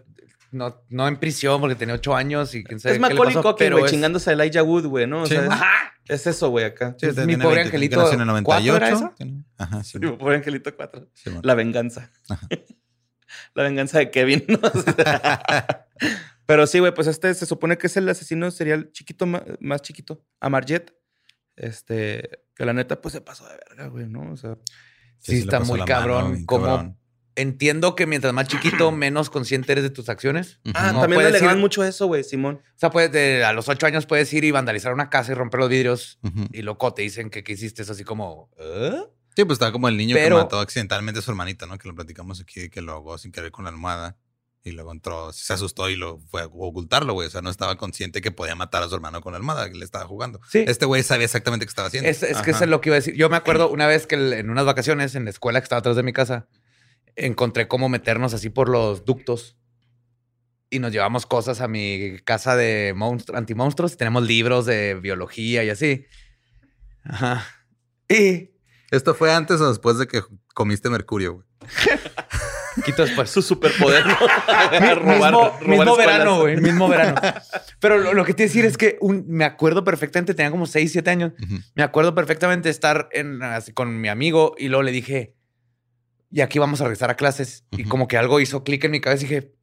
no, 0.52 0.84
no 0.90 1.08
en 1.08 1.16
prisión 1.16 1.60
porque 1.60 1.74
tenía 1.74 1.94
ocho 1.96 2.14
años 2.14 2.54
y 2.54 2.62
quién 2.62 2.78
sabe 2.78 2.94
es 2.94 3.00
Macaulay 3.00 3.34
Culkin, 3.34 3.72
güey, 3.72 3.84
es- 3.84 3.90
chingándose 3.90 4.30
a 4.30 4.32
Elijah 4.34 4.62
Wood, 4.62 4.86
güey, 4.86 5.06
¿no? 5.06 5.22
O 5.22 5.26
Sí, 5.26 5.34
sea, 5.34 5.44
es. 5.44 5.50
Ajá. 5.50 5.70
es 6.08 6.26
eso, 6.26 6.50
güey, 6.50 6.64
acá. 6.66 6.94
Sí, 7.00 7.06
Mi 7.06 7.12
tenía 7.14 7.38
pobre 7.38 7.56
20, 7.56 7.60
angelito, 7.68 7.96
que 7.96 8.02
nació 8.16 8.22
en 8.22 8.36
el 8.36 8.44
¿cuatro 8.44 8.76
era 8.76 8.90
98. 8.90 8.96
eso? 9.06 9.14
Tenía- 9.18 9.44
Ajá, 9.58 9.82
sí. 9.84 9.98
Sí, 10.00 10.06
pobre 10.18 10.36
Angelito 10.36 10.76
4. 10.76 11.08
sí, 11.14 11.22
bueno. 11.30 11.40
La 11.42 11.54
venganza. 11.54 12.10
La 13.54 13.62
venganza 13.62 13.98
de 13.98 14.10
Kevin. 14.10 14.44
¿no? 14.48 14.58
O 14.74 14.80
sea, 14.82 15.86
Pero 16.46 16.66
sí, 16.66 16.80
güey, 16.80 16.92
pues 16.92 17.06
este 17.06 17.32
se 17.34 17.46
supone 17.46 17.78
que 17.78 17.86
es 17.86 17.96
el 17.96 18.08
asesino 18.08 18.50
serial 18.50 18.90
chiquito, 18.92 19.26
ma- 19.26 19.44
más, 19.60 19.80
chiquito, 19.82 20.24
a 20.40 20.48
Marjet. 20.50 20.92
Este, 21.56 22.44
que 22.54 22.64
la 22.64 22.72
neta, 22.72 23.00
pues 23.00 23.12
se 23.12 23.20
pasó 23.20 23.46
de 23.48 23.56
verga, 23.68 23.86
güey, 23.88 24.06
¿no? 24.06 24.32
O 24.32 24.36
sea, 24.36 24.56
Sí, 25.18 25.32
le 25.32 25.38
está 25.40 25.60
muy 25.60 25.78
la 25.78 25.86
mano, 25.86 25.86
cabrón. 25.86 26.44
como 26.46 26.66
cabrón. 26.66 26.98
Entiendo 27.36 27.94
que 27.94 28.06
mientras 28.06 28.32
más 28.32 28.48
chiquito, 28.48 28.90
menos 28.92 29.30
consciente 29.30 29.72
eres 29.72 29.84
de 29.84 29.90
tus 29.90 30.08
acciones. 30.08 30.60
Ah, 30.74 30.92
No 30.92 31.00
también 31.02 31.24
alegan 31.26 31.56
ir- 31.58 31.60
mucho 31.60 31.84
eso, 31.84 32.06
güey, 32.06 32.24
Simón. 32.24 32.60
O 32.74 32.78
sea, 32.78 32.90
puedes 32.90 33.12
de- 33.12 33.44
a 33.44 33.52
los 33.52 33.68
ocho 33.68 33.86
años 33.86 34.06
puedes 34.06 34.32
ir 34.32 34.44
y 34.44 34.50
vandalizar 34.50 34.92
una 34.92 35.10
casa 35.10 35.32
y 35.32 35.34
romper 35.34 35.60
los 35.60 35.68
vidrios. 35.68 36.18
Y 36.52 36.62
loco, 36.62 36.92
te 36.94 37.02
dicen 37.02 37.30
que, 37.30 37.42
que 37.44 37.52
hiciste 37.52 37.82
eso 37.82 37.92
así 37.92 38.04
como. 38.04 38.50
¿eh? 38.58 39.02
Sí, 39.34 39.44
pues 39.44 39.56
estaba 39.56 39.72
como 39.72 39.88
el 39.88 39.96
niño 39.96 40.14
Pero- 40.14 40.36
que 40.36 40.42
mató 40.42 40.60
accidentalmente 40.60 41.20
a 41.20 41.22
su 41.22 41.30
hermanito, 41.30 41.66
¿no? 41.66 41.78
Que 41.78 41.88
lo 41.88 41.94
platicamos 41.94 42.40
aquí, 42.40 42.68
que 42.68 42.82
lo 42.82 42.92
ahogó 42.92 43.16
sin 43.18 43.32
querer 43.32 43.50
con 43.50 43.64
la 43.64 43.70
almohada. 43.70 44.16
Y 44.64 44.70
luego 44.70 44.92
entró, 44.92 45.32
se 45.32 45.52
asustó 45.54 45.90
y 45.90 45.96
lo 45.96 46.20
fue 46.30 46.42
a 46.42 46.46
ocultarlo, 46.46 47.14
güey. 47.14 47.26
O 47.26 47.30
sea, 47.32 47.42
no 47.42 47.50
estaba 47.50 47.74
consciente 47.76 48.20
que 48.20 48.30
podía 48.30 48.54
matar 48.54 48.84
a 48.84 48.88
su 48.88 48.94
hermano 48.94 49.20
con 49.20 49.32
la 49.32 49.38
almohada 49.38 49.68
que 49.68 49.76
le 49.76 49.84
estaba 49.84 50.04
jugando. 50.06 50.40
Sí. 50.48 50.64
Este 50.68 50.84
güey 50.86 51.02
sabía 51.02 51.24
exactamente 51.24 51.66
qué 51.66 51.70
estaba 51.70 51.88
haciendo. 51.88 52.08
Es, 52.08 52.22
es 52.22 52.40
que 52.42 52.52
eso 52.52 52.62
es 52.62 52.70
lo 52.70 52.80
que 52.80 52.90
iba 52.90 52.94
a 52.94 53.00
decir. 53.00 53.14
Yo 53.16 53.28
me 53.28 53.36
acuerdo 53.36 53.68
una 53.72 53.88
vez 53.88 54.06
que 54.06 54.14
el- 54.14 54.32
en 54.34 54.50
unas 54.50 54.64
vacaciones 54.64 55.16
en 55.16 55.24
la 55.24 55.30
escuela 55.30 55.58
que 55.60 55.64
estaba 55.64 55.80
atrás 55.80 55.96
de 55.96 56.04
mi 56.04 56.12
casa, 56.12 56.46
encontré 57.16 57.68
cómo 57.68 57.88
meternos 57.88 58.34
así 58.34 58.48
por 58.50 58.68
los 58.68 59.04
ductos 59.04 59.56
y 60.70 60.78
nos 60.78 60.92
llevamos 60.92 61.26
cosas 61.26 61.60
a 61.60 61.68
mi 61.68 62.18
casa 62.24 62.56
de 62.56 62.94
monstru- 62.96 63.36
antimonstruos. 63.36 63.96
Tenemos 63.96 64.26
libros 64.26 64.64
de 64.66 64.94
biología 64.94 65.62
y 65.64 65.70
así. 65.70 66.06
Ajá. 67.04 67.44
Y 68.08 68.50
Esto 68.90 69.14
fue 69.14 69.32
antes 69.32 69.60
o 69.60 69.68
después 69.68 69.98
de 69.98 70.06
que 70.06 70.22
comiste 70.54 70.88
mercurio, 70.88 71.34
güey. 71.34 71.46
quito 72.86 73.02
después. 73.02 73.28
Su 73.30 73.42
superpoder. 73.42 74.06
¿no? 74.06 74.14
Robar- 74.16 75.04
mismo, 75.04 75.20
robar 75.20 75.60
mismo 75.68 75.82
escuelas. 75.82 75.96
verano, 76.06 76.40
güey. 76.40 76.56
Mismo 76.56 76.88
verano. 76.88 77.20
Pero 77.80 77.98
lo, 77.98 78.14
lo 78.14 78.24
que 78.24 78.32
te 78.34 78.44
decir 78.44 78.64
es 78.64 78.78
que 78.78 78.96
un- 79.02 79.24
me 79.28 79.44
acuerdo 79.44 79.84
perfectamente, 79.84 80.32
tenía 80.34 80.50
como 80.50 80.66
6, 80.66 80.90
7 80.92 81.10
años. 81.10 81.32
Me 81.74 81.82
acuerdo 81.82 82.14
perfectamente 82.14 82.70
estar 82.70 83.08
en, 83.12 83.42
así, 83.42 83.72
con 83.72 84.00
mi 84.00 84.08
amigo 84.08 84.54
y 84.56 84.68
luego 84.68 84.82
le 84.82 84.92
dije, 84.92 85.34
y 86.32 86.40
aquí 86.40 86.58
vamos 86.58 86.80
a 86.80 86.84
regresar 86.84 87.10
a 87.10 87.14
clases. 87.16 87.64
Y 87.70 87.84
como 87.84 88.08
que 88.08 88.16
algo 88.16 88.40
hizo 88.40 88.64
clic 88.64 88.82
en 88.84 88.90
mi 88.90 89.00
cabeza 89.00 89.24
y 89.24 89.28
dije, 89.28 89.54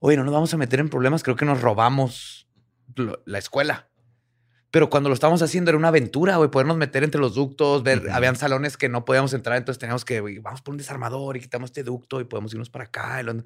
oye, 0.00 0.16
no 0.16 0.24
nos 0.24 0.32
vamos 0.32 0.52
a 0.54 0.56
meter 0.56 0.80
en 0.80 0.88
problemas, 0.88 1.22
creo 1.22 1.36
que 1.36 1.44
nos 1.44 1.60
robamos 1.60 2.48
lo- 2.96 3.22
la 3.26 3.38
escuela. 3.38 3.88
Pero 4.70 4.90
cuando 4.90 5.08
lo 5.08 5.14
estábamos 5.14 5.40
haciendo 5.42 5.70
era 5.70 5.78
una 5.78 5.88
aventura, 5.88 6.36
güey, 6.36 6.50
podernos 6.50 6.76
meter 6.76 7.02
entre 7.04 7.20
los 7.20 7.34
ductos, 7.34 7.82
ver, 7.82 8.10
habían 8.10 8.36
salones 8.36 8.76
que 8.76 8.88
no 8.88 9.04
podíamos 9.04 9.32
entrar, 9.34 9.56
entonces 9.56 9.78
teníamos 9.78 10.04
que, 10.04 10.20
güey, 10.20 10.38
vamos 10.40 10.60
por 10.62 10.72
un 10.72 10.78
desarmador 10.78 11.36
y 11.36 11.40
quitamos 11.40 11.68
este 11.70 11.82
ducto 11.84 12.20
y 12.20 12.24
podemos 12.24 12.52
irnos 12.52 12.68
para 12.70 12.84
acá. 12.84 13.20
y 13.20 13.24
lo- 13.24 13.44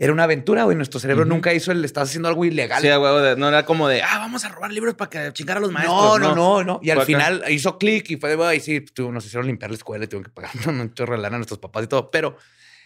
Era 0.00 0.12
una 0.12 0.22
aventura, 0.24 0.62
güey, 0.62 0.76
nuestro 0.76 1.00
cerebro 1.00 1.24
nunca 1.24 1.52
hizo 1.52 1.72
el, 1.72 1.84
estás 1.84 2.08
haciendo 2.08 2.28
algo 2.28 2.44
ilegal. 2.44 2.80
Sí, 2.80 2.88
güey, 2.88 3.22
de- 3.22 3.36
no 3.36 3.48
era 3.48 3.64
como 3.64 3.88
de, 3.88 4.00
ah, 4.02 4.18
vamos 4.18 4.44
a 4.44 4.48
robar 4.48 4.70
libros 4.72 4.94
para 4.94 5.10
que 5.10 5.32
chingar 5.32 5.56
a 5.56 5.60
los 5.60 5.72
maestros. 5.72 6.20
No, 6.20 6.34
no, 6.34 6.34
no, 6.36 6.64
no. 6.64 6.80
Y 6.84 6.90
al 6.90 6.98
acá. 6.98 7.06
final 7.06 7.44
hizo 7.48 7.78
clic 7.78 8.08
y 8.10 8.16
fue 8.16 8.30
de, 8.30 8.36
güey, 8.36 8.60
sí, 8.60 8.84
nos 8.96 9.26
hicieron 9.26 9.48
limpiar 9.48 9.72
la 9.72 9.76
escuela 9.76 10.04
y 10.04 10.06
tuvieron 10.06 10.24
que 10.24 10.30
pagar 10.30 10.52
un 10.68 10.94
chorro 10.94 11.16
de 11.16 11.22
lana 11.22 11.34
a 11.34 11.38
nuestros 11.40 11.58
papás 11.58 11.82
y 11.82 11.86
todo. 11.88 12.12
Pero 12.12 12.36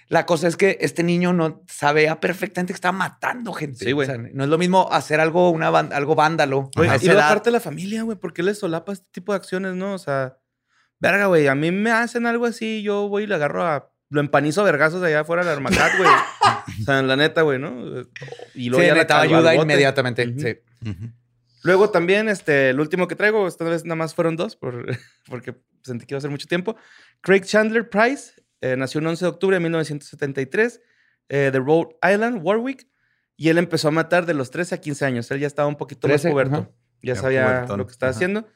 la 0.08 0.24
cosa 0.24 0.48
es 0.48 0.56
que 0.56 0.78
este 0.80 1.02
niño 1.02 1.34
no 1.34 1.62
sabía 1.68 2.18
perfectamente 2.18 2.72
que 2.72 2.76
estaba 2.76 2.96
matando 2.96 3.52
gente. 3.52 3.84
Sí, 3.84 3.92
güey. 3.92 4.08
O 4.08 4.10
sea, 4.10 4.18
no 4.18 4.44
es 4.44 4.48
lo 4.50 4.56
mismo 4.56 4.88
hacer 4.90 5.20
algo, 5.20 5.50
una 5.50 5.68
algo 5.68 6.14
vándalo. 6.14 6.70
Y 6.76 7.08
edad. 7.08 7.26
aparte 7.26 7.50
de 7.50 7.52
la 7.52 7.60
familia, 7.60 8.04
güey, 8.04 8.16
¿por 8.16 8.32
qué 8.32 8.42
les 8.42 8.58
solapa 8.58 8.92
este 8.92 9.06
tipo 9.10 9.32
de 9.32 9.36
acciones, 9.36 9.74
no? 9.74 9.92
O 9.92 9.98
sea, 9.98 10.38
verga, 10.98 11.26
güey, 11.26 11.46
a 11.46 11.54
mí 11.54 11.70
me 11.72 11.90
hacen 11.90 12.24
algo 12.24 12.46
así, 12.46 12.82
yo 12.82 13.08
voy 13.08 13.24
y 13.24 13.26
le 13.26 13.34
agarro 13.34 13.66
a. 13.66 13.91
Lo 14.12 14.20
empanizo 14.20 14.60
a 14.60 14.64
vergazos 14.64 15.02
allá 15.02 15.20
afuera 15.20 15.42
del 15.42 15.54
Armacat, 15.54 15.96
güey. 15.96 16.10
o 16.82 16.84
sea, 16.84 17.02
la 17.02 17.16
neta, 17.16 17.42
güey, 17.42 17.58
¿no? 17.58 17.70
Y 18.54 18.64
Sí, 18.64 18.68
luego 18.68 18.82
ya 18.84 18.92
necesitaba 18.92 19.20
calvo 19.22 19.36
al 19.36 19.46
ayuda 19.48 19.62
inmediatamente. 19.62 20.34
Sí. 20.38 20.92
Luego 21.64 21.90
también, 21.90 22.28
este, 22.28 22.70
el 22.70 22.80
último 22.80 23.06
que 23.08 23.14
traigo, 23.16 23.46
esta 23.46 23.64
vez 23.64 23.84
nada 23.84 23.96
más 23.96 24.14
fueron 24.14 24.36
dos, 24.36 24.56
por- 24.56 24.86
porque 25.28 25.54
sentí 25.82 26.06
que 26.06 26.14
iba 26.14 26.18
a 26.18 26.20
ser 26.20 26.30
mucho 26.30 26.46
tiempo. 26.48 26.76
Craig 27.20 27.42
Chandler 27.42 27.88
Price 27.88 28.32
eh, 28.60 28.76
nació 28.76 29.00
el 29.00 29.06
11 29.06 29.24
de 29.24 29.28
octubre 29.28 29.56
de 29.56 29.60
1973 29.60 30.80
eh, 31.28 31.50
de 31.52 31.58
Rhode 31.58 31.96
Island, 32.02 32.40
Warwick, 32.42 32.86
y 33.36 33.48
él 33.48 33.58
empezó 33.58 33.88
a 33.88 33.90
matar 33.92 34.26
de 34.26 34.34
los 34.34 34.50
13 34.50 34.74
a 34.74 34.78
15 34.78 35.04
años. 35.04 35.30
Él 35.30 35.40
ya 35.40 35.46
estaba 35.46 35.68
un 35.68 35.76
poquito 35.76 36.06
13, 36.06 36.28
más 36.28 36.32
puberto. 36.32 36.54
ajá. 36.56 36.70
Ya 37.02 37.14
Ya 37.14 37.20
sabía 37.20 37.64
lo 37.66 37.86
que 37.86 37.92
estaba 37.92 38.10
haciendo. 38.10 38.46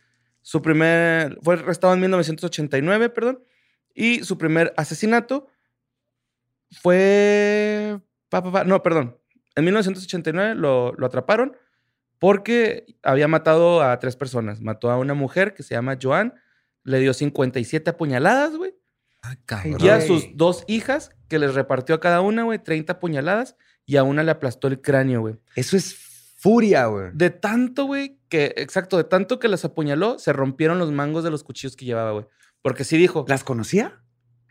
Su 0.43 0.63
primer, 0.63 1.39
fue 1.43 1.55
arrestado 1.55 1.95
en 1.95 2.01
1989, 2.01 3.09
perdón, 3.09 3.43
y 3.97 4.23
su 4.23 4.39
primer 4.39 4.73
asesinato 4.77 5.49
fue, 6.71 7.99
pa, 8.29 8.43
pa, 8.43 8.53
pa, 8.53 8.65
no, 8.65 8.83
perdón, 8.83 9.19
en 9.57 9.65
1989 9.65 10.55
lo, 10.55 10.93
lo 10.93 11.07
atraparon 11.07 11.57
porque 12.19 12.87
había 13.03 13.27
matado 13.29 13.83
a 13.83 13.99
tres 13.99 14.17
personas. 14.17 14.61
Mató 14.61 14.91
a 14.91 14.99
una 14.99 15.15
mujer 15.15 15.55
que 15.55 15.63
se 15.63 15.75
llama 15.75 15.99
Joan, 16.01 16.35
le 16.85 17.01
dio 17.01 17.13
57 17.13 17.91
apuñaladas, 17.91 18.57
güey. 18.57 18.75
Ah. 19.23 19.37
Y 19.79 19.89
a 19.89 20.01
sus 20.01 20.37
dos 20.37 20.65
hijas, 20.69 21.11
que 21.29 21.39
les 21.39 21.55
repartió 21.55 21.97
a 21.97 22.01
cada 22.01 22.21
una, 22.21 22.45
güey, 22.45 22.63
30 22.63 22.95
apuñaladas. 22.95 23.57
Y 23.85 23.97
a 23.97 24.03
una 24.03 24.23
le 24.23 24.31
aplastó 24.31 24.69
el 24.69 24.81
cráneo, 24.81 25.21
güey. 25.21 25.37
Eso 25.55 25.77
es 25.77 25.95
furia, 26.37 26.87
güey. 26.87 27.11
De 27.13 27.31
tanto, 27.31 27.85
güey, 27.85 28.19
que, 28.29 28.55
exacto, 28.57 28.97
de 28.97 29.05
tanto 29.05 29.39
que 29.39 29.49
las 29.49 29.65
apuñaló, 29.65 30.19
se 30.19 30.33
rompieron 30.33 30.79
los 30.79 30.93
mangos 30.93 31.25
de 31.25 31.31
los 31.31 31.45
cuchillos 31.45 31.77
que 31.77 31.85
llevaba, 31.85 32.13
güey. 32.13 32.27
Porque 32.67 32.83
sí 32.83 32.97
dijo. 32.97 33.25
¿Las 33.29 33.45
conocía? 33.45 34.01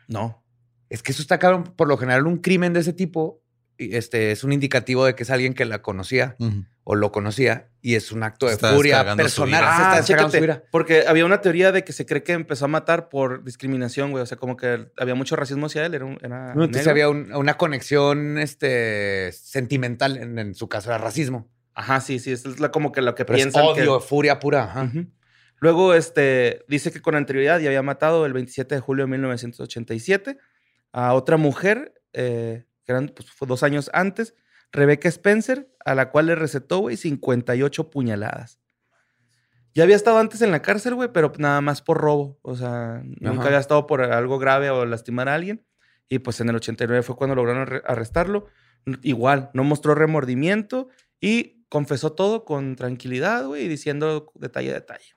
No. 0.07 0.41
Es 0.89 1.03
que 1.03 1.11
eso 1.11 1.21
está 1.21 1.37
cabrón. 1.37 1.63
Por 1.75 1.89
lo 1.89 1.97
general, 1.97 2.27
un 2.27 2.37
crimen 2.37 2.71
de 2.71 2.79
ese 2.79 2.93
tipo 2.93 3.41
este, 3.77 4.31
es 4.31 4.45
un 4.45 4.53
indicativo 4.53 5.03
de 5.03 5.15
que 5.15 5.23
es 5.23 5.29
alguien 5.29 5.53
que 5.53 5.65
la 5.65 5.81
conocía 5.81 6.37
o 6.85 6.95
lo 6.95 7.11
conocía 7.11 7.67
y 7.81 7.95
es 7.95 8.13
un 8.13 8.23
acto 8.23 8.45
de 8.47 8.55
furia 8.57 9.03
personal. 9.17 9.59
vida. 9.61 9.75
Se 9.75 9.83
Ah, 9.83 9.99
está 9.99 10.27
su 10.29 10.31
chécate. 10.31 10.63
Porque 10.71 11.03
había 11.07 11.25
una 11.25 11.41
teoría 11.41 11.73
de 11.73 11.83
que 11.83 11.91
se 11.91 12.05
cree 12.05 12.23
que 12.23 12.31
empezó 12.31 12.63
a 12.63 12.67
matar 12.69 13.09
por 13.09 13.43
discriminación, 13.43 14.11
güey. 14.11 14.23
O 14.23 14.25
sea, 14.25 14.37
como 14.37 14.55
que 14.55 14.87
había 14.95 15.15
mucho 15.15 15.35
racismo 15.35 15.65
hacia 15.65 15.85
él. 15.85 15.93
Era, 15.93 16.05
un, 16.05 16.17
era 16.21 16.53
No, 16.55 16.63
entonces 16.63 16.85
negro. 16.87 16.91
había 16.91 17.09
un- 17.09 17.33
una 17.35 17.55
conexión 17.57 18.37
este, 18.37 19.31
sentimental, 19.33 20.15
en, 20.15 20.39
en 20.39 20.55
su 20.55 20.69
caso 20.69 20.87
era 20.89 20.97
racismo. 20.99 21.49
Ajá, 21.73 21.99
sí, 21.99 22.19
sí. 22.19 22.31
Es 22.31 22.61
la- 22.61 22.71
como 22.71 22.93
que 22.93 23.01
lo 23.01 23.13
que 23.15 23.25
Pero 23.25 23.37
es 23.37 23.43
piensan 23.43 23.63
que- 23.75 23.81
odio, 23.81 23.99
furia 23.99 24.39
pura. 24.39 24.63
ajá. 24.63 24.89
Luego, 25.65 25.95
este, 25.95 26.63
dice 26.67 26.91
que 26.91 27.01
con 27.01 27.15
anterioridad 27.15 27.59
ya 27.59 27.69
había 27.69 27.81
matado 27.81 28.27
el 28.27 28.33
27 28.33 28.75
de 28.75 28.81
julio 28.81 29.05
de 29.05 29.11
1987 29.13 30.37
a 30.91 31.15
otra 31.15 31.37
mujer, 31.37 32.03
eh, 32.13 32.65
que 32.83 32.91
eran 32.91 33.07
pues, 33.07 33.27
dos 33.47 33.63
años 33.63 33.89
antes, 33.91 34.35
Rebecca 34.71 35.09
Spencer, 35.09 35.67
a 35.83 35.95
la 35.95 36.11
cual 36.11 36.27
le 36.27 36.35
recetó, 36.35 36.77
güey, 36.81 36.97
58 36.97 37.89
puñaladas. 37.89 38.59
Ya 39.73 39.81
había 39.85 39.95
estado 39.95 40.19
antes 40.19 40.43
en 40.43 40.51
la 40.51 40.61
cárcel, 40.61 40.93
güey, 40.93 41.09
pero 41.11 41.33
nada 41.39 41.61
más 41.61 41.81
por 41.81 41.97
robo. 41.97 42.37
O 42.43 42.55
sea, 42.55 43.01
nunca 43.03 43.47
había 43.47 43.57
estado 43.57 43.87
por 43.87 44.03
algo 44.03 44.37
grave 44.37 44.69
o 44.69 44.85
lastimar 44.85 45.29
a 45.29 45.33
alguien. 45.33 45.65
Y 46.07 46.19
pues 46.19 46.39
en 46.41 46.49
el 46.49 46.57
89 46.57 47.01
fue 47.01 47.15
cuando 47.15 47.35
lograron 47.35 47.65
arre- 47.67 47.81
arrestarlo. 47.87 48.45
Igual, 49.01 49.49
no 49.55 49.63
mostró 49.63 49.95
remordimiento 49.95 50.89
y 51.19 51.65
confesó 51.69 52.13
todo 52.13 52.45
con 52.45 52.75
tranquilidad, 52.75 53.47
güey, 53.47 53.67
diciendo 53.67 54.31
detalle 54.35 54.69
a 54.69 54.75
detalle. 54.75 55.15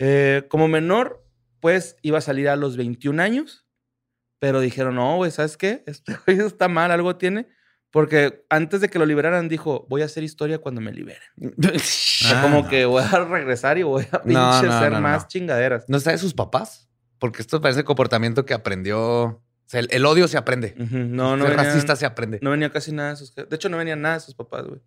Eh, 0.00 0.46
como 0.48 0.66
menor, 0.66 1.24
pues 1.60 1.96
iba 2.02 2.18
a 2.18 2.22
salir 2.22 2.48
a 2.48 2.56
los 2.56 2.76
21 2.76 3.22
años, 3.22 3.66
pero 4.40 4.60
dijeron, 4.60 4.94
no, 4.96 5.16
güey, 5.16 5.30
¿sabes 5.30 5.56
qué? 5.56 5.84
Este 5.86 6.16
güey 6.26 6.38
está 6.40 6.66
mal, 6.68 6.90
algo 6.90 7.14
tiene. 7.16 7.46
Porque 7.92 8.44
antes 8.48 8.80
de 8.80 8.88
que 8.88 8.98
lo 9.00 9.04
liberaran, 9.06 9.48
dijo, 9.48 9.84
voy 9.90 10.02
a 10.02 10.04
hacer 10.06 10.22
historia 10.22 10.58
cuando 10.58 10.80
me 10.80 10.92
liberen. 10.92 11.22
Ah, 12.26 12.42
como 12.42 12.62
no. 12.64 12.68
que 12.68 12.84
voy 12.84 13.02
a 13.02 13.24
regresar 13.24 13.78
y 13.78 13.82
voy 13.82 14.04
a 14.12 14.22
pinche 14.22 14.34
No, 14.34 14.62
no, 14.62 14.90
no. 14.90 15.00
más 15.00 15.26
chingaderas. 15.26 15.86
¿No 15.88 15.96
está 15.96 16.10
de 16.10 16.18
sus 16.18 16.34
papás? 16.34 16.86
Porque 17.18 17.40
esto 17.40 17.62
parece 17.62 17.82
comportamiento 17.82 18.44
que 18.44 18.52
aprendió. 18.52 19.00
O 19.00 19.42
sea, 19.64 19.80
el, 19.80 19.88
el 19.90 20.04
odio 20.04 20.28
se 20.28 20.36
aprende. 20.36 20.74
Ujú, 20.78 20.98
No, 20.98 21.36
no 21.38 21.44
Ser 21.46 21.56
venía, 21.56 21.72
racista 21.72 21.96
se 21.96 22.04
aprende. 22.04 22.38
no 22.42 22.50
venía 22.50 22.70
casi 22.70 22.92
nada 22.92 23.10
de 23.10 23.16
sus... 23.16 23.34
De 23.34 23.46
hecho, 23.50 23.70
no 23.70 23.78
venía 23.78 23.96
nada 23.96 24.16
de 24.16 24.20
sus 24.20 24.34
papás, 24.34 24.66
güey. 24.66 24.80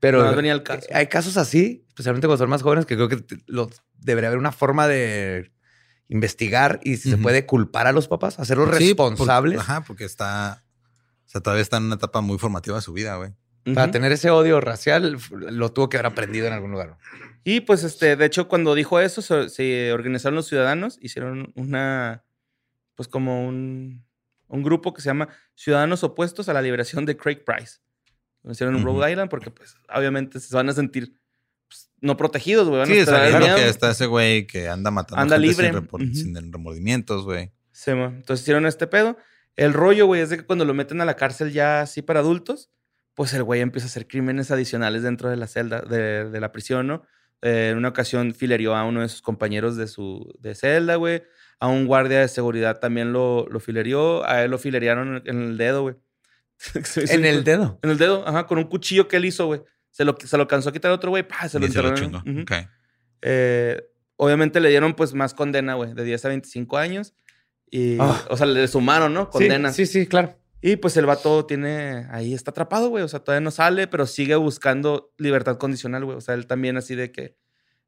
Pero 0.00 0.24
no 0.24 0.34
venía 0.34 0.52
el 0.52 0.62
caso. 0.62 0.86
hay 0.92 1.06
casos 1.08 1.36
así, 1.36 1.84
especialmente 1.88 2.26
cuando 2.26 2.42
son 2.42 2.50
más 2.50 2.62
jóvenes, 2.62 2.86
que 2.86 2.96
creo 2.96 3.08
que 3.08 3.22
los- 3.46 3.82
debería 3.98 4.28
haber 4.28 4.38
una 4.38 4.50
forma 4.52 4.88
de 4.88 5.52
investigar 6.08 6.80
y 6.82 6.96
si 6.96 7.10
se 7.10 7.18
puede 7.18 7.46
culpar 7.46 7.86
a 7.86 7.92
los 7.92 8.08
papás, 8.08 8.38
hacerlos 8.40 8.76
Sí, 8.78 8.94
por- 8.94 9.10
responsables 9.10 9.60
ajá, 9.60 9.82
porque 9.82 10.04
está. 10.04 10.64
O 11.26 11.28
sea, 11.28 11.40
todavía 11.40 11.62
está 11.62 11.76
en 11.76 11.84
una 11.84 11.94
etapa 11.94 12.20
muy 12.22 12.38
formativa 12.38 12.76
de 12.76 12.82
su 12.82 12.92
vida, 12.92 13.16
güey. 13.16 13.32
para 13.74 13.90
tener 13.92 14.10
ese 14.10 14.30
odio 14.30 14.60
racial. 14.60 15.18
Lo 15.30 15.70
tuvo 15.70 15.88
que 15.90 15.98
haber 15.98 16.06
aprendido 16.06 16.46
en 16.46 16.54
algún 16.54 16.72
lugar. 16.72 16.96
Y 17.44 17.60
pues, 17.60 17.84
este, 17.84 18.16
de 18.16 18.24
hecho, 18.24 18.48
cuando 18.48 18.74
dijo 18.74 18.98
eso, 19.00 19.22
se, 19.22 19.48
se 19.50 19.92
organizaron 19.92 20.34
los 20.34 20.46
ciudadanos, 20.48 20.98
hicieron 21.00 21.52
una, 21.54 22.24
pues 22.96 23.06
como 23.08 23.46
un, 23.46 24.04
un 24.48 24.62
grupo 24.62 24.92
que 24.94 25.02
se 25.02 25.06
llama 25.10 25.28
Ciudadanos 25.54 26.02
Opuestos 26.02 26.48
a 26.48 26.52
la 26.54 26.62
Liberación 26.62 27.04
de 27.06 27.16
Craig 27.16 27.44
Price. 27.44 27.78
Lo 28.42 28.52
hicieron 28.52 28.74
en 28.76 28.82
Ujú. 28.84 28.96
Rhode 28.98 29.10
Island 29.10 29.30
porque, 29.30 29.50
pues, 29.50 29.76
obviamente 29.94 30.40
se 30.40 30.54
van 30.54 30.68
a 30.68 30.72
sentir 30.72 31.12
pues, 31.68 31.90
no 32.00 32.16
protegidos, 32.16 32.68
güey. 32.68 32.84
Sí, 32.86 32.92
miedo. 32.92 33.56
que 33.56 33.68
está 33.68 33.90
ese 33.90 34.06
güey 34.06 34.46
que 34.46 34.68
anda 34.68 34.90
matando 34.90 35.22
Anda 35.22 35.36
gente 35.38 35.54
sin 35.54 35.64
libre. 35.74 36.14
sin 36.14 36.52
remordimientos, 36.52 37.24
güey. 37.24 37.52
Sí, 37.72 37.92
ma. 37.92 38.06
Entonces 38.06 38.42
hicieron 38.42 38.66
este 38.66 38.86
pedo. 38.86 39.16
El 39.56 39.72
rollo, 39.72 40.06
güey, 40.06 40.20
es 40.22 40.30
de 40.30 40.38
que 40.38 40.44
cuando 40.46 40.64
lo 40.64 40.74
meten 40.74 41.00
a 41.00 41.04
la 41.04 41.16
cárcel 41.16 41.52
ya 41.52 41.82
así 41.82 42.02
para 42.02 42.20
adultos, 42.20 42.70
pues 43.14 43.34
el 43.34 43.42
güey 43.44 43.60
empieza 43.60 43.86
a 43.86 43.90
hacer 43.90 44.06
crímenes 44.06 44.50
adicionales 44.50 45.02
dentro 45.02 45.28
de 45.28 45.36
la 45.36 45.46
celda, 45.46 45.82
de, 45.82 46.30
de 46.30 46.40
la 46.40 46.52
prisión, 46.52 46.86
¿no? 46.86 47.02
Eh, 47.42 47.68
en 47.72 47.78
una 47.78 47.88
ocasión 47.88 48.34
filerió 48.34 48.74
a 48.74 48.84
uno 48.84 49.00
de 49.02 49.08
sus 49.08 49.22
compañeros 49.22 49.76
de 49.76 49.86
su 49.86 50.32
de 50.40 50.54
celda, 50.54 50.96
güey. 50.96 51.22
A 51.58 51.68
un 51.68 51.86
guardia 51.86 52.20
de 52.20 52.28
seguridad 52.28 52.78
también 52.80 53.12
lo, 53.12 53.46
lo 53.50 53.60
filerió. 53.60 54.24
A 54.26 54.42
él 54.44 54.50
lo 54.50 54.58
fileriaron 54.58 55.22
en 55.26 55.42
el 55.42 55.56
dedo, 55.58 55.82
güey. 55.82 55.96
En 57.10 57.24
el 57.24 57.44
dedo. 57.44 57.78
En 57.82 57.90
el 57.90 57.98
dedo, 57.98 58.26
ajá, 58.26 58.46
con 58.46 58.58
un 58.58 58.64
cuchillo 58.64 59.08
que 59.08 59.16
él 59.16 59.24
hizo, 59.24 59.46
güey. 59.46 59.62
Se 59.90 60.04
lo, 60.04 60.16
se 60.22 60.36
lo 60.36 60.46
cansó 60.46 60.68
a 60.68 60.72
quitar 60.72 60.90
otro, 60.92 61.10
güey. 61.10 61.26
¡pah! 61.26 61.48
Se 61.48 61.58
lo 61.58 61.66
Y 61.66 61.70
se 61.72 61.82
lo 61.82 61.88
enterró. 61.88 62.18
Ok. 62.42 62.52
Eh, 63.22 63.82
obviamente 64.16 64.60
le 64.60 64.68
dieron 64.68 64.94
pues 64.94 65.14
más 65.14 65.34
condena, 65.34 65.74
güey, 65.74 65.94
de 65.94 66.04
10 66.04 66.24
a 66.24 66.28
25 66.28 66.78
años. 66.78 67.14
Y, 67.70 67.96
Ah. 68.00 68.24
o 68.30 68.36
sea, 68.36 68.46
le 68.46 68.66
sumaron, 68.68 69.14
¿no? 69.14 69.30
Condenas. 69.30 69.74
Sí, 69.76 69.86
sí, 69.86 70.00
sí, 70.02 70.06
claro. 70.06 70.36
Y 70.62 70.76
pues 70.76 70.96
el 70.98 71.06
vato 71.06 71.46
tiene, 71.46 72.06
ahí 72.10 72.34
está 72.34 72.50
atrapado, 72.50 72.88
güey. 72.90 73.02
O 73.02 73.08
sea, 73.08 73.20
todavía 73.20 73.40
no 73.44 73.50
sale, 73.50 73.86
pero 73.86 74.06
sigue 74.06 74.34
buscando 74.36 75.12
libertad 75.18 75.56
condicional, 75.56 76.04
güey. 76.04 76.16
O 76.18 76.20
sea, 76.20 76.34
él 76.34 76.46
también 76.46 76.76
así 76.76 76.94
de 76.94 77.10
que, 77.12 77.36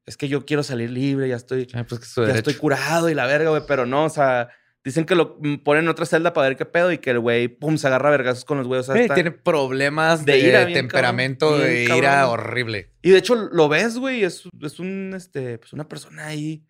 es 0.05 0.17
que 0.17 0.27
yo 0.27 0.45
quiero 0.45 0.63
salir 0.63 0.89
libre, 0.89 1.27
ya 1.29 1.35
estoy, 1.35 1.67
Ah, 1.73 1.85
pues 1.87 2.01
que 2.01 2.07
ya 2.07 2.21
derecho. 2.27 2.49
estoy 2.49 2.53
curado 2.55 3.09
y 3.09 3.13
la 3.13 3.27
verga, 3.27 3.49
güey. 3.51 3.61
Pero 3.67 3.85
no, 3.85 4.05
o 4.05 4.09
sea, 4.09 4.49
dicen 4.83 5.05
que 5.05 5.15
lo 5.15 5.37
mm, 5.39 5.57
ponen 5.57 5.85
en 5.85 5.89
otra 5.89 6.05
celda 6.05 6.33
para 6.33 6.49
ver 6.49 6.57
qué 6.57 6.65
pedo 6.65 6.91
y 6.91 6.97
que 6.97 7.11
el 7.11 7.19
güey, 7.19 7.47
pum, 7.47 7.77
se 7.77 7.87
agarra 7.87 8.09
vergazos 8.09 8.45
con 8.45 8.57
los 8.57 8.67
güeyes. 8.67 8.89
O 8.89 8.93
sea, 8.93 9.13
tiene 9.13 9.31
problemas 9.31 10.25
de 10.25 10.33
de, 10.33 10.39
ira 10.39 10.67
temperamento, 10.67 11.49
cabrón, 11.51 11.67
de 11.67 11.83
ira 11.83 12.11
cabrón. 12.11 12.29
horrible. 12.39 12.91
Y 13.01 13.11
de 13.11 13.17
hecho 13.17 13.35
lo 13.35 13.69
ves, 13.69 13.97
güey, 13.97 14.23
es, 14.23 14.43
es 14.61 14.79
un, 14.79 15.13
este, 15.15 15.57
pues 15.57 15.73
una 15.73 15.87
persona 15.87 16.27
ahí. 16.27 16.65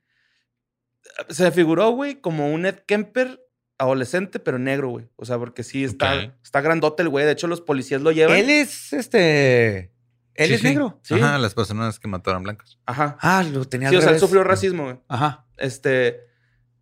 Se 1.30 1.52
figuró, 1.52 1.92
güey, 1.92 2.22
como 2.22 2.52
un 2.52 2.66
Ed 2.66 2.80
Kemper 2.86 3.40
adolescente, 3.78 4.40
pero 4.40 4.60
negro, 4.60 4.90
güey. 4.90 5.10
O 5.16 5.26
sea, 5.26 5.38
porque 5.38 5.64
sí 5.64 5.84
está, 5.84 6.36
está 6.44 6.62
grandote 6.62 7.04
el 7.04 7.10
güey. 7.10 7.26
De 7.26 7.32
hecho, 7.32 7.48
los 7.48 7.62
policías 7.62 8.02
lo 8.02 8.12
llevan. 8.12 8.38
Él 8.38 8.50
es 8.50 8.94
este. 8.94 9.92
Él 10.36 10.48
Sí, 10.48 10.54
es 10.56 10.62
sí. 10.62 10.68
negro. 10.68 11.00
Sí. 11.04 11.16
Ajá, 11.16 11.38
las 11.38 11.54
personas 11.54 12.00
que 12.00 12.08
mataron 12.08 12.44
blancas. 12.44 12.80
Ajá. 12.86 13.18
Ah, 13.22 13.44
lo 13.44 13.66
tenía 13.66 13.90
Sí, 13.90 13.96
al 13.96 14.00
o 14.00 14.04
sea, 14.04 14.12
él 14.14 14.20
sufrió 14.20 14.44
racismo, 14.44 14.86
güey. 14.86 15.00
Ajá. 15.08 15.46
Este. 15.58 16.22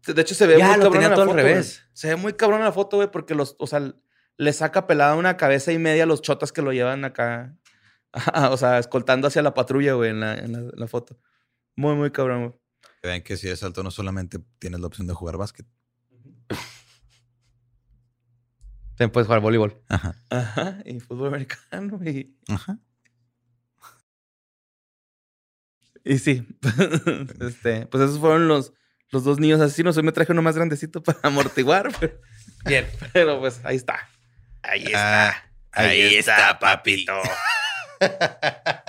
De 0.07 0.21
hecho, 0.21 0.33
se 0.35 0.47
ve 0.47 0.57
Ya, 0.57 0.67
muy 0.69 0.77
lo 0.77 0.83
cabrón 0.83 0.93
tenía 0.93 1.07
en 1.07 1.11
la 1.11 1.15
todo 1.15 1.23
al 1.23 1.29
foto, 1.29 1.41
güey. 1.41 1.53
revés. 1.53 1.83
Se 1.93 2.07
ve 2.07 2.15
muy 2.15 2.33
cabrón 2.33 2.59
en 2.59 2.65
la 2.65 2.71
foto, 2.71 2.97
güey, 2.97 3.11
porque 3.11 3.35
los, 3.35 3.55
o 3.59 3.67
sea, 3.67 3.93
le 4.37 4.53
saca 4.53 4.87
pelada 4.87 5.15
una 5.15 5.37
cabeza 5.37 5.71
y 5.71 5.77
media 5.77 6.03
a 6.03 6.07
los 6.07 6.21
chotas 6.21 6.51
que 6.51 6.61
lo 6.61 6.73
llevan 6.73 7.05
acá. 7.05 7.55
o 8.51 8.57
sea, 8.57 8.79
escoltando 8.79 9.27
hacia 9.27 9.41
la 9.41 9.53
patrulla, 9.53 9.93
güey, 9.93 10.09
en 10.09 10.19
la, 10.19 10.33
en 10.33 10.51
la, 10.53 10.59
en 10.59 10.71
la 10.75 10.87
foto. 10.87 11.19
Muy, 11.75 11.95
muy 11.95 12.11
cabrón, 12.11 12.47
güey. 12.47 12.59
Que 13.01 13.07
Vean 13.07 13.21
que 13.21 13.37
si 13.37 13.47
es 13.49 13.63
alto 13.63 13.83
no 13.83 13.91
solamente 13.91 14.39
tienes 14.59 14.79
la 14.79 14.87
opción 14.87 15.07
de 15.07 15.13
jugar 15.13 15.37
básquet. 15.37 15.65
También 18.95 19.11
puedes 19.11 19.25
jugar 19.27 19.41
voleibol. 19.41 19.81
Ajá. 19.87 20.15
Ajá, 20.29 20.77
y 20.85 20.99
fútbol 20.99 21.29
americano 21.29 21.99
y, 22.05 22.37
Ajá. 22.47 22.77
y 26.03 26.19
sí. 26.19 26.45
este, 27.39 27.87
pues 27.87 28.03
esos 28.03 28.19
fueron 28.19 28.47
los, 28.47 28.73
los 29.11 29.23
dos 29.23 29.39
niños 29.39 29.61
asesinos. 29.61 29.95
Hoy 29.97 30.03
me 30.03 30.11
traje 30.11 30.31
uno 30.31 30.41
más 30.41 30.55
grandecito 30.55 31.01
para 31.03 31.19
amortiguar, 31.23 31.91
pero, 31.99 32.19
Bien. 32.65 32.87
pero, 33.13 33.39
pues 33.39 33.61
ahí 33.63 33.75
está. 33.75 34.09
Ahí 34.63 34.85
Ah, 34.95 35.33
ahí 35.71 36.15
está, 36.15 36.57
papito. 36.59 37.13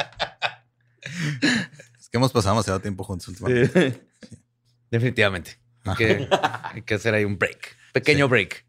Es 1.99 2.09
que 2.09 2.17
hemos 2.17 2.33
pasado 2.33 2.55
demasiado 2.55 2.81
tiempo 2.81 3.05
juntos 3.05 3.29
últimamente. 3.29 3.91
Sí. 3.93 4.01
Definitivamente. 4.91 5.59
Hay 5.85 5.97
que, 5.97 6.29
hay 6.63 6.83
que 6.83 6.95
hacer 6.95 7.15
ahí 7.15 7.25
un 7.25 7.39
break. 7.39 7.77
Pequeño 7.93 8.29
break. 8.29 8.65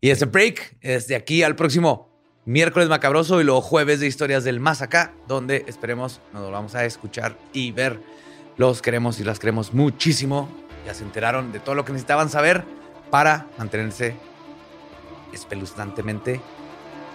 Y 0.00 0.10
ese 0.10 0.26
break 0.26 0.76
es 0.80 1.08
de 1.08 1.16
aquí 1.16 1.42
al 1.42 1.56
próximo 1.56 2.22
miércoles 2.44 2.88
macabroso 2.88 3.40
y 3.40 3.44
luego 3.44 3.60
jueves 3.60 4.00
de 4.00 4.06
historias 4.06 4.44
del 4.44 4.60
más 4.60 4.80
acá, 4.82 5.14
donde 5.26 5.64
esperemos 5.66 6.20
nos 6.32 6.42
volvamos 6.42 6.74
a 6.74 6.84
escuchar 6.84 7.36
y 7.52 7.72
ver. 7.72 8.00
Los 8.56 8.80
queremos 8.80 9.18
y 9.20 9.24
las 9.24 9.38
queremos 9.38 9.74
muchísimo. 9.74 10.65
Ya 10.86 10.94
se 10.94 11.02
enteraron 11.02 11.50
de 11.50 11.58
todo 11.58 11.74
lo 11.74 11.84
que 11.84 11.92
necesitaban 11.92 12.30
saber 12.30 12.64
para 13.10 13.46
mantenerse 13.58 14.16
espeluznantemente 15.32 16.40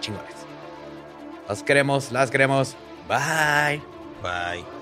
chingones. 0.00 0.34
Los 1.48 1.62
queremos, 1.62 2.12
las 2.12 2.30
queremos. 2.30 2.76
Bye. 3.08 3.82
Bye. 4.22 4.81